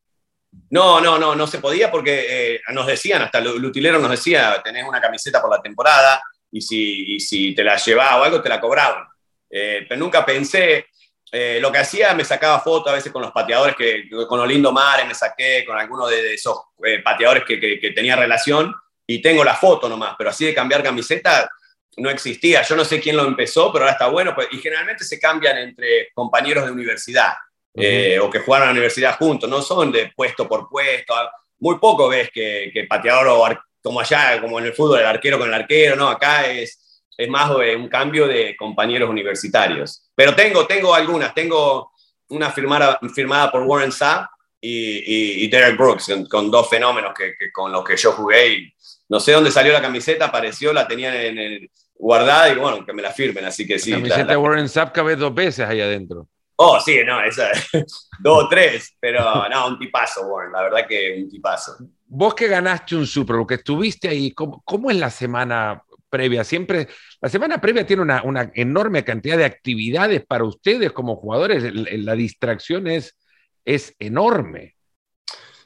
No, 0.69 1.01
no, 1.01 1.19
no, 1.19 1.35
no 1.35 1.45
se 1.45 1.59
podía 1.59 1.91
porque 1.91 2.53
eh, 2.55 2.61
nos 2.71 2.87
decían, 2.87 3.21
hasta 3.21 3.39
el 3.39 3.65
utilero 3.65 3.99
nos 3.99 4.11
decía, 4.11 4.61
tenés 4.63 4.87
una 4.87 5.01
camiseta 5.01 5.41
por 5.41 5.51
la 5.51 5.61
temporada 5.61 6.21
y 6.49 6.61
si, 6.61 7.19
si 7.19 7.53
te 7.53 7.65
la 7.65 7.75
llevaba 7.75 8.21
o 8.21 8.23
algo, 8.23 8.41
te 8.41 8.47
la 8.47 8.61
cobraban. 8.61 9.03
Eh, 9.49 9.85
pero 9.87 9.99
nunca 9.99 10.25
pensé, 10.25 10.87
eh, 11.31 11.59
lo 11.61 11.71
que 11.71 11.79
hacía, 11.79 12.13
me 12.13 12.25
sacaba 12.25 12.59
fotos 12.59 12.91
a 12.91 12.95
veces 12.95 13.11
con 13.11 13.21
los 13.21 13.31
pateadores, 13.31 13.75
que, 13.75 14.09
con 14.27 14.39
Olindo 14.39 14.71
Mares 14.71 15.07
me 15.07 15.15
saqué, 15.15 15.63
con 15.65 15.77
alguno 15.77 16.07
de, 16.07 16.33
esos 16.33 16.57
pateadores 17.03 17.43
que, 17.43 17.59
que, 17.59 17.91
tenía 17.91 18.15
relación, 18.15 18.73
y 19.07 19.21
tengo 19.21 19.43
la 19.43 19.55
foto 19.55 19.87
nomás, 19.87 20.15
pero 20.17 20.31
así 20.31 20.45
de 20.45 20.53
cambiar 20.53 20.81
camiseta 20.81 21.49
no 21.97 22.09
existía. 22.09 22.61
Yo 22.63 22.75
no 22.75 22.83
sé 22.83 22.99
quién 22.99 23.15
lo 23.15 23.25
empezó, 23.25 23.71
pero 23.71 23.85
ahora 23.85 23.93
está 23.93 24.07
bueno, 24.07 24.33
pues, 24.35 24.47
y 24.51 24.57
generalmente 24.57 25.03
se 25.03 25.19
cambian 25.19 25.57
entre 25.57 26.09
compañeros 26.13 26.65
de 26.65 26.71
universidad. 26.71 27.33
Eh, 27.77 28.17
o 28.19 28.29
que 28.29 28.39
jugaron 28.39 28.69
a 28.69 28.71
la 28.71 28.71
universidad 28.71 29.17
juntos, 29.17 29.49
no 29.49 29.61
son 29.61 29.91
de 29.91 30.11
puesto 30.15 30.47
por 30.47 30.69
puesto. 30.69 31.13
Muy 31.59 31.77
poco 31.77 32.07
ves 32.07 32.29
que, 32.31 32.71
que 32.73 32.85
pateador 32.85 33.27
o 33.27 33.45
como 33.81 33.99
allá, 33.99 34.39
como 34.41 34.59
en 34.59 34.65
el 34.65 34.73
fútbol, 34.73 34.99
el 34.99 35.05
arquero 35.05 35.37
con 35.37 35.49
el 35.49 35.53
arquero, 35.53 35.95
¿no? 35.97 36.07
Acá 36.07 36.47
es, 36.47 36.79
es 37.17 37.29
más 37.29 37.51
un 37.51 37.87
cambio 37.87 38.27
de 38.27 38.55
compañeros 38.55 39.09
universitarios. 39.09 40.09
Pero 40.15 40.35
tengo, 40.35 40.65
tengo 40.65 40.93
algunas, 40.93 41.33
tengo 41.33 41.91
una 42.29 42.51
firmada, 42.51 42.99
firmada 43.13 43.51
por 43.51 43.63
Warren 43.63 43.91
Sapp 43.91 44.29
y, 44.59 45.43
y, 45.45 45.47
Derek 45.47 45.77
Brooks, 45.77 46.11
con, 46.29 46.49
dos 46.49 46.69
fenómenos 46.69 47.13
que, 47.13 47.35
con 47.53 47.71
los 47.71 47.83
que 47.83 47.97
yo 47.97 48.11
jugué. 48.13 48.53
Y 48.53 48.73
no 49.09 49.19
sé 49.19 49.33
dónde 49.33 49.51
salió 49.51 49.73
la 49.73 49.81
camiseta, 49.81 50.25
apareció, 50.25 50.73
la 50.73 50.87
tenían 50.87 51.15
en 51.15 51.37
el, 51.37 51.69
guardada 51.97 52.49
y 52.49 52.55
bueno, 52.55 52.85
que 52.85 52.93
me 52.93 53.01
la 53.01 53.11
firmen, 53.11 53.45
así 53.45 53.65
que 53.65 53.79
sí. 53.79 53.91
La 53.91 53.97
camiseta 53.97 54.25
de 54.25 54.37
Warren 54.37 54.69
Sapp 54.69 54.93
cabe 54.93 55.15
dos 55.15 55.33
veces 55.33 55.67
ahí 55.67 55.81
adentro. 55.81 56.27
Oh, 56.57 56.79
sí, 56.79 56.97
no, 57.05 57.21
esa, 57.21 57.49
dos 58.19 58.43
o 58.45 58.49
tres, 58.49 58.95
pero 58.99 59.47
no, 59.49 59.67
un 59.67 59.79
tipazo, 59.79 60.25
Warren, 60.27 60.53
la 60.53 60.61
verdad 60.63 60.87
que 60.87 61.21
un 61.21 61.29
tipazo. 61.29 61.77
Vos 62.07 62.33
que 62.33 62.47
ganaste 62.47 62.95
un 62.95 63.05
Super 63.05 63.37
que 63.47 63.55
estuviste 63.55 64.07
ahí, 64.07 64.31
¿cómo, 64.31 64.61
cómo 64.63 64.89
es 64.89 64.97
la 64.97 65.09
semana 65.09 65.83
previa? 66.15 66.45
Siempre, 66.45 66.87
la 67.19 67.27
semana 67.27 67.59
previa 67.59 67.85
tiene 67.85 68.01
una, 68.01 68.23
una 68.23 68.51
enorme 68.55 69.03
cantidad 69.03 69.37
de 69.37 69.43
actividades 69.43 70.25
para 70.25 70.45
ustedes 70.45 70.93
como 70.93 71.17
jugadores, 71.17 71.73
la 71.73 72.15
distracción 72.15 72.87
es, 72.87 73.17
es 73.65 73.93
enorme. 73.99 74.75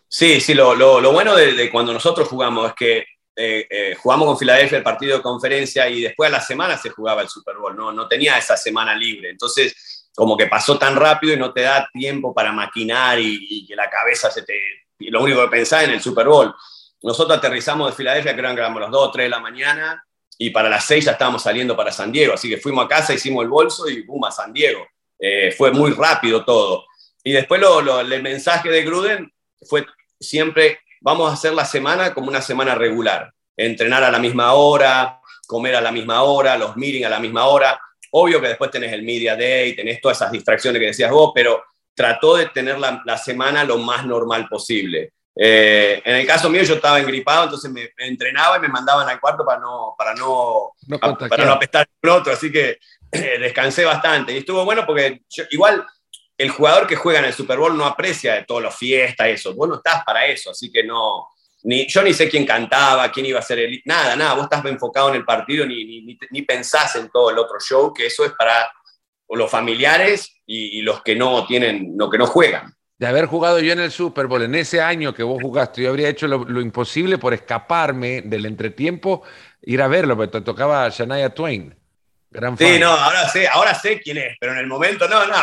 Sí, 0.08 0.42
sí, 0.42 0.56
lo, 0.56 0.74
lo, 0.74 1.00
lo 1.00 1.12
bueno 1.12 1.36
de, 1.36 1.54
de, 1.54 1.70
cuando 1.70 1.94
nosotros 1.94 2.28
jugamos 2.28 2.70
es 2.70 2.74
que 2.74 3.06
eh, 3.36 3.68
eh, 3.70 3.96
jugamos 3.96 4.28
con 4.28 4.40
Filadelfia 4.40 4.80
el 4.80 4.84
partido 4.84 5.18
de 5.18 5.24
conferencia 5.24 5.88
y 5.88 6.02
después 6.02 6.28
a 6.30 6.32
la 6.34 6.42
semana 6.42 6.78
se 6.78 6.90
jugaba 6.90 7.22
el 7.22 7.30
Super 7.30 7.58
Bowl, 7.58 7.76
no, 7.76 7.94
no 7.94 8.08
tenía 8.08 8.38
esa 8.40 8.58
semana 8.58 8.96
libre. 8.96 9.30
Entonces, 9.30 10.10
como 10.14 10.36
que 10.36 10.48
pasó 10.48 10.78
tan 10.78 10.96
rápido 10.96 11.34
y 11.34 11.38
no 11.38 11.54
te 11.54 11.62
da 11.62 11.88
tiempo 11.94 12.34
para 12.34 12.52
maquinar 12.52 13.20
y, 13.20 13.66
que 13.66 13.76
la 13.76 13.90
cabeza 13.90 14.30
se 14.30 14.42
te... 14.42 14.60
lo 15.00 15.22
único 15.24 15.42
que 15.44 15.48
pensás 15.48 15.84
en 15.84 15.92
el 15.92 16.02
Super 16.02 16.28
Bowl. 16.28 16.54
Nosotros 17.02 17.38
aterrizamos 17.38 17.90
de 17.90 17.96
Filadelfia, 17.96 18.36
creo 18.36 18.54
que 18.54 18.60
éramos 18.60 18.82
las 18.82 18.92
2 18.92 19.08
o 19.08 19.12
3 19.12 19.26
de 19.26 19.30
la 19.30 19.40
mañana, 19.40 20.04
y 20.42 20.52
para 20.52 20.70
las 20.70 20.86
6 20.86 21.04
ya 21.04 21.12
estábamos 21.12 21.44
saliendo 21.44 21.76
para 21.76 21.92
San 21.92 22.14
Diego. 22.14 22.34
Así 22.34 22.50
que 22.50 22.58
fuimos 22.58 22.86
a 22.86 22.88
casa, 22.88 23.14
hicimos 23.14 23.44
el 23.44 23.50
bolso 23.50 23.90
y 23.90 24.04
boom, 24.04 24.24
a 24.24 24.32
San 24.32 24.54
Diego. 24.54 24.88
Eh, 25.20 25.52
fue 25.52 25.70
muy 25.72 25.92
rápido 25.92 26.46
todo. 26.46 26.86
Y 27.26 27.34
después 27.34 27.60
lo, 27.60 28.00
el 28.00 28.24
mensaje 28.24 28.70
de 28.70 28.84
Gruden 28.84 29.30
fue 29.68 29.86
siempre 30.18 30.80
vamos 31.02 31.30
a 31.30 31.34
hacer 31.34 31.54
la 31.54 31.66
semana 31.66 32.14
como 32.14 32.30
una 32.30 32.42
semana 32.42 32.74
regular. 32.74 33.34
Entrenar 33.58 34.02
a 34.06 34.12
la 34.12 34.18
misma 34.18 34.54
hora, 34.54 35.20
comer 35.46 35.76
a 35.76 35.82
la 35.82 35.92
misma 35.92 36.24
hora, 36.24 36.58
los 36.58 36.78
meetings 36.78 37.08
a 37.08 37.10
la 37.10 37.20
misma 37.20 37.46
hora. 37.46 37.78
Obvio 38.12 38.40
que 38.40 38.48
después 38.48 38.72
tenés 38.72 38.94
el 38.94 39.04
Media 39.04 39.36
Day, 39.36 39.76
tenés 39.76 40.00
todas 40.00 40.20
esas 40.20 40.32
distracciones 40.32 40.80
que 40.80 40.88
decías 40.88 41.12
vos, 41.12 41.34
pero 41.36 41.64
trató 41.94 42.38
de 42.38 42.46
tener 42.46 42.80
la 42.80 43.18
semana 43.18 43.66
lo 43.66 43.78
más 43.78 44.06
normal 44.06 44.48
posible. 44.48 45.12
Eh, 45.42 46.02
en 46.04 46.18
el 46.18 46.28
caso 46.28 46.50
mío 46.50 46.64
yo 46.64 46.76
estaba 46.76 47.00
engripado, 47.00 47.46
entonces 47.46 47.72
me, 47.72 47.90
me, 47.98 48.08
entrenaba 48.08 48.58
y 48.58 48.60
me 48.60 48.68
mandaban 48.68 49.08
al 49.08 49.22
cuarto 49.22 49.46
para 49.46 49.62
no, 49.62 49.96
para 49.98 50.14
no, 50.14 50.74
no 50.86 50.98
a, 51.02 51.18
para 51.18 51.46
no 51.46 51.54
apestar 51.54 51.88
con 52.02 52.10
otro, 52.10 52.34
así 52.34 52.52
que 52.52 52.78
eh, 53.10 53.38
descansé 53.40 53.86
bastante. 53.86 54.34
Y 54.34 54.40
estuvo 54.40 54.66
bueno 54.66 54.86
porque 54.86 55.22
yo, 55.30 55.46
igual 55.52 55.86
el 56.38 56.50
jugador 56.50 56.88
que 56.88 56.98
juega 56.98 57.20
en 57.20 57.26
el 57.26 57.34
Super 57.34 57.58
Bowl 57.58 57.78
no 57.78 57.86
aprecia 57.86 58.34
de 58.34 58.44
todas 58.44 58.66
las 58.66 58.76
fiestas, 58.76 59.28
eso. 59.28 59.56
Vos 59.56 59.70
no 59.70 59.76
estás 59.76 60.04
para 60.04 60.26
eso, 60.26 60.52
así 60.52 60.70
que 60.70 60.84
no. 60.84 61.30
Ni, 61.64 61.88
yo 61.88 62.04
ni 62.04 62.14
sé 62.14 62.30
quién 62.30 62.46
cantaba, 62.46 63.10
quién 63.10 63.26
iba 63.26 63.40
a 63.40 63.44
ser 63.44 63.60
el. 63.60 63.82
Nada, 63.86 64.18
nada. 64.18 64.34
Vos 64.34 64.44
estás 64.44 64.66
enfocado 64.66 65.08
en 65.08 65.16
el 65.16 65.26
partido 65.26 65.66
ni, 65.66 66.04
ni, 66.04 66.18
ni 66.32 66.42
pensás 66.42 66.98
en 66.98 67.10
todo 67.10 67.30
el 67.30 67.38
otro 67.38 67.58
show, 67.62 67.94
que 67.94 68.08
eso 68.08 68.26
es 68.26 68.34
para 68.34 68.70
los 69.30 69.50
familiares 69.50 70.42
y, 70.46 70.80
y, 70.80 70.82
los 70.82 71.02
que 71.02 71.16
no 71.16 71.46
tienen, 71.46 71.94
lo 71.98 72.10
que 72.10 72.18
no 72.18 72.26
juegan. 72.26 72.74
De 73.00 73.08
haber 73.08 73.28
jugado 73.28 73.60
yo 73.60 73.72
en 73.72 73.80
el 73.80 73.92
Super 73.92 74.28
Bowl 74.28 74.42
en 74.42 74.56
ese 74.56 74.82
año 74.82 75.14
que 75.14 75.24
vos 75.24 75.42
jugaste, 75.42 75.82
yo 75.82 75.90
habría 75.90 76.10
hecho 76.10 76.28
lo, 76.28 76.44
lo 76.44 76.60
imposible 76.60 77.18
por 77.18 77.34
escaparme 77.34 78.24
del 78.24 78.46
entretiempo, 78.46 79.24
ir 79.62 79.82
a 79.82 79.88
verlo, 79.88 80.18
porque 80.18 80.40
te 80.40 80.42
tocaba 80.42 80.84
a 80.84 80.90
Shania 80.90 81.30
Twain. 81.30 81.74
Gran 82.30 82.58
fan. 82.58 82.68
Sí, 82.68 82.78
no, 82.78 82.90
ahora 82.90 83.30
sé, 83.30 83.48
ahora 83.48 83.74
sé 83.74 84.02
quién 84.02 84.18
es, 84.18 84.38
pero 84.38 84.52
en 84.52 84.60
el 84.60 84.68
momento 84.68 85.08
no, 85.08 85.26
no. 85.26 85.36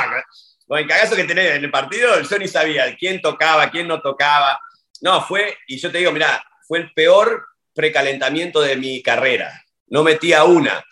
Con 0.69 0.79
el 0.79 0.87
cagazo 0.87 1.17
que 1.17 1.25
tenés 1.25 1.53
en 1.53 1.65
el 1.65 1.71
partido, 1.71 2.21
yo 2.21 2.39
ni 2.39 2.47
sabía 2.47 2.95
quién 2.95 3.23
tocaba, 3.23 3.71
quién 3.71 3.89
no 3.89 4.03
tocaba. 4.03 4.61
No, 5.01 5.23
fue, 5.23 5.57
y 5.67 5.79
yo 5.79 5.91
te 5.91 5.99
digo, 5.99 6.13
mira, 6.13 6.45
fue 6.69 6.81
el 6.81 6.93
peor 6.93 7.47
precalentamiento 7.75 8.61
de 8.61 8.77
mi 8.77 9.03
carrera. 9.03 9.65
No 9.87 10.03
metía 10.03 10.45
una. 10.45 10.85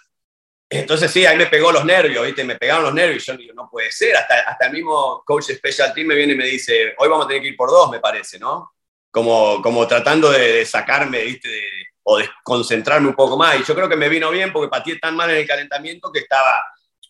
Entonces 0.69 1.11
sí, 1.11 1.25
ahí 1.25 1.37
me 1.37 1.47
pegó 1.47 1.71
los 1.71 1.85
nervios, 1.85 2.25
¿viste? 2.25 2.43
Me 2.43 2.57
pegaron 2.57 2.85
los 2.85 2.95
nervios. 2.95 3.25
Yo 3.25 3.37
digo, 3.37 3.55
no 3.55 3.69
puede 3.71 3.93
ser. 3.93 4.17
Hasta, 4.17 4.41
hasta 4.41 4.67
el 4.67 4.73
mismo 4.73 5.23
coach 5.25 5.53
special 5.53 5.95
team 5.95 6.09
me 6.09 6.15
viene 6.15 6.33
y 6.33 6.37
me 6.37 6.47
dice, 6.47 6.95
hoy 6.99 7.09
vamos 7.09 7.27
a 7.27 7.29
tener 7.29 7.43
que 7.43 7.49
ir 7.49 7.57
por 7.57 7.71
dos, 7.71 7.91
me 7.91 8.01
parece, 8.01 8.39
¿no? 8.39 8.73
Como, 9.11 9.63
como 9.63 9.87
tratando 9.87 10.31
de, 10.31 10.53
de 10.55 10.67
sacarme, 10.67 11.23
¿viste? 11.23 11.49
De, 11.49 11.63
o 12.03 12.19
de 12.19 12.29
concentrarme 12.43 13.09
un 13.09 13.15
poco 13.15 13.37
más. 13.37 13.59
Y 13.61 13.65
yo 13.65 13.75
creo 13.75 13.89
que 13.89 13.97
me 13.97 14.09
vino 14.09 14.31
bien 14.31 14.53
porque 14.53 14.69
pateé 14.69 14.99
tan 14.99 15.17
mal 15.17 15.31
en 15.31 15.37
el 15.37 15.47
calentamiento 15.47 16.11
que 16.13 16.21
estaba 16.21 16.63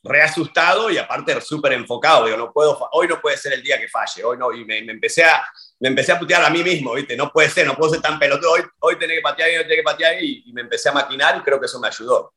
reasustado 0.02 0.90
y 0.90 0.98
aparte 0.98 1.40
súper 1.40 1.72
enfocado. 1.72 2.26
Digo, 2.26 2.36
no 2.36 2.52
puedo, 2.52 2.88
hoy 2.92 3.08
no 3.08 3.20
puede 3.20 3.36
ser 3.36 3.54
el 3.54 3.62
día 3.62 3.78
que 3.78 3.88
falle, 3.88 4.22
hoy 4.24 4.36
no. 4.36 4.52
Y 4.52 4.64
me, 4.64 4.82
me, 4.82 4.92
empecé 4.92 5.24
a, 5.24 5.44
me 5.80 5.88
empecé 5.88 6.12
a 6.12 6.18
putear 6.18 6.44
a 6.44 6.50
mí 6.50 6.62
mismo, 6.62 6.94
¿viste? 6.94 7.16
No 7.16 7.30
puede 7.32 7.48
ser, 7.48 7.66
no 7.66 7.74
puedo 7.74 7.92
ser 7.92 8.02
tan 8.02 8.18
pelotudo. 8.18 8.52
Hoy, 8.52 8.62
hoy 8.80 8.98
tenés 8.98 9.18
que 9.18 9.22
patear 9.22 9.50
y 9.50 9.56
hoy 9.56 9.62
tenés 9.62 9.78
que 9.78 9.82
patear 9.82 10.22
y, 10.22 10.44
y 10.46 10.52
me 10.52 10.60
empecé 10.60 10.90
a 10.90 10.92
maquinar 10.92 11.38
y 11.38 11.40
creo 11.40 11.58
que 11.58 11.66
eso 11.66 11.80
me 11.80 11.88
ayudó. 11.88 12.34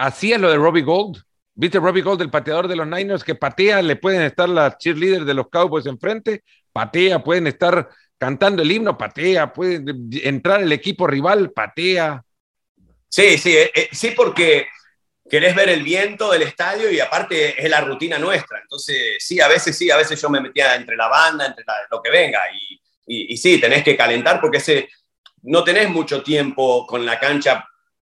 ¿Hacías 0.00 0.40
lo 0.40 0.50
de 0.50 0.56
Robbie 0.56 0.82
Gold? 0.82 1.22
¿Viste 1.52 1.78
Robbie 1.78 2.00
Gold, 2.00 2.22
el 2.22 2.30
pateador 2.30 2.68
de 2.68 2.74
los 2.74 2.86
Niners, 2.86 3.22
que 3.22 3.34
patea, 3.34 3.82
le 3.82 3.96
pueden 3.96 4.22
estar 4.22 4.48
las 4.48 4.78
cheerleaders 4.78 5.26
de 5.26 5.34
los 5.34 5.50
Cowboys 5.50 5.84
enfrente? 5.84 6.42
Patea, 6.72 7.22
pueden 7.22 7.46
estar 7.46 7.86
cantando 8.16 8.62
el 8.62 8.72
himno, 8.72 8.96
patea, 8.96 9.52
puede 9.52 9.84
entrar 10.22 10.62
el 10.62 10.72
equipo 10.72 11.06
rival, 11.06 11.50
patea. 11.50 12.24
Sí, 13.10 13.36
sí, 13.36 13.54
eh, 13.54 13.70
eh, 13.74 13.88
sí, 13.92 14.12
porque 14.16 14.68
querés 15.28 15.54
ver 15.54 15.68
el 15.68 15.82
viento 15.82 16.30
del 16.30 16.42
estadio 16.42 16.90
y 16.90 16.98
aparte 16.98 17.62
es 17.62 17.68
la 17.68 17.82
rutina 17.82 18.18
nuestra. 18.18 18.58
Entonces, 18.58 19.16
sí, 19.18 19.38
a 19.38 19.48
veces 19.48 19.76
sí, 19.76 19.90
a 19.90 19.98
veces 19.98 20.18
yo 20.18 20.30
me 20.30 20.40
metía 20.40 20.76
entre 20.76 20.96
la 20.96 21.08
banda, 21.08 21.44
entre 21.44 21.64
la, 21.66 21.74
lo 21.90 22.00
que 22.00 22.10
venga. 22.10 22.40
Y, 22.54 22.80
y, 23.06 23.34
y, 23.34 23.36
sí, 23.36 23.60
tenés 23.60 23.84
que 23.84 23.98
calentar 23.98 24.40
porque 24.40 24.58
ese, 24.58 24.88
no 25.42 25.62
tenés 25.62 25.90
mucho 25.90 26.22
tiempo 26.22 26.86
con 26.86 27.04
la 27.04 27.20
cancha 27.20 27.68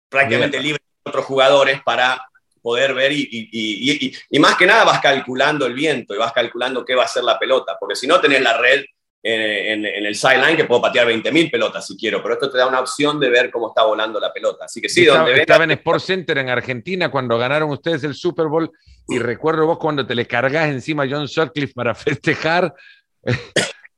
prácticamente 0.08 0.58
Bien. 0.58 0.66
libre 0.66 0.82
otros 1.04 1.24
jugadores 1.24 1.80
para 1.82 2.20
poder 2.62 2.94
ver 2.94 3.12
y, 3.12 3.28
y, 3.30 4.12
y, 4.30 4.38
más 4.38 4.56
que 4.56 4.66
nada 4.66 4.84
vas 4.84 5.00
calculando 5.00 5.66
el 5.66 5.74
viento 5.74 6.14
y 6.14 6.18
vas 6.18 6.32
calculando 6.32 6.84
qué 6.84 6.94
va 6.94 7.04
a 7.04 7.08
ser 7.08 7.24
la 7.24 7.38
pelota, 7.38 7.76
porque 7.78 7.96
si 7.96 8.06
no 8.06 8.20
tenés 8.20 8.40
la 8.40 8.56
red 8.56 8.84
en, 9.24 9.40
en, 9.40 9.86
en, 9.86 10.06
el 10.06 10.14
sideline 10.14 10.56
que 10.56 10.64
puedo 10.64 10.80
patear 10.80 11.08
20.000 11.08 11.50
pelotas 11.50 11.86
si 11.86 11.96
quiero, 11.96 12.22
pero 12.22 12.34
esto 12.34 12.50
te 12.50 12.58
da 12.58 12.66
una 12.66 12.80
opción 12.80 13.18
de 13.18 13.30
ver 13.30 13.50
cómo 13.50 13.68
está 13.68 13.84
volando 13.84 14.18
la 14.18 14.32
pelota. 14.32 14.64
Así 14.64 14.80
que 14.80 14.88
sí, 14.88 15.02
estaba, 15.02 15.24
donde 15.26 15.40
estaba 15.40 15.64
en 15.64 15.72
Sport 15.72 16.00
Center 16.00 16.38
en 16.38 16.48
Argentina 16.48 17.10
cuando 17.10 17.36
ganaron 17.38 17.70
ustedes 17.70 18.04
el 18.04 18.14
Super 18.14 18.46
Bowl 18.46 18.70
y 19.08 19.18
recuerdo 19.18 19.66
vos 19.66 19.78
cuando 19.78 20.06
te 20.06 20.14
le 20.14 20.26
cargas 20.26 20.68
encima 20.68 21.04
a 21.04 21.08
John 21.08 21.28
Sutcliffe 21.28 21.74
para 21.74 21.94
festejar. 21.94 22.74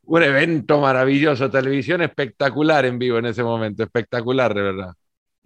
un 0.07 0.23
evento 0.23 0.81
maravilloso, 0.81 1.51
televisión 1.51 2.03
espectacular 2.03 2.85
en 2.85 2.99
vivo 2.99 3.19
en 3.19 3.27
ese 3.27 3.43
momento, 3.43 3.83
espectacular, 3.83 4.53
de 4.53 4.63
verdad. 4.63 4.95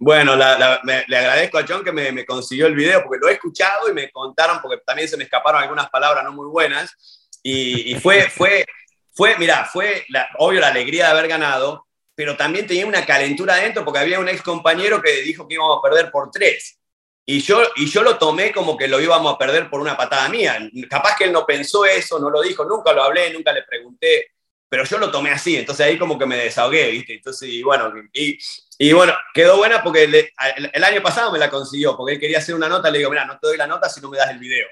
Bueno, 0.01 0.37
la, 0.37 0.57
la, 0.57 0.79
me, 0.83 1.03
le 1.07 1.17
agradezco 1.17 1.57
a 1.57 1.65
John 1.67 1.83
que 1.83 1.91
me, 1.91 2.13
me, 2.13 2.25
consiguió 2.25 2.67
el 2.67 2.75
video 2.75 3.03
porque 3.03 3.19
lo 3.21 3.27
he 3.27 3.33
escuchado 3.33 3.89
y 3.89 3.93
me 3.93 4.09
contaron 4.09 4.61
porque 4.61 4.81
también 4.85 5.09
se 5.09 5.17
me 5.17 5.25
escaparon 5.25 5.61
algunas 5.61 5.89
palabras 5.89 6.23
no 6.23 6.31
muy 6.31 6.47
buenas 6.47 7.29
y, 7.43 7.91
y 7.91 7.99
fue, 7.99 8.29
fue, 8.29 8.65
fue, 9.11 9.37
mira, 9.37 9.65
fue 9.65 10.05
la, 10.07 10.29
obvio 10.37 10.61
la 10.61 10.69
alegría 10.69 11.05
de 11.05 11.11
haber 11.11 11.27
ganado, 11.27 11.85
pero 12.15 12.37
también 12.37 12.65
tenía 12.65 12.85
una 12.85 13.05
calentura 13.05 13.55
adentro 13.55 13.83
porque 13.83 13.99
había 13.99 14.19
un 14.19 14.29
ex 14.29 14.41
compañero 14.41 15.01
que 15.01 15.21
dijo 15.21 15.47
que 15.47 15.55
íbamos 15.55 15.79
a 15.79 15.81
perder 15.81 16.11
por 16.11 16.31
tres. 16.31 16.79
Y 17.25 17.41
yo, 17.41 17.61
y 17.75 17.85
yo 17.87 18.01
lo 18.01 18.17
tomé 18.17 18.51
como 18.53 18.77
que 18.77 18.87
lo 18.87 18.99
íbamos 19.01 19.35
a 19.35 19.37
perder 19.37 19.69
por 19.69 19.81
una 19.81 19.97
patada 19.97 20.29
mía. 20.29 20.57
Capaz 20.89 21.15
que 21.17 21.25
él 21.25 21.33
no 21.33 21.45
pensó 21.45 21.85
eso, 21.85 22.17
no 22.19 22.29
lo 22.29 22.41
dijo, 22.41 22.63
nunca 22.65 22.93
lo 22.93 23.03
hablé, 23.03 23.31
nunca 23.33 23.51
le 23.51 23.63
pregunté, 23.63 24.31
pero 24.69 24.83
yo 24.83 24.97
lo 24.97 25.11
tomé 25.11 25.31
así, 25.31 25.57
entonces 25.57 25.85
ahí 25.85 25.97
como 25.97 26.17
que 26.17 26.25
me 26.25 26.37
desahogué, 26.37 26.91
¿viste? 26.91 27.15
Entonces, 27.15 27.49
y 27.49 27.61
bueno, 27.61 27.91
y, 28.13 28.37
y 28.81 28.93
bueno, 28.93 29.13
quedó 29.33 29.57
buena 29.57 29.83
porque 29.83 30.07
le, 30.07 30.33
el, 30.55 30.71
el, 30.73 30.83
año 30.85 31.01
pasado 31.03 31.33
me 31.33 31.37
la 31.37 31.49
consiguió, 31.49 31.97
porque 31.97 32.13
él 32.13 32.19
quería 32.19 32.37
hacer 32.37 32.55
una 32.55 32.69
nota, 32.69 32.89
le 32.89 32.99
digo, 32.99 33.09
mira, 33.09 33.25
no 33.25 33.37
te 33.37 33.47
doy 33.47 33.57
la 33.57 33.67
nota 33.67 33.89
si 33.89 33.99
no 33.99 34.09
me 34.09 34.17
das 34.17 34.31
el 34.31 34.39
video. 34.39 34.67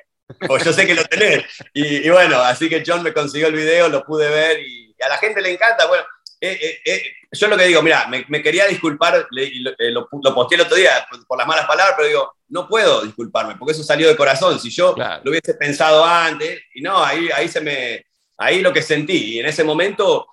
O 0.49 0.57
yo 0.57 0.71
sé 0.73 0.85
que 0.85 0.95
lo 0.95 1.03
tenés. 1.05 1.43
Y, 1.73 2.07
y, 2.07 2.09
bueno, 2.09 2.39
así 2.39 2.69
que 2.69 2.83
John 2.85 3.03
me 3.03 3.13
consiguió 3.13 3.47
el 3.47 3.53
video, 3.53 3.89
lo 3.89 4.05
pude 4.05 4.29
ver 4.29 4.59
y 4.61 4.95
a 5.01 5.09
la 5.09 5.17
gente 5.17 5.41
le 5.41 5.51
encanta. 5.51 5.87
Bueno, 5.87 6.03
eh, 6.39 6.57
eh, 6.61 6.79
eh, 6.85 7.03
yo 7.31 7.47
lo 7.47 7.57
que 7.57 7.65
digo, 7.65 7.81
mira, 7.81 8.07
me, 8.07 8.25
me, 8.29 8.41
quería 8.41 8.65
disculpar, 8.67 9.27
le, 9.31 9.51
lo, 9.55 9.71
lo, 9.77 10.09
lo, 10.23 10.35
posté 10.35 10.55
el 10.55 10.61
otro 10.61 10.75
día 10.75 11.05
por, 11.09 11.25
por, 11.25 11.37
las 11.37 11.47
malas 11.47 11.65
palabras, 11.65 11.95
pero 11.97 12.07
digo, 12.07 12.33
no 12.49 12.67
puedo 12.67 13.01
disculparme, 13.03 13.55
porque 13.55 13.73
eso 13.73 13.83
salió 13.83 14.07
de 14.07 14.15
corazón. 14.15 14.59
Si 14.59 14.69
yo 14.69 14.93
claro. 14.93 15.21
lo 15.23 15.31
hubiese 15.31 15.55
pensado 15.55 16.05
antes, 16.05 16.61
y 16.73 16.81
no, 16.81 17.03
ahí, 17.03 17.29
ahí 17.35 17.47
se 17.47 17.61
me, 17.61 18.05
ahí 18.37 18.61
lo 18.61 18.71
que 18.71 18.81
sentí. 18.81 19.35
Y 19.35 19.39
en 19.39 19.47
ese 19.47 19.63
momento, 19.63 20.27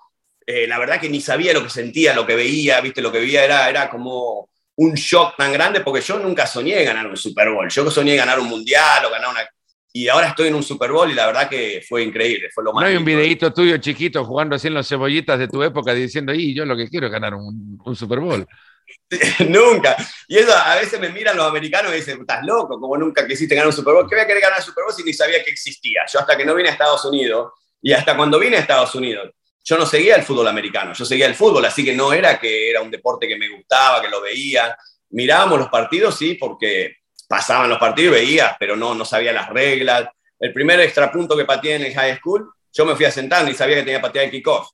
eh, 0.47 0.67
la 0.67 0.79
verdad 0.79 1.01
que 1.01 1.09
ni 1.09 1.21
sabía 1.21 1.53
lo 1.53 1.63
que 1.63 1.71
sentía, 1.71 2.15
lo 2.15 2.27
que 2.27 2.37
veía, 2.37 2.81
viste, 2.81 3.03
lo 3.03 3.13
que 3.13 3.21
veía 3.21 3.45
era, 3.45 3.69
era 3.69 3.89
como 3.89 4.49
un 4.77 4.95
shock 4.95 5.37
tan 5.37 5.53
grande, 5.53 5.81
porque 5.81 6.01
yo 6.01 6.19
nunca 6.19 6.47
soñé 6.47 6.83
ganar 6.85 7.07
un 7.07 7.17
Super 7.17 7.51
Bowl. 7.51 7.69
Yo 7.69 7.91
soñé 7.91 8.17
ganar 8.17 8.41
un 8.41 8.49
mundial 8.49 9.05
o 9.05 9.11
ganar 9.11 9.31
una 9.31 9.49
y 9.97 10.09
ahora 10.09 10.27
estoy 10.27 10.49
en 10.49 10.57
un 10.57 10.63
Super 10.65 10.91
Bowl 10.91 11.09
y 11.09 11.15
la 11.15 11.27
verdad 11.27 11.49
que 11.49 11.81
fue 11.89 12.03
increíble, 12.03 12.51
fue 12.53 12.65
lo 12.65 12.73
más. 12.73 12.83
No 12.83 12.89
hay 12.89 12.97
un 12.97 13.05
videito 13.05 13.53
tuyo 13.53 13.77
chiquito 13.77 14.25
jugando 14.25 14.57
así 14.57 14.67
en 14.67 14.75
los 14.75 14.89
cebollitas 14.89 15.39
de 15.39 15.47
tu 15.47 15.63
época 15.63 15.95
diciendo, 15.95 16.35
y 16.35 16.53
yo 16.53 16.65
lo 16.65 16.77
que 16.77 16.89
quiero 16.89 17.07
es 17.07 17.13
ganar 17.13 17.35
un, 17.35 17.81
un 17.85 17.95
Super 17.95 18.19
Bowl. 18.19 18.45
nunca. 19.49 19.97
Y 20.27 20.39
eso 20.39 20.53
a 20.53 20.75
veces 20.75 20.99
me 20.99 21.11
miran 21.11 21.37
los 21.37 21.47
americanos 21.47 21.93
y 21.93 21.99
dicen, 21.99 22.21
estás 22.23 22.45
loco, 22.45 22.81
como 22.81 22.97
nunca 22.97 23.25
quisiste 23.25 23.55
ganar 23.55 23.69
un 23.69 23.73
Super 23.73 23.95
Bowl. 23.95 24.09
¿Qué 24.09 24.17
voy 24.17 24.25
a 24.25 24.27
querer 24.27 24.43
ganar 24.43 24.59
un 24.59 24.65
Super 24.65 24.83
Bowl 24.83 24.93
si 24.93 25.05
ni 25.05 25.13
sabía 25.13 25.45
que 25.45 25.51
existía? 25.51 26.03
Yo 26.13 26.19
hasta 26.19 26.37
que 26.37 26.45
no 26.45 26.57
vine 26.57 26.71
a 26.71 26.73
Estados 26.73 27.05
Unidos 27.05 27.53
y 27.81 27.93
hasta 27.93 28.17
cuando 28.17 28.41
vine 28.41 28.57
a 28.57 28.61
Estados 28.61 28.97
Unidos, 28.97 29.31
yo 29.65 29.79
no 29.79 29.87
seguía 29.87 30.17
el 30.17 30.23
fútbol 30.23 30.47
americano, 30.49 30.93
yo 30.93 31.05
seguía 31.05 31.27
el 31.27 31.35
fútbol, 31.35 31.65
así 31.65 31.83
que 31.83 31.95
no 31.95 32.13
era 32.13 32.39
que 32.39 32.71
era 32.71 32.83
un 32.83 32.91
deporte 32.91 33.27
que 33.27 33.39
me 33.39 33.49
gustaba, 33.49 34.03
que 34.03 34.09
lo 34.09 34.21
veía. 34.21 34.77
mirábamos 35.11 35.59
los 35.59 35.69
partidos, 35.69 36.17
sí, 36.19 36.35
porque 36.35 36.99
pasaban 37.27 37.71
los 37.71 37.79
partidos 37.79 38.17
y 38.17 38.21
veías, 38.21 38.57
pero 38.59 38.77
no, 38.77 38.95
no 38.95 39.05
sabía 39.05 39.33
las 39.33 39.49
reglas. 39.49 40.09
El 40.39 40.53
primer 40.53 40.81
extrapunto 40.81 41.37
que 41.37 41.47
pateé 41.47 41.77
en 41.77 41.85
el 41.85 41.95
high 41.95 42.19
school, 42.19 42.53
yo 42.73 42.85
me 42.85 42.95
fui 42.95 43.07
a 43.07 43.11
sentar 43.11 43.49
y 43.49 43.55
sabía 43.55 43.77
que 43.77 43.83
tenía 43.83 43.99
que 43.99 44.07
patear 44.07 44.27
el 44.27 44.31
kickoff. 44.31 44.69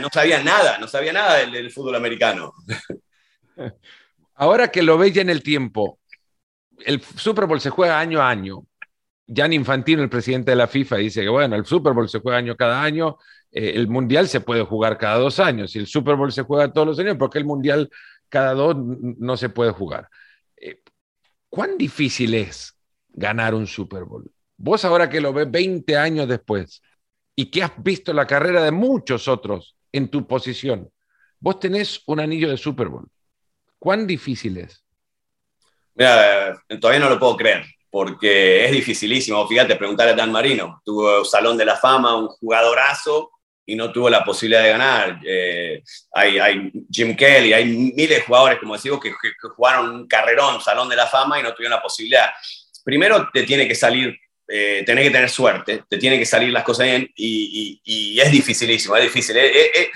No 0.00 0.08
sabía 0.12 0.42
nada, 0.42 0.78
no 0.78 0.86
sabía 0.86 1.12
nada 1.12 1.36
del, 1.46 1.70
fútbol 1.70 1.96
americano. 1.96 2.52
Ahora 4.36 4.68
que 4.68 4.82
lo 4.82 4.98
veis 4.98 5.16
en 5.16 5.30
el 5.30 5.42
tiempo, 5.42 5.98
el 6.84 7.02
Super 7.02 7.46
Bowl 7.46 7.60
se 7.60 7.70
juega 7.70 7.98
año 7.98 8.20
a 8.20 8.30
año. 8.30 8.66
Jan 9.26 9.52
Infantino, 9.52 10.02
el 10.02 10.10
presidente 10.10 10.50
de 10.50 10.56
la 10.56 10.66
FIFA, 10.66 10.96
dice 10.96 11.22
que 11.22 11.28
bueno, 11.28 11.56
el 11.56 11.64
Super 11.64 11.92
Bowl 11.94 12.08
se 12.08 12.20
juega 12.20 12.38
año 12.38 12.56
cada 12.56 12.82
año, 12.82 13.18
eh, 13.54 13.72
el 13.76 13.86
Mundial 13.86 14.26
se 14.28 14.40
puede 14.40 14.62
jugar 14.62 14.98
cada 14.98 15.18
dos 15.18 15.38
años, 15.38 15.74
y 15.74 15.78
el 15.78 15.86
Super 15.86 16.16
Bowl 16.16 16.32
se 16.32 16.42
juega 16.42 16.72
todos 16.72 16.88
los 16.88 16.98
años, 16.98 17.16
porque 17.16 17.38
el 17.38 17.44
Mundial 17.44 17.88
cada 18.28 18.52
dos 18.52 18.76
no 18.76 19.36
se 19.36 19.48
puede 19.48 19.70
jugar. 19.70 20.08
Eh, 20.56 20.82
¿Cuán 21.48 21.78
difícil 21.78 22.34
es 22.34 22.76
ganar 23.10 23.54
un 23.54 23.68
Super 23.68 24.04
Bowl? 24.04 24.28
Vos 24.56 24.84
ahora 24.84 25.08
que 25.08 25.20
lo 25.20 25.32
ves 25.32 25.48
20 25.48 25.96
años 25.96 26.28
después 26.28 26.82
y 27.36 27.46
que 27.46 27.62
has 27.62 27.72
visto 27.82 28.12
la 28.12 28.26
carrera 28.26 28.64
de 28.64 28.72
muchos 28.72 29.28
otros 29.28 29.76
en 29.92 30.08
tu 30.08 30.26
posición, 30.26 30.90
vos 31.38 31.60
tenés 31.60 32.02
un 32.06 32.18
anillo 32.18 32.50
de 32.50 32.56
Super 32.56 32.88
Bowl. 32.88 33.08
¿Cuán 33.78 34.06
difícil 34.06 34.58
es? 34.58 34.84
Mira, 35.94 36.60
todavía 36.80 37.04
no 37.04 37.10
lo 37.10 37.20
puedo 37.20 37.36
creer, 37.36 37.64
porque 37.88 38.64
es 38.64 38.72
dificilísimo. 38.72 39.46
Fíjate, 39.46 39.76
preguntarle 39.76 40.12
a 40.12 40.16
Dan 40.16 40.32
Marino. 40.32 40.82
Tuvo 40.84 41.24
Salón 41.24 41.56
de 41.56 41.66
la 41.66 41.76
Fama, 41.76 42.16
un 42.16 42.26
jugadorazo, 42.26 43.30
y 43.66 43.76
no 43.76 43.90
tuvo 43.92 44.10
la 44.10 44.24
posibilidad 44.24 44.62
de 44.62 44.70
ganar. 44.70 45.20
Eh, 45.26 45.82
hay, 46.12 46.72
Jim 46.90 47.16
Kelly, 47.16 47.52
hay 47.52 47.64
miles 47.64 48.08
de 48.08 48.20
jugadores, 48.20 48.58
como 48.58 48.74
decimos, 48.74 49.00
que, 49.00 49.12
jugaron 49.56 49.90
un 49.90 50.06
carrerón, 50.06 50.60
Salón 50.60 50.88
de 50.88 50.96
la 50.96 51.06
Fama, 51.06 51.38
y 51.38 51.42
no 51.42 51.54
tuvieron 51.54 51.76
la 51.76 51.82
posibilidad. 51.82 52.30
Primero 52.84 53.28
te 53.32 53.44
tiene 53.44 53.66
que 53.66 53.74
salir, 53.74 54.18
eh, 54.48 54.82
tenés 54.84 55.04
que 55.04 55.10
tener 55.10 55.30
suerte, 55.30 55.84
te 55.88 55.98
tiene 55.98 56.18
que 56.18 56.26
salir 56.26 56.50
las 56.50 56.64
cosas 56.64 56.86
bien, 56.86 57.10
y, 57.16 58.18
es 58.20 58.30
dificilísimo, 58.30 58.96
es 58.96 59.04
difícil. 59.04 59.36
Es, 59.36 59.88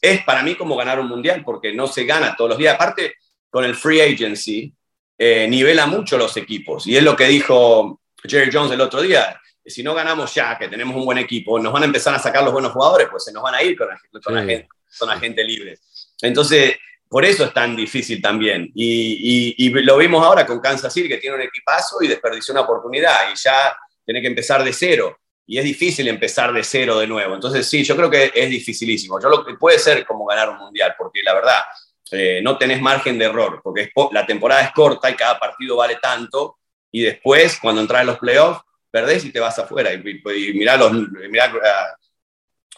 es 0.00 0.22
para 0.24 0.42
mí 0.42 0.54
como 0.54 0.76
ganar 0.76 1.00
un 1.00 1.08
mundial, 1.08 1.42
porque 1.44 1.72
no 1.72 1.86
se 1.86 2.04
gana 2.04 2.36
todos 2.36 2.50
los 2.50 2.58
días. 2.58 2.74
Aparte, 2.74 3.14
con 3.48 3.64
el 3.64 3.74
free 3.74 4.00
agency, 4.00 4.74
eh, 5.16 5.46
nivela 5.48 5.86
mucho 5.86 6.18
los 6.18 6.36
equipos. 6.36 6.86
Y 6.86 6.96
es 6.96 7.02
lo 7.02 7.16
que 7.16 7.26
dijo 7.26 8.00
Jerry 8.22 8.50
Jones 8.52 8.72
el 8.72 8.80
otro 8.80 9.00
día. 9.00 9.40
Si 9.66 9.82
no 9.82 9.94
ganamos 9.94 10.34
ya, 10.34 10.58
que 10.58 10.68
tenemos 10.68 10.94
un 10.96 11.04
buen 11.04 11.18
equipo, 11.18 11.58
nos 11.58 11.72
van 11.72 11.82
a 11.82 11.86
empezar 11.86 12.14
a 12.14 12.18
sacar 12.18 12.42
los 12.42 12.52
buenos 12.52 12.72
jugadores, 12.72 13.08
pues 13.10 13.24
se 13.24 13.32
nos 13.32 13.42
van 13.42 13.54
a 13.54 13.62
ir 13.62 13.76
con 13.76 13.88
la, 13.88 13.96
gente, 14.44 14.68
son 14.88 15.10
agentes 15.10 15.46
libres. 15.46 16.12
Entonces, 16.20 16.76
por 17.08 17.24
eso 17.24 17.44
es 17.44 17.54
tan 17.54 17.76
difícil 17.76 18.20
también. 18.20 18.70
Y, 18.74 19.70
lo 19.82 19.96
vimos 19.96 20.24
ahora 20.24 20.44
con 20.44 20.60
Kansas 20.60 20.92
City, 20.92 21.08
que 21.08 21.18
tiene 21.18 21.36
un 21.36 21.42
equipazo 21.42 22.02
y 22.02 22.08
desperdició 22.08 22.52
una 22.52 22.62
oportunidad 22.62 23.30
y 23.32 23.36
ya 23.36 23.76
tiene 24.04 24.20
que 24.20 24.26
empezar 24.26 24.64
de 24.64 24.72
cero. 24.72 25.18
Y 25.46 25.58
es 25.58 25.64
difícil 25.64 26.08
empezar 26.08 26.52
de 26.52 26.64
cero 26.64 26.98
de 26.98 27.06
nuevo. 27.06 27.34
Entonces, 27.34 27.68
sí, 27.68 27.84
yo 27.84 27.96
creo 27.96 28.10
que 28.10 28.32
es 28.34 28.50
dificilísimo. 28.50 29.20
Yo 29.20 29.28
lo 29.28 29.44
que 29.44 29.54
puede 29.54 29.78
ser 29.78 30.04
como 30.04 30.24
ganar 30.24 30.50
un 30.50 30.58
mundial, 30.58 30.94
porque 30.98 31.20
la 31.22 31.34
verdad, 31.34 31.60
eh, 32.10 32.40
no 32.42 32.58
tenés 32.58 32.80
margen 32.80 33.18
de 33.18 33.26
error, 33.26 33.60
porque 33.62 33.90
la 34.12 34.26
temporada 34.26 34.62
es 34.62 34.72
corta 34.72 35.10
y 35.10 35.14
cada 35.14 35.38
partido 35.38 35.76
vale 35.76 35.96
tanto, 36.02 36.58
y 36.90 37.02
después, 37.02 37.58
cuando 37.60 37.80
entras 37.80 38.02
en 38.02 38.06
los 38.06 38.18
playoffs, 38.18 38.62
perdés 38.94 39.24
y 39.24 39.32
te 39.32 39.40
vas 39.40 39.58
afuera. 39.58 39.92
Y, 39.92 40.52
mirá, 40.54 40.76
los, 40.76 40.92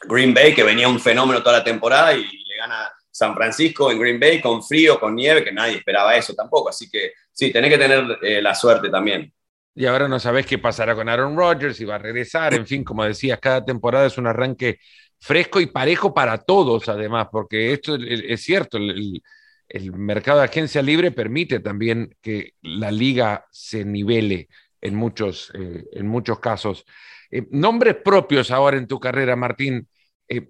Green 0.08 0.32
Bay, 0.32 0.54
que 0.54 0.62
venía 0.62 0.88
un 0.88 0.98
fenómeno 0.98 1.42
toda 1.42 1.58
la 1.58 1.64
temporada 1.64 2.14
y 2.14 2.22
le 2.22 2.56
gana 2.56 2.90
San 3.10 3.34
Francisco 3.34 3.90
en 3.90 3.98
Green 3.98 4.18
Bay 4.18 4.40
con 4.40 4.62
frío, 4.62 4.98
con 4.98 5.14
nieve, 5.14 5.44
que 5.44 5.52
nadie 5.52 5.76
esperaba 5.76 6.16
eso 6.16 6.32
tampoco. 6.32 6.70
Así 6.70 6.88
que 6.88 7.12
sí, 7.30 7.52
tenés 7.52 7.70
que 7.70 7.78
tener 7.78 8.18
eh, 8.22 8.40
la 8.40 8.54
suerte 8.54 8.88
también. 8.88 9.30
Y 9.74 9.84
ahora 9.84 10.08
no 10.08 10.18
sabés 10.18 10.46
qué 10.46 10.56
pasará 10.56 10.94
con 10.94 11.06
Aaron 11.06 11.36
Rodgers, 11.36 11.76
si 11.76 11.84
va 11.84 11.96
a 11.96 11.98
regresar, 11.98 12.54
en 12.54 12.66
fin, 12.66 12.82
como 12.82 13.04
decías, 13.04 13.38
cada 13.38 13.62
temporada 13.62 14.06
es 14.06 14.16
un 14.16 14.26
arranque 14.26 14.78
fresco 15.20 15.60
y 15.60 15.66
parejo 15.66 16.14
para 16.14 16.38
todos, 16.38 16.88
además, 16.88 17.28
porque 17.30 17.74
esto 17.74 17.96
es 17.96 18.42
cierto, 18.42 18.78
el, 18.78 19.92
mercado 19.92 20.38
de 20.38 20.46
agencia 20.46 20.80
libre 20.80 21.10
permite 21.10 21.60
también 21.60 22.16
que 22.22 22.54
la 22.62 22.90
liga 22.90 23.44
se 23.50 23.84
nivele 23.84 24.48
en 24.86 24.94
muchos, 24.94 25.50
eh, 25.54 25.84
en 25.92 26.06
muchos 26.06 26.38
casos. 26.38 26.84
Eh, 27.30 27.46
nombres 27.50 27.96
propios 27.96 28.50
ahora 28.50 28.76
en 28.76 28.86
tu 28.86 29.00
carrera, 29.00 29.36
Martín. 29.36 29.88
Eh, 30.28 30.48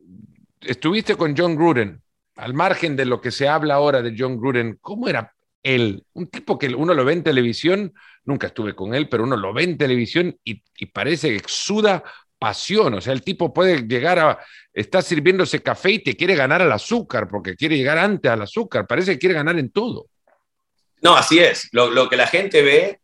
estuviste 0.60 1.16
con 1.16 1.36
John 1.36 1.56
Gruden, 1.56 2.02
al 2.36 2.54
margen 2.54 2.96
de 2.96 3.06
lo 3.06 3.20
que 3.20 3.30
se 3.30 3.48
habla 3.48 3.74
ahora 3.74 4.02
de 4.02 4.14
John 4.16 4.38
Gruden, 4.38 4.78
¿cómo 4.80 5.08
era 5.08 5.34
él? 5.62 6.04
Un 6.12 6.28
tipo 6.28 6.58
que 6.58 6.68
uno 6.68 6.92
lo 6.92 7.04
ve 7.04 7.14
en 7.14 7.22
televisión, 7.22 7.94
nunca 8.24 8.48
estuve 8.48 8.74
con 8.74 8.94
él, 8.94 9.08
pero 9.08 9.24
uno 9.24 9.36
lo 9.36 9.52
ve 9.52 9.64
en 9.64 9.78
televisión 9.78 10.38
y, 10.44 10.62
parece 10.92 11.30
que 11.30 11.36
exuda 11.36 12.02
pasión, 12.38 12.92
o 12.92 13.00
sea, 13.00 13.14
el 13.14 13.22
tipo 13.22 13.54
puede 13.54 13.86
llegar 13.86 14.18
a, 14.18 14.38
está 14.74 15.00
sirviéndose 15.00 15.62
café 15.62 15.92
y 15.92 15.98
te 16.00 16.14
quiere 16.14 16.34
ganar 16.34 16.60
al 16.60 16.70
azúcar, 16.70 17.26
porque 17.28 17.56
quiere 17.56 17.78
llegar 17.78 17.96
antes 17.96 18.30
al 18.30 18.42
azúcar, 18.42 18.86
parece 18.86 19.12
que 19.12 19.18
quiere 19.18 19.34
ganar 19.34 19.58
en 19.58 19.70
todo. 19.70 20.08
No, 21.00 21.16
así 21.16 21.38
es, 21.38 21.68
lo, 21.72 22.08
que 22.08 22.16
la 22.16 22.26
gente 22.26 22.62
ve, 22.62 23.00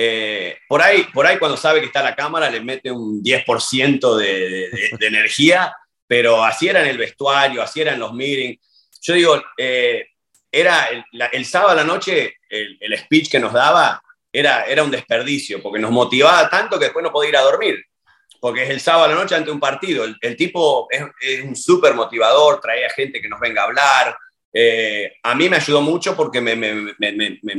eh, 0.00 0.58
por, 0.68 0.80
ahí, 0.80 1.08
por 1.12 1.26
ahí 1.26 1.40
cuando 1.40 1.56
sabe 1.56 1.80
que 1.80 1.86
está 1.86 2.04
la 2.04 2.14
cámara 2.14 2.48
le 2.48 2.60
mete 2.60 2.88
un 2.92 3.20
10% 3.20 4.16
de, 4.16 4.70
de, 4.96 5.06
energía, 5.08 5.74
pero 6.06 6.44
así 6.44 6.68
era 6.68 6.82
en 6.82 6.86
el 6.86 6.98
vestuario, 6.98 7.60
así 7.60 7.80
era 7.80 7.94
en 7.94 7.98
los 7.98 8.12
meetings. 8.12 8.64
Yo 9.02 9.14
digo, 9.14 9.42
eh, 9.56 10.06
era 10.52 10.88
el, 11.32 11.44
sábado 11.44 11.72
a 11.72 11.74
la 11.74 11.82
noche, 11.82 12.36
el, 12.48 12.78
el, 12.80 12.96
speech 12.96 13.28
que 13.28 13.40
nos 13.40 13.52
daba 13.52 14.00
era, 14.32 14.66
era 14.66 14.84
un 14.84 14.90
desperdicio, 14.92 15.60
porque 15.60 15.80
nos 15.80 15.90
motivaba 15.90 16.48
tanto 16.48 16.78
que 16.78 16.84
después 16.84 17.02
no 17.02 17.10
podía 17.10 17.30
ir 17.30 17.36
a 17.36 17.42
dormir 17.42 17.84
porque 18.40 18.62
es 18.62 18.70
el 18.70 18.80
sábado 18.80 19.06
a 19.06 19.08
la 19.08 19.14
noche 19.16 19.34
ante 19.34 19.50
un 19.50 19.58
partido. 19.58 20.04
El, 20.04 20.36
tipo 20.36 20.86
es, 20.90 21.42
un 21.42 21.56
súper 21.56 21.94
motivador, 21.94 22.60
traía 22.60 22.88
gente 22.90 23.20
que 23.20 23.28
nos 23.28 23.40
venga 23.40 23.62
a 23.62 23.64
hablar. 23.64 24.16
Eh, 24.60 25.12
a 25.22 25.36
mí 25.36 25.48
me 25.48 25.56
ayudó 25.56 25.80
mucho 25.82 26.16
porque 26.16 26.40
me, 26.40 26.56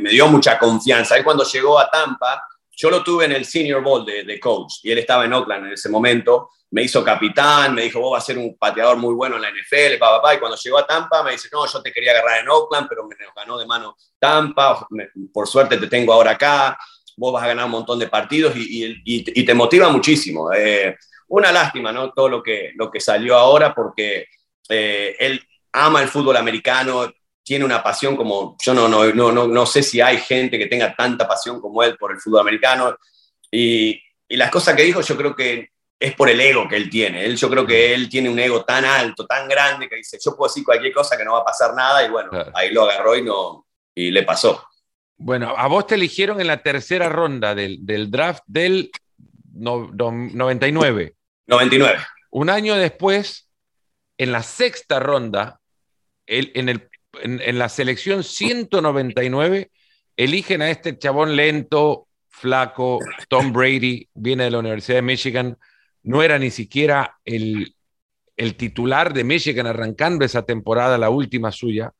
dio 0.10 0.28
mucha 0.28 0.60
confianza. 0.60 1.16
Él 1.16 1.24
cuando 1.24 1.46
llegó 1.46 1.80
a 1.80 1.90
Tampa, 1.90 2.44
yo 2.72 2.90
lo 2.90 3.02
tuve 3.02 3.24
en 3.24 3.32
el 3.32 3.46
Senior 3.46 3.82
Bowl 3.82 4.06
de, 4.06 4.26
de, 4.26 4.38
coach 4.38 4.80
y 4.84 4.92
él 4.92 4.98
estaba 4.98 5.24
en 5.24 5.32
Oakland 5.32 5.68
en 5.68 5.74
ese 5.74 5.88
momento. 5.88 6.50
Me 6.72 6.84
hizo 6.84 7.02
capitán, 7.02 7.74
me 7.74 7.84
dijo, 7.84 8.02
vos 8.02 8.12
vas 8.12 8.24
a 8.24 8.26
ser 8.26 8.38
un 8.38 8.58
pateador 8.58 8.98
muy 8.98 9.14
bueno 9.14 9.38
en 9.38 9.44
la 9.44 9.50
NFL, 9.50 9.98
papá, 9.98 10.18
papá. 10.18 10.36
Y 10.36 10.40
cuando 10.40 10.58
llegó 10.58 10.78
a 10.78 10.86
Tampa 10.86 11.24
me 11.24 11.32
dice, 11.32 11.48
no, 11.54 11.66
yo 11.66 11.82
te 11.82 11.94
quería 11.94 12.12
agarrar 12.12 12.42
en 12.42 12.50
Oakland, 12.50 12.88
pero 12.90 13.08
me 13.08 13.16
ganó 13.34 13.58
de 13.58 13.66
mano 13.66 13.96
Tampa. 14.20 14.86
Por 15.32 15.48
suerte 15.48 15.78
te 15.78 15.88
tengo 15.88 16.12
ahora 16.12 16.32
acá 16.32 16.78
vos 17.16 17.34
vas 17.34 17.44
a 17.44 17.48
ganar 17.48 17.66
un 17.66 17.72
montón 17.72 18.00
de 18.00 18.08
partidos 18.08 18.54
y, 18.56 19.46
te 19.46 19.54
motiva 19.54 19.90
muchísimo. 19.90 20.52
Eh, 20.54 20.98
una 21.28 21.52
lástima, 21.52 21.92
¿no? 21.92 22.12
Todo 22.12 22.30
lo 22.30 22.42
que, 22.42 22.72
lo 22.76 22.90
que 22.90 23.00
salió 23.00 23.36
ahora 23.36 23.76
porque 23.76 24.28
eh, 24.70 25.16
él 25.20 25.42
ama 25.74 26.02
el 26.02 26.08
fútbol 26.08 26.38
americano, 26.38 27.12
tiene 27.44 27.66
una 27.66 27.82
pasión 27.82 28.16
como, 28.16 28.56
yo 28.64 28.74
no, 28.74 28.88
no, 28.88 29.12
no, 29.12 29.48
no, 29.48 29.66
sé 29.66 29.82
si 29.82 30.00
hay 30.02 30.18
gente 30.18 30.60
que 30.60 30.68
tenga 30.68 30.96
tanta 30.96 31.28
pasión 31.28 31.60
como 31.60 31.82
él 31.84 31.98
por 31.98 32.12
el 32.12 32.20
fútbol 32.20 32.42
americano. 32.42 32.96
Y, 33.52 34.00
las 34.30 34.52
cosas 34.52 34.76
que 34.76 34.84
dijo 34.84 35.02
yo 35.02 35.18
creo 35.18 35.36
que 35.36 35.70
es 36.00 36.14
por 36.14 36.30
el 36.30 36.40
ego 36.40 36.68
que 36.68 36.76
él 36.76 36.88
tiene. 36.88 37.26
Él, 37.26 37.36
yo 37.36 37.50
creo 37.50 37.66
que 37.66 37.96
él 37.96 38.08
tiene 38.08 38.30
un 38.30 38.38
ego 38.38 38.64
tan 38.64 38.86
alto, 38.86 39.26
tan 39.26 39.50
grande, 39.50 39.90
que 39.90 39.96
dice, 39.96 40.20
yo 40.24 40.36
puedo 40.38 40.48
decir 40.48 40.64
cualquier 40.64 40.94
cosa 40.94 41.18
que 41.18 41.26
no 41.26 41.34
va 41.34 41.40
a 41.40 41.46
pasar 41.46 41.74
nada, 41.74 42.06
y 42.06 42.10
bueno, 42.10 42.30
ahí 42.54 42.72
lo 42.72 42.84
agarró 42.84 43.18
y, 43.18 43.24
no, 43.24 43.66
y 43.96 44.12
le 44.12 44.22
pasó. 44.24 44.64
Bueno, 45.18 45.54
a 45.58 45.68
vos 45.68 45.88
te 45.88 45.96
eligieron 45.96 46.40
en 46.40 46.48
la 46.48 46.64
tercera 46.64 47.10
ronda 47.10 47.54
del, 47.54 47.80
draft 48.10 48.44
del 48.48 48.92
99. 49.54 51.16
99. 51.48 52.00
Un 52.32 52.50
año 52.50 52.76
después, 52.76 53.50
en 54.18 54.32
la 54.32 54.44
sexta 54.44 55.00
ronda, 55.00 55.59
en, 56.30 57.58
la 57.58 57.70
selección 57.70 58.24
199, 58.24 59.72
eligen 60.16 60.62
a 60.62 60.70
este 60.70 60.98
chabón 60.98 61.36
lento, 61.36 62.08
flaco, 62.30 63.00
Tom 63.28 63.52
Brady, 63.52 64.08
viene 64.14 64.46
de 64.46 64.52
la 64.52 64.60
Universidad 64.60 64.98
de 64.98 65.02
Michigan, 65.02 65.58
no 66.04 66.22
era 66.24 66.40
ni 66.40 66.52
siquiera 66.52 67.18
el, 67.26 67.76
el 68.38 68.56
titular 68.56 69.14
de 69.14 69.24
Michigan 69.24 69.68
arrancando 69.68 70.24
esa 70.24 70.46
temporada, 70.46 70.98
la 70.98 71.10
última 71.10 71.52
suya 71.52 71.94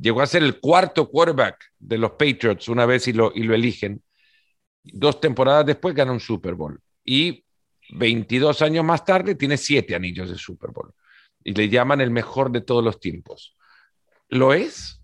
llegó 0.00 0.22
a 0.22 0.26
ser 0.26 0.42
el 0.42 0.60
cuarto 0.60 1.08
quarterback 1.08 1.72
de 1.78 1.98
los 1.98 2.12
Patriots 2.12 2.68
una 2.68 2.86
vez 2.86 3.06
y 3.08 3.12
lo, 3.12 3.32
y 3.34 3.42
lo 3.42 3.54
eligen. 3.54 4.02
Dos 4.82 5.20
temporadas 5.20 5.66
después 5.66 5.94
gana 5.94 6.12
un 6.12 6.20
Super 6.20 6.54
Bowl. 6.54 6.80
Y 7.04 7.44
22 7.92 8.62
años 8.62 8.84
más 8.84 9.04
tarde 9.04 9.34
tiene 9.34 9.56
siete 9.56 9.94
anillos 9.94 10.30
de 10.30 10.36
Super 10.36 10.70
Bowl. 10.70 10.92
Y 11.44 11.52
le 11.52 11.68
llaman 11.68 12.00
el 12.00 12.10
mejor 12.10 12.50
de 12.50 12.62
todos 12.62 12.82
los 12.82 12.98
tiempos. 12.98 13.56
¿Lo 14.30 14.52
es? 14.52 15.00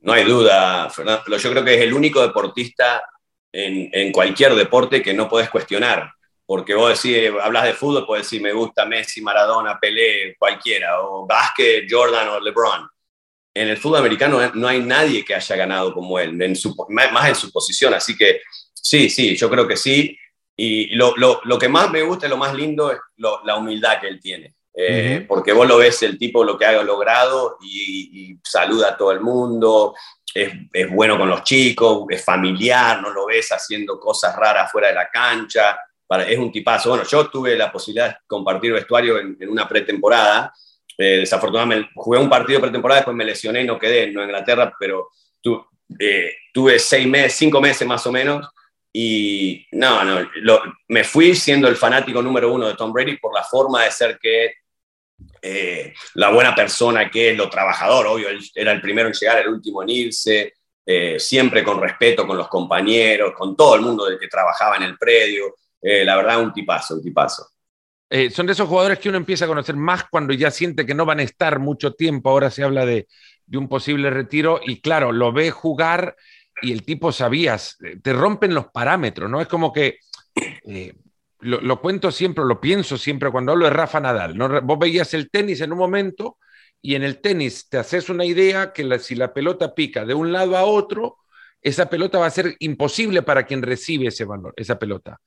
No 0.00 0.12
hay 0.12 0.24
duda, 0.24 0.88
Fernando. 0.90 1.36
Yo 1.36 1.50
creo 1.50 1.64
que 1.64 1.74
es 1.74 1.80
el 1.80 1.92
único 1.92 2.22
deportista 2.22 3.02
en, 3.52 4.12
cualquier 4.12 4.54
deporte 4.54 5.02
que 5.02 5.12
no 5.12 5.28
puedes 5.28 5.50
cuestionar. 5.50 6.12
Porque 6.44 6.74
vos 6.74 7.02
decís, 7.02 7.32
hablas 7.42 7.64
de 7.64 7.74
fútbol, 7.74 8.06
puedes 8.06 8.24
decir, 8.24 8.40
me 8.40 8.52
gusta 8.52 8.86
Messi, 8.86 9.20
Maradona, 9.20 9.80
Pelé, 9.80 10.36
cualquiera, 10.38 11.00
o 11.02 11.26
básquet, 11.26 11.86
Jordan 11.90 12.28
o 12.28 12.40
LeBron 12.40 12.88
en 13.56 13.68
el 13.68 13.78
fútbol 13.78 14.00
americano 14.00 14.38
no 14.54 14.68
hay 14.68 14.80
nadie 14.80 15.24
que 15.24 15.34
haya 15.34 15.56
ganado 15.56 15.94
como 15.94 16.18
él, 16.18 16.34
más 16.34 17.28
en 17.28 17.34
su 17.34 17.50
posición. 17.50 17.94
Así 17.94 18.14
que 18.14 18.42
sí, 18.74 19.08
sí, 19.08 19.34
yo 19.34 19.48
creo 19.48 19.66
que 19.66 19.78
sí. 19.78 20.16
Y 20.54 20.94
lo, 20.94 21.16
lo, 21.16 21.40
lo 21.44 21.58
que 21.58 21.68
más 21.68 21.90
me 21.90 22.02
gusta 22.02 22.26
y 22.26 22.30
lo 22.30 22.36
más 22.36 22.54
lindo 22.54 22.92
es 22.92 22.98
la 23.16 23.56
humildad 23.56 23.98
que 23.98 24.08
él 24.08 24.20
tiene. 24.20 24.54
Eh, 24.78 25.24
porque 25.26 25.54
vos 25.54 25.66
lo 25.66 25.78
ves 25.78 26.02
el 26.02 26.18
tipo 26.18 26.44
lo 26.44 26.58
que 26.58 26.66
ha 26.66 26.82
logrado 26.82 27.56
y, 27.62 28.36
saluda 28.44 28.90
a 28.90 28.96
todo 28.96 29.10
el 29.10 29.20
mundo, 29.20 29.94
es, 30.34 30.52
es, 30.70 30.90
bueno 30.90 31.16
con 31.16 31.30
los 31.30 31.42
chicos, 31.44 32.04
es 32.10 32.22
familiar, 32.22 33.00
no 33.00 33.10
lo 33.10 33.24
ves 33.24 33.50
haciendo 33.52 33.98
cosas 33.98 34.36
raras 34.36 34.70
fuera 34.70 34.88
de 34.88 34.94
la 34.94 35.08
cancha, 35.08 35.78
para, 36.06 36.28
es 36.28 36.38
un 36.38 36.52
tipazo. 36.52 36.90
Bueno, 36.90 37.04
yo 37.04 37.28
tuve 37.30 37.56
la 37.56 37.72
posibilidad 37.72 38.08
de 38.10 38.16
compartir 38.26 38.74
vestuario 38.74 39.18
en, 39.18 39.38
una 39.48 39.66
pretemporada, 39.66 40.52
eh, 40.98 41.20
desafortunadamente 41.20 41.90
jugué 41.94 42.18
un 42.18 42.28
partido 42.28 42.60
pretemporada, 42.60 43.00
después 43.00 43.16
me 43.16 43.24
lesioné 43.24 43.62
y 43.62 43.66
no 43.66 43.78
quedé 43.78 44.04
en 44.04 44.10
Inglaterra, 44.10 44.74
pero 44.78 45.08
tu, 45.40 45.64
eh, 45.98 46.34
tuve 46.52 46.78
seis 46.78 47.06
meses, 47.06 47.32
cinco 47.32 47.62
meses 47.62 47.88
más 47.88 48.06
o 48.06 48.12
menos, 48.12 48.46
y 48.92 49.66
no, 49.72 50.04
no, 50.04 50.26
me 50.88 51.04
fui 51.04 51.34
siendo 51.34 51.66
el 51.68 51.76
fanático 51.76 52.22
número 52.22 52.52
uno 52.52 52.68
de 52.68 52.74
Tom 52.74 52.92
Brady 52.92 53.16
por 53.18 53.34
la 53.34 53.42
forma 53.42 53.84
de 53.84 53.90
ser 53.90 54.18
que 54.18 54.52
eh, 55.40 55.94
la 56.14 56.30
buena 56.30 56.54
persona 56.54 57.10
que 57.10 57.30
es, 57.30 57.36
lo 57.36 57.48
trabajador, 57.48 58.06
obvio, 58.06 58.28
era 58.54 58.72
el 58.72 58.80
primero 58.80 59.08
en 59.08 59.14
llegar, 59.14 59.38
el 59.38 59.48
último 59.48 59.82
en 59.82 59.88
irse, 59.88 60.54
eh, 60.84 61.18
siempre 61.18 61.64
con 61.64 61.80
respeto 61.80 62.26
con 62.26 62.36
los 62.36 62.48
compañeros, 62.48 63.32
con 63.36 63.56
todo 63.56 63.74
el 63.74 63.82
mundo 63.82 64.04
del 64.04 64.18
que 64.18 64.28
trabajaba 64.28 64.76
en 64.76 64.84
el 64.84 64.98
predio. 64.98 65.56
Eh, 65.80 66.04
la 66.04 66.16
verdad, 66.16 66.40
un 66.40 66.52
tipazo, 66.52 66.94
un 66.94 67.02
tipazo. 67.02 67.48
son 68.32 68.46
de 68.46 68.52
esos 68.52 68.68
jugadores 68.68 68.98
que 68.98 69.08
uno 69.08 69.18
empieza 69.18 69.44
a 69.44 69.48
conocer 69.48 69.76
más 69.76 70.04
cuando 70.10 70.32
ya 70.32 70.50
siente 70.50 70.86
que 70.86 70.94
no 70.94 71.04
van 71.04 71.20
a 71.20 71.24
estar 71.24 71.58
mucho 71.58 71.94
tiempo. 71.94 72.30
Ahora 72.30 72.50
se 72.50 72.62
habla 72.62 72.84
de, 72.86 73.06
de 73.46 73.58
un 73.58 73.68
posible 73.68 74.10
retiro 74.10 74.60
y 74.64 74.80
claro, 74.80 75.12
lo 75.12 75.32
ve 75.32 75.50
jugar 75.50 76.16
y 76.62 76.72
el 76.72 76.84
tipo 76.84 77.12
sabías, 77.12 77.76
te 78.02 78.12
rompen 78.12 78.54
los 78.54 78.68
parámetros, 78.68 79.30
¿no? 79.30 79.40
Es 79.40 79.48
como 79.48 79.72
que 79.72 79.98
lo, 81.40 81.80
cuento 81.80 82.10
siempre, 82.10 82.44
lo 82.44 82.60
pienso 82.60 82.96
siempre 82.96 83.30
cuando 83.30 83.52
hablo 83.52 83.66
de 83.66 83.70
Rafa 83.70 84.00
Nadal. 84.00 84.36
¿no? 84.36 84.60
Vos 84.62 84.78
veías 84.78 85.14
el 85.14 85.30
tenis 85.30 85.60
en 85.60 85.72
un 85.72 85.78
momento 85.78 86.38
y 86.80 86.94
en 86.94 87.02
el 87.02 87.20
tenis 87.20 87.68
te 87.68 87.78
haces 87.78 88.08
una 88.08 88.24
idea 88.24 88.72
que 88.72 88.98
si 88.98 89.14
la 89.14 89.32
pelota 89.32 89.74
pica 89.74 90.04
de 90.04 90.14
un 90.14 90.32
lado 90.32 90.56
a 90.56 90.64
otro, 90.64 91.18
esa 91.60 91.88
pelota 91.88 92.18
va 92.18 92.26
a 92.26 92.30
ser 92.30 92.56
imposible 92.60 93.22
para 93.22 93.44
quien 93.44 93.62
recibe 93.62 94.08
ese 94.08 94.24
valor, 94.24 94.54
esa 94.56 94.78
pelota. 94.78 95.20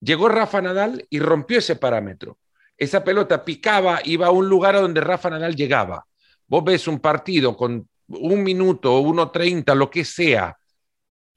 Llegó 0.00 0.28
Rafa 0.28 0.62
Nadal 0.62 1.06
y 1.10 1.18
rompió 1.18 1.58
ese 1.58 1.76
parámetro. 1.76 2.38
Esa 2.76 3.04
pelota 3.04 3.44
picaba, 3.44 4.00
iba 4.04 4.28
a 4.28 4.30
un 4.30 4.48
lugar 4.48 4.76
a 4.76 4.80
donde 4.80 5.00
Rafa 5.00 5.30
Nadal 5.30 5.56
llegaba. 5.56 6.06
Vos 6.46 6.64
ves 6.64 6.88
un 6.88 7.00
partido 7.00 7.56
con 7.56 7.88
un 8.08 8.42
minuto, 8.42 8.98
uno 9.00 9.30
treinta, 9.30 9.74
lo 9.74 9.90
que 9.90 10.04
sea, 10.04 10.56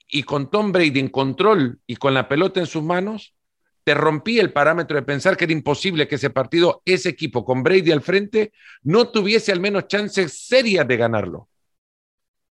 y 0.08 0.24
con 0.24 0.50
Tom 0.50 0.72
Brady 0.72 1.00
en 1.00 1.10
control 1.10 1.80
y 1.88 1.96
con 1.96 2.14
la 2.14 2.28
pelota 2.28 2.60
en 2.60 2.68
sus 2.68 2.84
manos, 2.84 3.33
te 3.84 3.94
rompí 3.94 4.40
el 4.40 4.54
parámetro 4.54 4.96
de 4.96 5.04
pensar 5.04 5.36
que 5.36 5.44
era 5.44 5.54
imposible 5.54 6.08
que 6.08 6.16
ese 6.16 6.30
partido, 6.30 6.82
ese 6.86 7.10
equipo 7.10 7.44
con 7.44 7.64
Brady 7.64 7.92
al 7.92 8.02
frente, 8.02 8.54
no 8.84 9.10
tuviese 9.10 9.52
al 9.52 9.60
menos 9.60 9.88
chances 9.88 10.46
serias 10.48 10.88
de 10.88 10.98
ganarlo. 10.98 11.50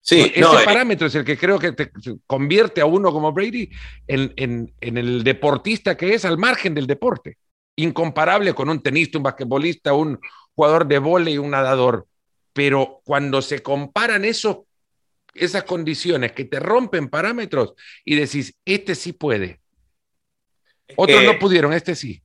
Sí, 0.02 0.32
ese 0.34 0.40
eh, 0.40 0.64
parámetro 0.64 1.06
es 1.06 1.14
el 1.14 1.24
que 1.24 1.36
creo 1.36 1.58
que 1.58 1.72
te 1.72 1.92
convierte 2.26 2.80
a 2.80 2.86
uno 2.86 3.12
como 3.12 3.32
Brady 3.32 3.70
en, 4.06 4.72
el 4.80 5.22
deportista 5.22 5.96
que 5.96 6.14
es 6.14 6.24
al 6.24 6.38
margen 6.38 6.74
del 6.74 6.86
deporte. 6.86 7.36
Incomparable 7.76 8.54
con 8.54 8.68
un 8.68 8.82
tenista, 8.82 9.18
un 9.18 9.24
basquetbolista, 9.24 9.92
un 9.92 10.18
jugador 10.54 10.86
de 10.86 10.98
vóley, 10.98 11.38
un 11.38 11.50
nadador. 11.50 12.06
Pero 12.52 13.02
cuando 13.04 13.42
se 13.42 13.62
comparan 13.62 14.24
esos, 14.24 14.58
esas 15.34 15.64
condiciones 15.64 16.32
que 16.32 16.44
te 16.44 16.58
rompen 16.58 17.08
parámetros 17.08 17.74
y 18.04 18.16
decís, 18.16 18.56
este 18.64 18.94
sí 18.94 19.12
puede, 19.12 19.59
otros 20.96 21.22
no 21.22 21.38
pudieron, 21.38 21.72
este 21.72 21.94
sí. 21.94 22.22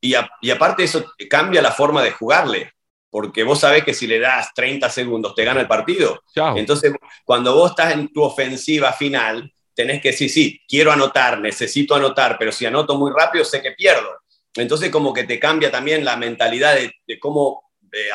Y, 0.00 0.14
y 0.42 0.50
aparte 0.50 0.84
eso 0.84 1.12
cambia 1.28 1.60
la 1.60 1.72
forma 1.72 2.02
de 2.02 2.12
jugarle, 2.12 2.72
porque 3.10 3.42
vos 3.42 3.60
sabés 3.60 3.84
que 3.84 3.94
si 3.94 4.06
le 4.06 4.18
das 4.18 4.52
30 4.54 4.88
segundos 4.90 5.34
te 5.34 5.44
gana 5.44 5.60
el 5.60 5.66
partido. 5.66 6.22
Entonces, 6.56 6.92
cuando 7.24 7.54
vos 7.54 7.70
estás 7.70 7.94
en 7.94 8.12
tu 8.12 8.22
ofensiva 8.22 8.92
final, 8.92 9.52
tenés 9.74 10.02
que 10.02 10.10
decir, 10.10 10.30
sí, 10.30 10.60
quiero 10.68 10.92
anotar, 10.92 11.40
necesito 11.40 11.94
anotar, 11.94 12.36
pero 12.38 12.52
si 12.52 12.66
anoto 12.66 12.96
muy 12.96 13.12
rápido 13.16 13.44
sé 13.44 13.62
que 13.62 13.72
pierdo. 13.72 14.08
Entonces, 14.54 14.90
como 14.90 15.12
que 15.12 15.24
te 15.24 15.38
cambia 15.38 15.70
también 15.70 16.04
la 16.04 16.16
mentalidad 16.16 16.74
de, 16.74 17.18
cómo 17.18 17.70
eh, 17.92 18.08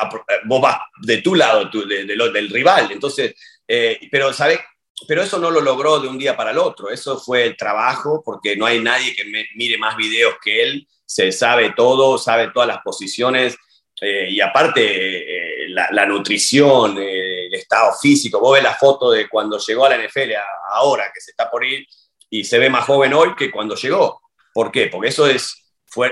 vos 0.46 0.62
vas 0.62 0.80
de 1.02 1.22
tu 1.22 1.36
lado, 1.36 1.70
de, 1.88 2.06
del 2.06 2.50
rival. 2.50 2.92
Entonces, 2.92 3.34
eh, 3.68 3.98
pero 4.12 4.34
¿sabés? 4.34 4.60
Pero 5.08 5.22
eso 5.22 5.40
no 5.40 5.52
lo 5.52 5.62
logró 5.62 6.00
de 6.00 6.08
un 6.08 6.18
día 6.18 6.36
para 6.36 6.52
el 6.52 6.58
otro, 6.58 6.90
eso 6.90 7.20
fue 7.20 7.46
el 7.46 7.58
trabajo, 7.58 8.22
porque 8.24 8.56
no 8.56 8.66
hay 8.66 8.80
nadie 8.80 9.16
que 9.16 9.26
mire 9.56 9.78
más 9.78 9.96
videos 9.96 10.36
que 10.44 10.64
él, 10.64 10.88
se 11.06 11.32
sabe 11.32 11.74
todo, 11.76 12.18
sabe 12.18 12.52
todas 12.52 12.68
las 12.68 12.80
posiciones, 12.80 13.58
eh, 14.02 14.28
y 14.30 14.42
aparte 14.42 15.66
eh, 15.66 15.70
la, 15.70 16.06
nutrición, 16.06 16.98
eh, 16.98 17.46
el 17.48 17.54
estado 17.54 17.94
físico, 18.02 18.40
vos 18.40 18.54
ves 18.54 18.64
la 18.64 18.74
foto 18.74 19.12
de 19.12 19.30
cuando 19.30 19.58
llegó 19.58 19.86
a 19.86 19.90
la 19.90 19.98
NFL 19.98 20.32
ahora, 20.72 21.12
que 21.14 21.22
se 21.22 21.32
está 21.32 21.50
por 21.50 21.64
ir, 21.64 21.86
y 22.30 22.44
se 22.44 22.58
ve 22.58 22.70
más 22.70 22.86
joven 22.86 23.14
hoy 23.14 23.36
que 23.36 23.52
cuando 23.52 23.76
llegó. 23.76 24.22
¿Por 24.54 24.72
qué? 24.72 24.88
Porque 24.88 25.10
eso 25.10 25.28
es, 25.28 25.56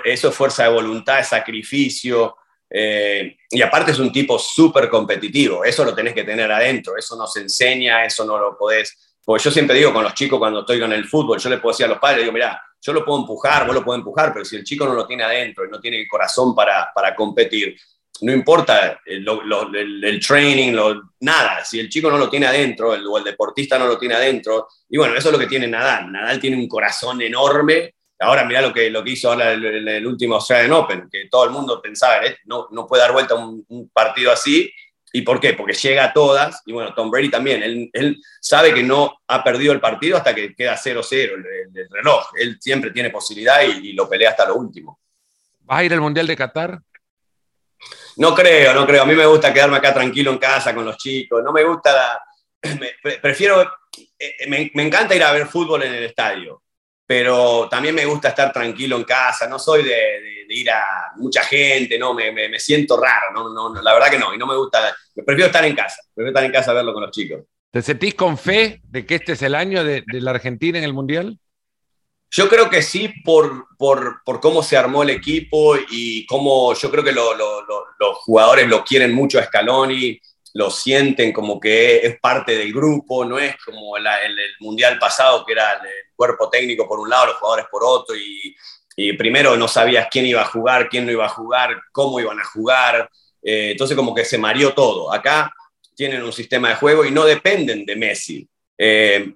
eso 0.06 0.30
es 0.30 0.36
fuerza 0.36 0.64
de 0.64 0.70
voluntad, 0.70 1.20
es 1.20 1.28
sacrificio, 1.28 2.36
eh, 2.74 3.36
y 3.50 3.62
aparte 3.62 3.92
es 3.92 4.00
un 4.00 4.12
tipo 4.12 4.40
súper 4.40 4.90
competitivo, 4.90 5.66
eso 5.66 5.84
lo 5.84 5.94
tenés 5.94 6.14
que 6.14 6.24
tener 6.24 6.50
adentro, 6.50 6.96
eso 6.98 7.18
no 7.18 7.28
se 7.28 7.42
enseña, 7.42 8.06
eso 8.06 8.24
no 8.24 8.38
lo 8.38 8.58
podés. 8.58 9.18
Porque 9.24 9.44
yo 9.44 9.52
siempre 9.52 9.76
digo 9.76 9.94
con 9.94 10.04
los 10.04 10.14
chicos 10.14 10.40
cuando 10.40 10.62
estoy 10.62 10.80
con 10.80 10.94
el 10.94 11.06
fútbol, 11.06 11.38
yo 11.38 11.50
le 11.50 11.58
puedo 11.58 11.74
decir 11.74 11.86
a 11.86 11.90
los 11.90 12.00
padres, 12.00 12.22
digo, 12.22 12.32
mira, 12.32 12.62
yo 12.80 12.94
lo 12.94 13.04
puedo 13.04 13.20
empujar, 13.20 13.66
vos 13.68 13.76
lo 13.76 13.84
puedo 13.84 13.98
empujar, 13.98 14.32
pero 14.34 14.46
si 14.46 14.56
el 14.56 14.64
chico 14.64 14.86
no 14.86 14.94
lo 14.94 15.06
tiene 15.06 15.24
adentro 15.24 15.66
y 15.66 15.70
no 15.70 15.80
tiene 15.80 16.08
corazón 16.08 16.56
para, 16.56 16.92
para 16.96 17.14
competir, 17.14 17.76
no 18.22 18.32
importa 18.32 19.02
el, 19.06 19.26
el, 20.04 20.26
training, 20.26 20.74
nada, 21.20 21.66
si 21.66 21.80
el 21.80 21.90
chico 21.90 22.10
no 22.10 22.18
lo 22.18 22.30
tiene 22.30 22.48
adentro 22.48 22.94
el, 22.94 23.06
o 23.06 23.18
el 23.18 23.24
deportista 23.24 23.78
no 23.78 23.88
lo 23.88 23.98
tiene 23.98 24.16
adentro, 24.16 24.68
y 24.90 24.98
bueno, 24.98 25.16
eso 25.16 25.28
es 25.30 25.34
lo 25.34 25.40
que 25.40 25.48
tiene 25.48 25.68
Nadal, 25.68 26.12
Nadal 26.12 26.40
tiene 26.40 26.58
un 26.58 26.68
corazón 26.68 27.22
enorme 27.22 27.96
Ahora 28.22 28.46
mirá 28.46 28.62
lo 28.62 28.72
que, 28.72 28.90
lo 28.92 29.04
que 29.04 29.12
hizo 29.12 29.30
ahora 29.30 29.52
el, 29.52 29.88
el, 29.88 30.06
último 30.06 30.36
Australian 30.36 30.74
Open, 30.74 31.10
que 31.12 31.28
todo 31.30 31.46
el 31.46 31.50
mundo 31.50 31.82
pensaba, 31.82 32.24
¿eh? 32.24 32.38
no, 32.46 32.68
no 32.70 32.86
puede 32.86 33.02
dar 33.02 33.14
vuelta 33.14 33.34
un, 33.34 33.66
un, 33.68 33.90
partido 33.90 34.32
así. 34.32 34.72
¿Y 35.12 35.24
por 35.24 35.40
qué? 35.40 35.54
Porque 35.54 35.74
llega 35.74 36.06
a 36.06 36.14
todas, 36.14 36.62
y 36.68 36.72
bueno, 36.72 36.94
Tom 36.94 37.10
Brady 37.10 37.30
también, 37.30 37.64
él, 37.64 37.90
él 37.92 38.22
sabe 38.40 38.74
que 38.74 38.84
no 38.84 39.22
ha 39.28 39.44
perdido 39.44 39.74
el 39.74 39.82
partido 39.82 40.18
hasta 40.18 40.36
que 40.36 40.56
queda 40.56 40.78
0-0 40.78 41.12
el, 41.12 41.90
reloj. 41.90 42.28
Él 42.36 42.58
siempre 42.62 42.92
tiene 42.92 43.10
posibilidad 43.10 43.64
y, 43.64 43.94
lo 43.94 44.08
pelea 44.08 44.30
hasta 44.30 44.48
lo 44.48 44.56
último. 44.56 45.00
¿Vas 45.62 45.80
a 45.80 45.84
ir 45.84 45.94
al 45.94 46.02
Mundial 46.02 46.28
de 46.28 46.38
Qatar? 46.38 46.80
No 48.18 48.36
creo, 48.36 48.74
no 48.74 48.86
creo. 48.86 49.02
A 49.02 49.06
mí 49.06 49.16
me 49.16 49.26
gusta 49.26 49.52
quedarme 49.52 49.78
acá 49.78 49.94
tranquilo 49.94 50.32
en 50.32 50.38
casa 50.38 50.76
con 50.76 50.86
los 50.86 50.96
chicos. 50.98 51.44
No 51.44 51.52
me 51.52 51.64
gusta 51.64 51.92
la... 51.92 52.70
prefiero... 53.22 53.62
Eh, 54.18 54.48
me, 54.48 54.72
me 54.76 54.84
encanta 54.84 55.16
ir 55.16 55.24
a 55.24 55.32
ver 55.32 55.48
fútbol 55.48 55.84
en 55.84 55.96
el 55.96 56.04
estadio 56.04 56.62
pero 57.12 57.68
también 57.70 57.94
me 57.94 58.06
gusta 58.06 58.30
estar 58.30 58.54
tranquilo 58.54 58.96
en 58.96 59.04
casa, 59.04 59.46
no 59.46 59.60
soy 59.60 59.84
de, 59.84 60.46
ir 60.48 60.72
a 60.72 61.12
mucha 61.18 61.44
gente, 61.44 62.00
no, 62.00 62.14
me, 62.14 62.32
me, 62.32 62.58
siento 62.58 62.96
raro, 62.96 63.34
no, 63.34 63.50
no, 63.50 63.82
la 63.82 63.94
verdad 63.94 64.10
que 64.10 64.18
no, 64.18 64.34
y 64.34 64.38
no 64.38 64.48
me 64.48 64.56
gusta, 64.56 64.96
prefiero 65.14 65.48
estar 65.48 65.66
en 65.66 65.76
casa, 65.76 65.98
prefiero 66.16 66.30
estar 66.30 66.46
en 66.46 66.54
casa 66.54 66.72
a 66.72 66.76
verlo 66.76 66.94
con 66.94 67.04
los 67.04 67.12
chicos. 67.12 67.42
¿Te 67.70 67.82
sentís 67.82 68.16
con 68.16 68.38
fe 68.38 68.80
de 68.86 69.06
que 69.06 69.16
este 69.16 69.34
es 69.34 69.42
el 69.42 69.56
año 69.56 69.84
de, 69.84 70.06
la 70.08 70.32
Argentina 70.32 70.78
en 70.78 70.86
el 70.86 70.94
Mundial? 70.94 71.38
Yo 72.30 72.48
creo 72.48 72.70
que 72.70 72.82
sí, 72.82 73.14
por, 73.26 73.68
por, 73.78 74.22
por, 74.24 74.40
cómo 74.40 74.64
se 74.64 74.78
armó 74.78 75.04
el 75.04 75.10
equipo 75.10 75.76
y 75.90 76.26
cómo 76.28 76.74
yo 76.76 76.90
creo 76.90 77.04
que 77.04 77.12
los 77.12 78.18
jugadores 78.20 78.70
lo 78.70 78.86
quieren 78.86 79.14
mucho 79.14 79.38
a 79.38 79.44
Scaloni, 79.44 80.18
lo 80.54 80.70
sienten 80.70 81.32
como 81.32 81.60
que 81.60 81.98
es 82.06 82.20
parte 82.20 82.58
del 82.58 82.74
grupo, 82.74 83.26
no 83.26 83.40
es 83.40 83.56
como 83.64 83.98
el, 83.98 84.06
mundial 84.60 85.00
pasado 85.00 85.46
que 85.46 85.54
era 85.54 85.74
el 85.74 85.90
cuerpo 86.16 86.50
técnico 86.50 86.88
por 86.88 87.00
un 87.00 87.10
lado, 87.10 87.28
los 87.28 87.36
jugadores 87.36 87.66
por 87.72 87.84
otro, 87.84 88.16
y, 88.16 88.56
primero 89.18 89.58
no 89.58 89.68
sabías 89.68 90.08
quién 90.12 90.28
iba 90.28 90.42
a 90.42 90.46
jugar, 90.46 90.88
quién 90.88 91.06
no 91.08 91.12
iba 91.12 91.26
a 91.26 91.30
jugar, 91.30 91.82
cómo 91.92 92.20
iban 92.20 92.40
a 92.40 92.44
jugar, 92.44 93.10
eh, 93.42 93.72
entonces 93.72 93.98
como 93.98 94.14
que 94.14 94.24
se 94.24 94.38
mareó 94.38 94.74
todo. 94.74 95.12
Acá 95.12 95.52
tienen 95.96 96.22
un 96.22 96.32
sistema 96.32 96.70
de 96.70 96.76
juego 96.76 97.04
y 97.04 97.10
no 97.10 97.26
dependen 97.26 97.84
de 97.84 97.96
Messi. 97.96 98.48
Eh, 98.78 99.34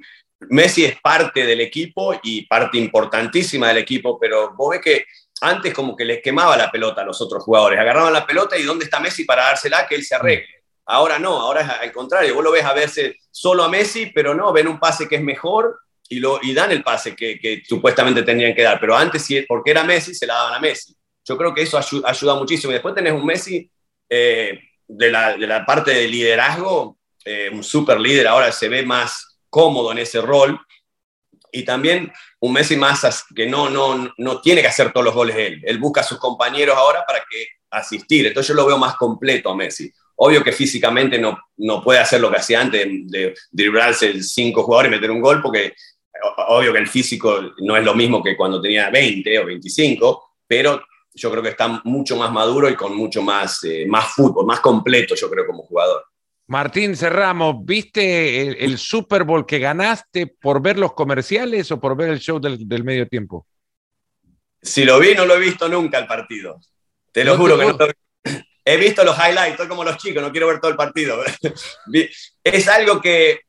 Messi 0.49 0.85
es 0.85 1.01
parte 1.01 1.47
del 1.47 1.61
equipo 1.61 2.13
y 2.21 2.45
parte 2.45 2.77
importantísima 2.77 3.69
del 3.69 3.77
equipo, 3.77 4.19
pero 4.19 4.53
vos 4.53 4.71
ves 4.71 4.81
que 4.81 5.05
antes 5.41 5.73
como 5.73 5.95
que 5.95 6.05
les 6.05 6.21
quemaba 6.21 6.55
la 6.55 6.69
pelota 6.69 7.01
a 7.01 7.05
los 7.05 7.19
otros 7.21 7.43
jugadores, 7.43 7.79
agarraban 7.79 8.13
la 8.13 8.25
pelota 8.25 8.57
y 8.57 8.63
¿dónde 8.63 8.85
está 8.85 8.99
Messi 8.99 9.23
para 9.25 9.45
dársela 9.45 9.87
que 9.87 9.95
él 9.95 10.03
se 10.03 10.15
arregle? 10.15 10.64
Ahora 10.85 11.17
no, 11.17 11.39
ahora 11.39 11.61
es 11.61 11.69
al 11.69 11.91
contrario, 11.91 12.35
vos 12.35 12.43
lo 12.43 12.51
ves 12.51 12.63
a 12.63 12.73
veces 12.73 13.15
solo 13.31 13.63
a 13.63 13.69
Messi, 13.69 14.07
pero 14.07 14.35
no, 14.35 14.53
ven 14.53 14.67
un 14.67 14.79
pase 14.79 15.07
que 15.07 15.15
es 15.15 15.21
mejor 15.21 15.79
y, 16.07 16.19
lo, 16.19 16.39
y 16.41 16.53
dan 16.53 16.71
el 16.71 16.83
pase 16.83 17.15
que, 17.15 17.63
supuestamente 17.67 18.23
tendrían 18.23 18.53
que 18.53 18.61
dar, 18.61 18.79
pero 18.79 18.95
antes, 18.95 19.27
porque 19.47 19.71
era 19.71 19.83
Messi, 19.83 20.13
se 20.13 20.27
la 20.27 20.35
daban 20.35 20.53
a 20.53 20.59
Messi. 20.59 20.95
Yo 21.27 21.37
creo 21.37 21.53
que 21.53 21.63
eso 21.63 21.77
ayuda, 21.77 22.35
muchísimo. 22.35 22.71
Y 22.71 22.75
después 22.75 22.93
tenés 22.93 23.13
un 23.13 23.25
Messi 23.25 23.69
eh, 24.07 24.59
de, 24.87 25.09
la, 25.11 25.65
parte 25.65 25.91
de 25.91 26.07
liderazgo 26.07 26.99
eh, 27.25 27.49
un 27.51 27.63
super 27.63 27.99
líder, 27.99 28.27
ahora 28.27 28.51
se 28.51 28.69
ve 28.69 28.83
más 28.83 29.39
cómodo 29.49 29.91
en 29.91 29.97
ese 29.97 30.21
rol. 30.21 30.59
Y 31.51 31.63
también 31.63 32.13
un 32.39 32.53
Messi 32.53 32.75
más 32.75 33.25
que 33.33 33.47
no, 33.47 33.69
no, 33.69 34.13
no 34.17 34.41
tiene 34.41 34.61
que 34.61 34.67
hacer 34.67 34.91
todos 34.91 35.05
los 35.05 35.15
goles 35.15 35.35
él. 35.35 35.61
Él 35.65 35.79
busca 35.79 36.01
a 36.01 36.03
sus 36.03 36.19
compañeros 36.19 36.77
ahora 36.77 37.03
para 37.05 37.23
que 37.27 37.47
asistir. 37.71 38.27
Entonces 38.27 38.49
yo 38.49 38.53
lo 38.53 38.67
veo 38.67 38.77
más 38.77 38.95
completo 38.95 39.49
a 39.49 39.55
Messi. 39.55 39.91
Obvio 40.17 40.43
que 40.43 40.51
físicamente 40.51 41.19
no, 41.19 41.37
no 41.57 41.83
puede 41.83 41.99
hacer 41.99 42.21
lo 42.21 42.31
que 42.31 42.37
hacía 42.37 42.61
antes 42.61 42.87
de, 43.07 43.33
dribrarse 43.51 44.21
cinco 44.23 44.63
jugadores 44.63 44.91
y 44.91 44.95
meter 44.95 45.11
un 45.11 45.21
gol, 45.21 45.41
porque 45.41 45.73
obvio 46.47 46.71
que 46.71 46.79
el 46.79 46.87
físico 46.87 47.53
no 47.59 47.75
es 47.75 47.83
lo 47.83 47.93
mismo 47.93 48.23
que 48.23 48.37
cuando 48.37 48.61
tenía 48.61 48.89
20 48.89 49.39
o 49.39 49.45
25, 49.45 50.23
pero 50.47 50.81
yo 51.13 51.31
creo 51.31 51.43
que 51.43 51.49
está 51.49 51.81
mucho 51.85 52.15
más 52.17 52.31
maduro 52.31 52.69
y 52.69 52.75
con 52.75 52.95
mucho 52.95 53.21
más, 53.21 53.63
eh, 53.63 53.85
más 53.87 54.13
fútbol, 54.13 54.45
más 54.45 54.59
completo, 54.59 55.15
yo 55.15 55.29
creo, 55.29 55.45
como 55.45 55.63
jugador. 55.63 56.05
Martín 56.47 56.95
Cerramos, 56.95 57.65
¿viste 57.65 58.63
el, 58.63 58.77
Super 58.77 59.23
Bowl 59.23 59.45
que 59.45 59.57
ganaste 59.57 60.27
por 60.27 60.61
ver 60.61 60.77
los 60.77 60.93
comerciales 60.93 61.71
o 61.71 61.79
por 61.79 61.97
ver 61.97 62.09
el 62.09 62.19
show 62.19 62.39
del, 62.39 62.83
medio 62.83 63.07
tiempo? 63.07 63.47
Si 64.61 64.85
lo 64.85 64.99
vi, 64.99 65.15
no 65.15 65.25
lo 65.25 65.35
he 65.35 65.39
visto 65.39 65.67
nunca 65.67 65.97
el 65.97 66.05
partido. 66.05 66.59
Te 67.11 67.23
lo 67.23 67.35
juro 67.37 67.57
que 67.57 67.65
no 67.65 67.71
lo 67.71 67.83
He 67.83 67.87
visto 67.87 68.04
los 68.65 69.17
highlights, 69.17 69.51
estoy 69.51 69.67
como 69.67 69.83
los 69.83 69.97
chicos, 69.97 70.23
no 70.23 70.31
quiero 70.31 70.47
ver 70.47 70.59
todo 70.59 70.71
el 70.71 70.77
partido. 70.77 71.23
es 72.43 72.67
algo 72.67 72.99
que, 73.01 73.41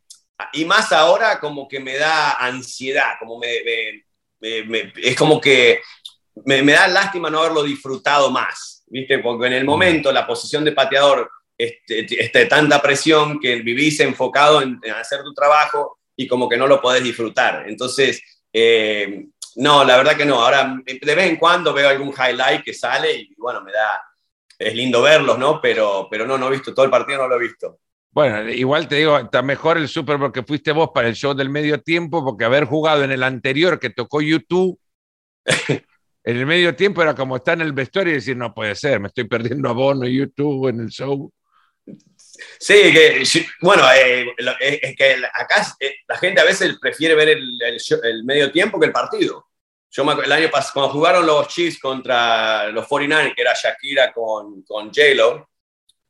y 0.53 0.65
más 0.65 0.93
ahora, 0.93 1.41
como 1.41 1.67
que 1.67 1.81
me 1.81 1.97
da 1.97 2.33
ansiedad, 2.33 3.15
como 3.19 3.39
me, 3.39 4.05
es 4.41 5.17
como 5.17 5.41
que 5.41 5.81
me, 6.45 6.63
da 6.65 6.87
lástima 6.89 7.31
no 7.31 7.41
haberlo 7.41 7.63
disfrutado 7.63 8.31
más, 8.31 8.85
¿viste? 8.87 9.19
Porque 9.19 9.47
en 9.47 9.55
el 9.55 9.65
momento 9.65 10.13
la 10.13 10.27
posición 10.27 10.65
de 10.65 10.73
pateador 10.73 11.31
este, 11.59 12.07
este, 12.23 12.45
tanta 12.47 12.83
presión 12.83 13.41
que 13.41 13.57
vivís 13.57 13.99
enfocado 14.01 14.61
en, 14.61 14.79
hacer 14.95 15.23
tu 15.23 15.33
trabajo 15.33 15.99
y 16.15 16.27
como 16.27 16.49
que 16.49 16.57
no 16.59 16.67
lo 16.67 16.81
podés 16.81 17.03
disfrutar. 17.03 17.65
Entonces, 17.67 18.23
eh, 18.53 19.27
no, 19.57 19.85
la 19.85 19.97
verdad 19.97 20.17
que 20.17 20.27
no. 20.27 20.43
Ahora, 20.43 20.77
de 20.85 21.15
vez 21.15 21.27
en 21.27 21.37
cuando 21.37 21.73
veo 21.73 21.89
algún 21.89 22.13
highlight 22.13 22.63
que 22.63 22.75
sale 22.75 23.13
y 23.13 23.35
bueno, 23.39 23.63
me 23.63 23.73
da, 23.73 24.03
es 24.59 24.75
lindo 24.75 25.03
verlos, 25.03 25.39
¿no? 25.39 25.61
Pero, 25.61 26.09
pero 26.11 26.27
no, 26.27 26.39
no 26.39 26.49
he 26.49 26.53
visto, 26.53 26.75
todo 26.75 26.85
el 26.85 26.91
partido 26.91 27.19
no 27.19 27.29
lo 27.29 27.37
he 27.37 27.47
visto. 27.47 27.81
Bueno, 28.11 28.49
igual 28.51 28.89
te 28.89 28.97
digo, 28.97 29.19
está 29.19 29.43
mejor 29.43 29.77
el 29.77 29.89
Super 29.89 30.17
Bowl 30.17 30.33
que 30.33 30.43
fuiste 30.43 30.73
vos 30.73 30.91
para 30.95 31.09
el 31.09 31.15
show 31.15 31.35
del 31.35 31.51
medio 31.51 31.83
tiempo, 31.83 32.25
porque 32.25 32.47
haber 32.47 32.65
jugado 32.65 33.05
en 33.05 33.13
el 33.13 33.23
anterior 33.23 33.79
que 33.79 33.91
tocó 33.91 34.23
YouTube, 34.23 34.79
en 35.69 36.37
el 36.37 36.47
medio 36.47 36.75
tiempo 36.75 37.03
era 37.03 37.15
como 37.15 37.37
estar 37.37 37.61
en 37.61 37.67
el 37.67 37.75
vestuario 37.75 38.13
y 38.13 38.17
decir, 38.17 38.37
no 38.37 38.55
puede 38.55 38.75
ser, 38.75 39.01
me 39.01 39.09
estoy 39.09 39.25
perdiendo 39.25 39.69
abono 39.69 40.07
YouTube, 40.07 40.69
en 40.69 40.81
el 40.81 40.89
show. 40.89 41.31
Sí, 42.59 42.75
que, 42.93 43.23
bueno, 43.61 43.83
eh, 43.93 44.27
es 44.59 44.97
que 44.97 45.17
acá 45.35 45.67
eh, 45.81 45.97
la 46.09 46.17
gente 46.17 46.41
a 46.41 46.45
veces 46.45 46.77
prefiere 46.81 47.15
ver 47.15 47.29
el, 47.29 48.25
medio 48.25 48.51
tiempo 48.51 48.81
que 48.81 48.87
el 48.87 48.93
partido. 48.93 49.46
Yo 49.97 50.13
el 50.13 50.33
año 50.33 50.51
pasado, 50.51 50.75
cuando 50.75 50.93
jugaron 50.93 51.25
los 51.25 51.49
Chiefs 51.49 51.81
contra 51.81 52.69
los 52.71 52.87
49 52.87 53.33
que 53.35 53.41
era 53.41 53.55
Shakira 53.55 54.13
con, 54.13 54.63
con 54.63 54.89
J-Lo, 54.89 55.49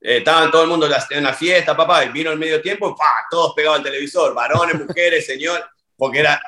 eh, 0.00 0.18
estaban 0.18 0.50
todo 0.50 0.64
el 0.64 0.68
mundo 0.68 0.88
en 1.10 1.22
la 1.22 1.32
fiesta, 1.32 1.76
papá, 1.76 2.04
y 2.04 2.08
vino 2.08 2.32
el 2.32 2.38
medio 2.38 2.60
tiempo, 2.60 2.90
y 2.90 2.94
todos 3.30 3.54
pegados 3.54 3.78
al 3.78 3.84
televisor, 3.84 4.34
varones, 4.34 4.84
mujeres, 4.84 5.24
señor, 5.26 5.64
porque 5.96 6.18
era, 6.18 6.42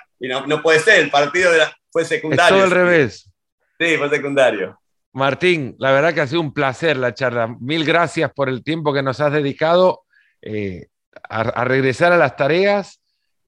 no, 0.46 0.60
puede 0.60 0.80
ser, 0.80 0.98
el 0.98 1.10
partido 1.10 1.52
fue 1.92 2.04
secundario. 2.04 2.56
Es 2.56 2.62
todo 2.62 2.64
al 2.64 2.70
revés. 2.70 3.30
Sí, 3.78 3.96
fue 3.96 4.10
secundario. 4.10 4.76
Martín, 5.12 5.76
la 5.78 5.92
verdad 5.92 6.12
que 6.12 6.20
ha 6.20 6.26
sido 6.26 6.40
un 6.40 6.52
placer 6.52 6.96
la 6.96 7.14
charla. 7.14 7.56
Mil 7.60 7.84
gracias 7.84 8.32
por 8.32 8.48
el 8.48 8.64
tiempo 8.64 8.92
que 8.92 9.02
nos 9.02 9.20
has 9.20 9.32
dedicado 9.32 10.02
eh, 10.42 10.88
a, 11.28 11.64
regresar 11.64 12.12
a 12.12 12.16
las 12.16 12.36
tareas 12.36 13.00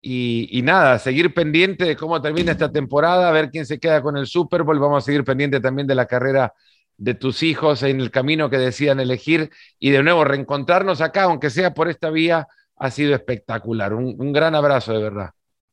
y, 0.03 0.61
nada, 0.63 0.99
seguir 0.99 1.35
pendiente 1.35 1.85
de 1.85 1.97
cómo 1.97 2.21
termina 2.23 2.53
esta 2.53 2.73
temporada, 2.73 3.29
a 3.29 3.33
ver 3.33 3.51
quién 3.51 3.67
se 3.67 3.79
queda 3.79 4.01
con 4.01 4.17
el 4.17 4.27
Super 4.27 4.63
Bowl. 4.63 4.79
Vamos 4.79 5.05
a 5.05 5.07
seguir 5.07 5.25
pendiente 5.25 5.61
también 5.61 5.87
de 5.87 5.95
la 5.95 6.07
carrera 6.07 6.55
de 6.97 7.15
tus 7.15 7.43
hijos 7.43 7.83
en 7.83 8.01
el 8.01 8.11
camino 8.11 8.51
que 8.51 8.59
decidan 8.59 9.01
elegir 9.01 9.51
y 9.79 9.91
de 9.91 10.03
nuevo 10.03 10.25
reencontrarnos 10.25 11.01
acá, 11.01 11.25
aunque 11.25 11.51
sea 11.51 11.75
por 11.75 11.89
esta 11.89 12.11
vía, 12.11 12.47
ha 12.77 12.91
sido 12.91 13.15
espectacular. 13.15 13.93
un 13.93 14.33
gran 14.33 14.55
abrazo 14.55 14.93
de 14.93 15.03
verdad. 15.03 15.31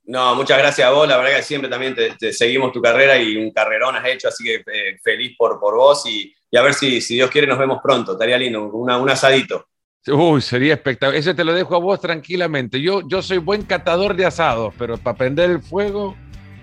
No, 0.07 0.35
muchas 0.35 0.57
gracias 0.57 0.87
a 0.87 0.91
vos. 0.91 1.05
La 1.05 1.17
verdad 1.17 1.35
que 1.35 1.43
siempre 1.43 1.69
también 1.69 1.93
te, 1.93 2.31
seguimos 2.31 2.71
tu 2.71 2.81
carrera 2.81 3.17
y 3.17 3.35
un 3.35 3.51
carrerón 3.51 3.97
has 3.97 4.07
hecho, 4.07 4.29
así 4.29 4.41
que 4.41 4.63
eh, 4.65 4.97
feliz 5.03 5.35
por, 5.37 5.59
por 5.59 5.75
vos 5.75 6.05
y, 6.05 6.33
a 6.57 6.61
ver 6.61 6.73
si, 6.73 7.01
si 7.01 7.15
Dios 7.15 7.29
quiere 7.29 7.45
nos 7.45 7.59
vemos 7.59 7.79
pronto. 7.83 8.13
Estaría 8.13 8.37
lindo, 8.37 8.67
un 8.67 9.09
asadito. 9.09 9.67
Uy, 10.07 10.41
sería 10.41 10.73
espectacular. 10.73 11.19
Eso 11.19 11.35
te 11.35 11.43
lo 11.43 11.53
dejo 11.53 11.75
a 11.75 11.79
vos 11.79 11.99
tranquilamente. 11.99 12.81
Yo, 12.81 13.01
yo 13.07 13.21
soy 13.21 13.37
buen 13.37 13.63
catador 13.63 14.15
de 14.15 14.25
asados, 14.25 14.73
pero 14.77 14.97
para 14.97 15.17
prender 15.17 15.51
el 15.51 15.61
fuego, 15.61 16.15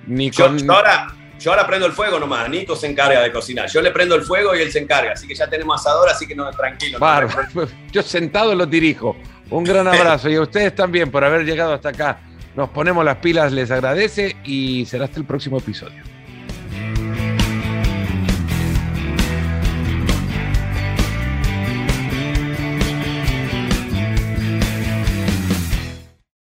ni 0.06 0.30
con... 0.30 0.58
Yo 0.58 0.72
ahora, 0.72 1.14
yo 1.38 1.50
ahora 1.50 1.66
prendo 1.66 1.86
el 1.86 1.92
fuego 1.92 2.18
nomás. 2.18 2.48
Nico 2.48 2.74
se 2.74 2.86
encarga 2.86 3.20
de 3.20 3.32
cocinar. 3.32 3.68
Yo 3.68 3.82
le 3.82 3.90
prendo 3.90 4.14
el 4.14 4.22
fuego 4.22 4.54
y 4.54 4.60
él 4.60 4.72
se 4.72 4.78
encarga. 4.78 5.12
Así 5.12 5.26
que 5.26 5.34
ya 5.34 5.48
tenemos 5.48 5.80
asador, 5.80 6.08
así 6.08 6.26
que 6.26 6.34
no, 6.34 6.50
tranquilo. 6.50 6.98
yo 7.92 8.02
sentado 8.02 8.54
lo 8.54 8.66
dirijo. 8.66 9.16
Un 9.50 9.64
gran 9.64 9.86
abrazo 9.86 10.28
y 10.30 10.36
a 10.36 10.40
ustedes 10.40 10.74
también 10.74 11.10
por 11.10 11.24
haber 11.24 11.44
llegado 11.44 11.74
hasta 11.74 11.90
acá. 11.90 12.20
Nos 12.56 12.70
ponemos 12.70 13.04
las 13.04 13.16
pilas, 13.16 13.52
les 13.52 13.70
agradece 13.70 14.36
y 14.44 14.86
será 14.86 15.06
hasta 15.06 15.18
el 15.18 15.26
próximo 15.26 15.58
episodio. 15.58 16.13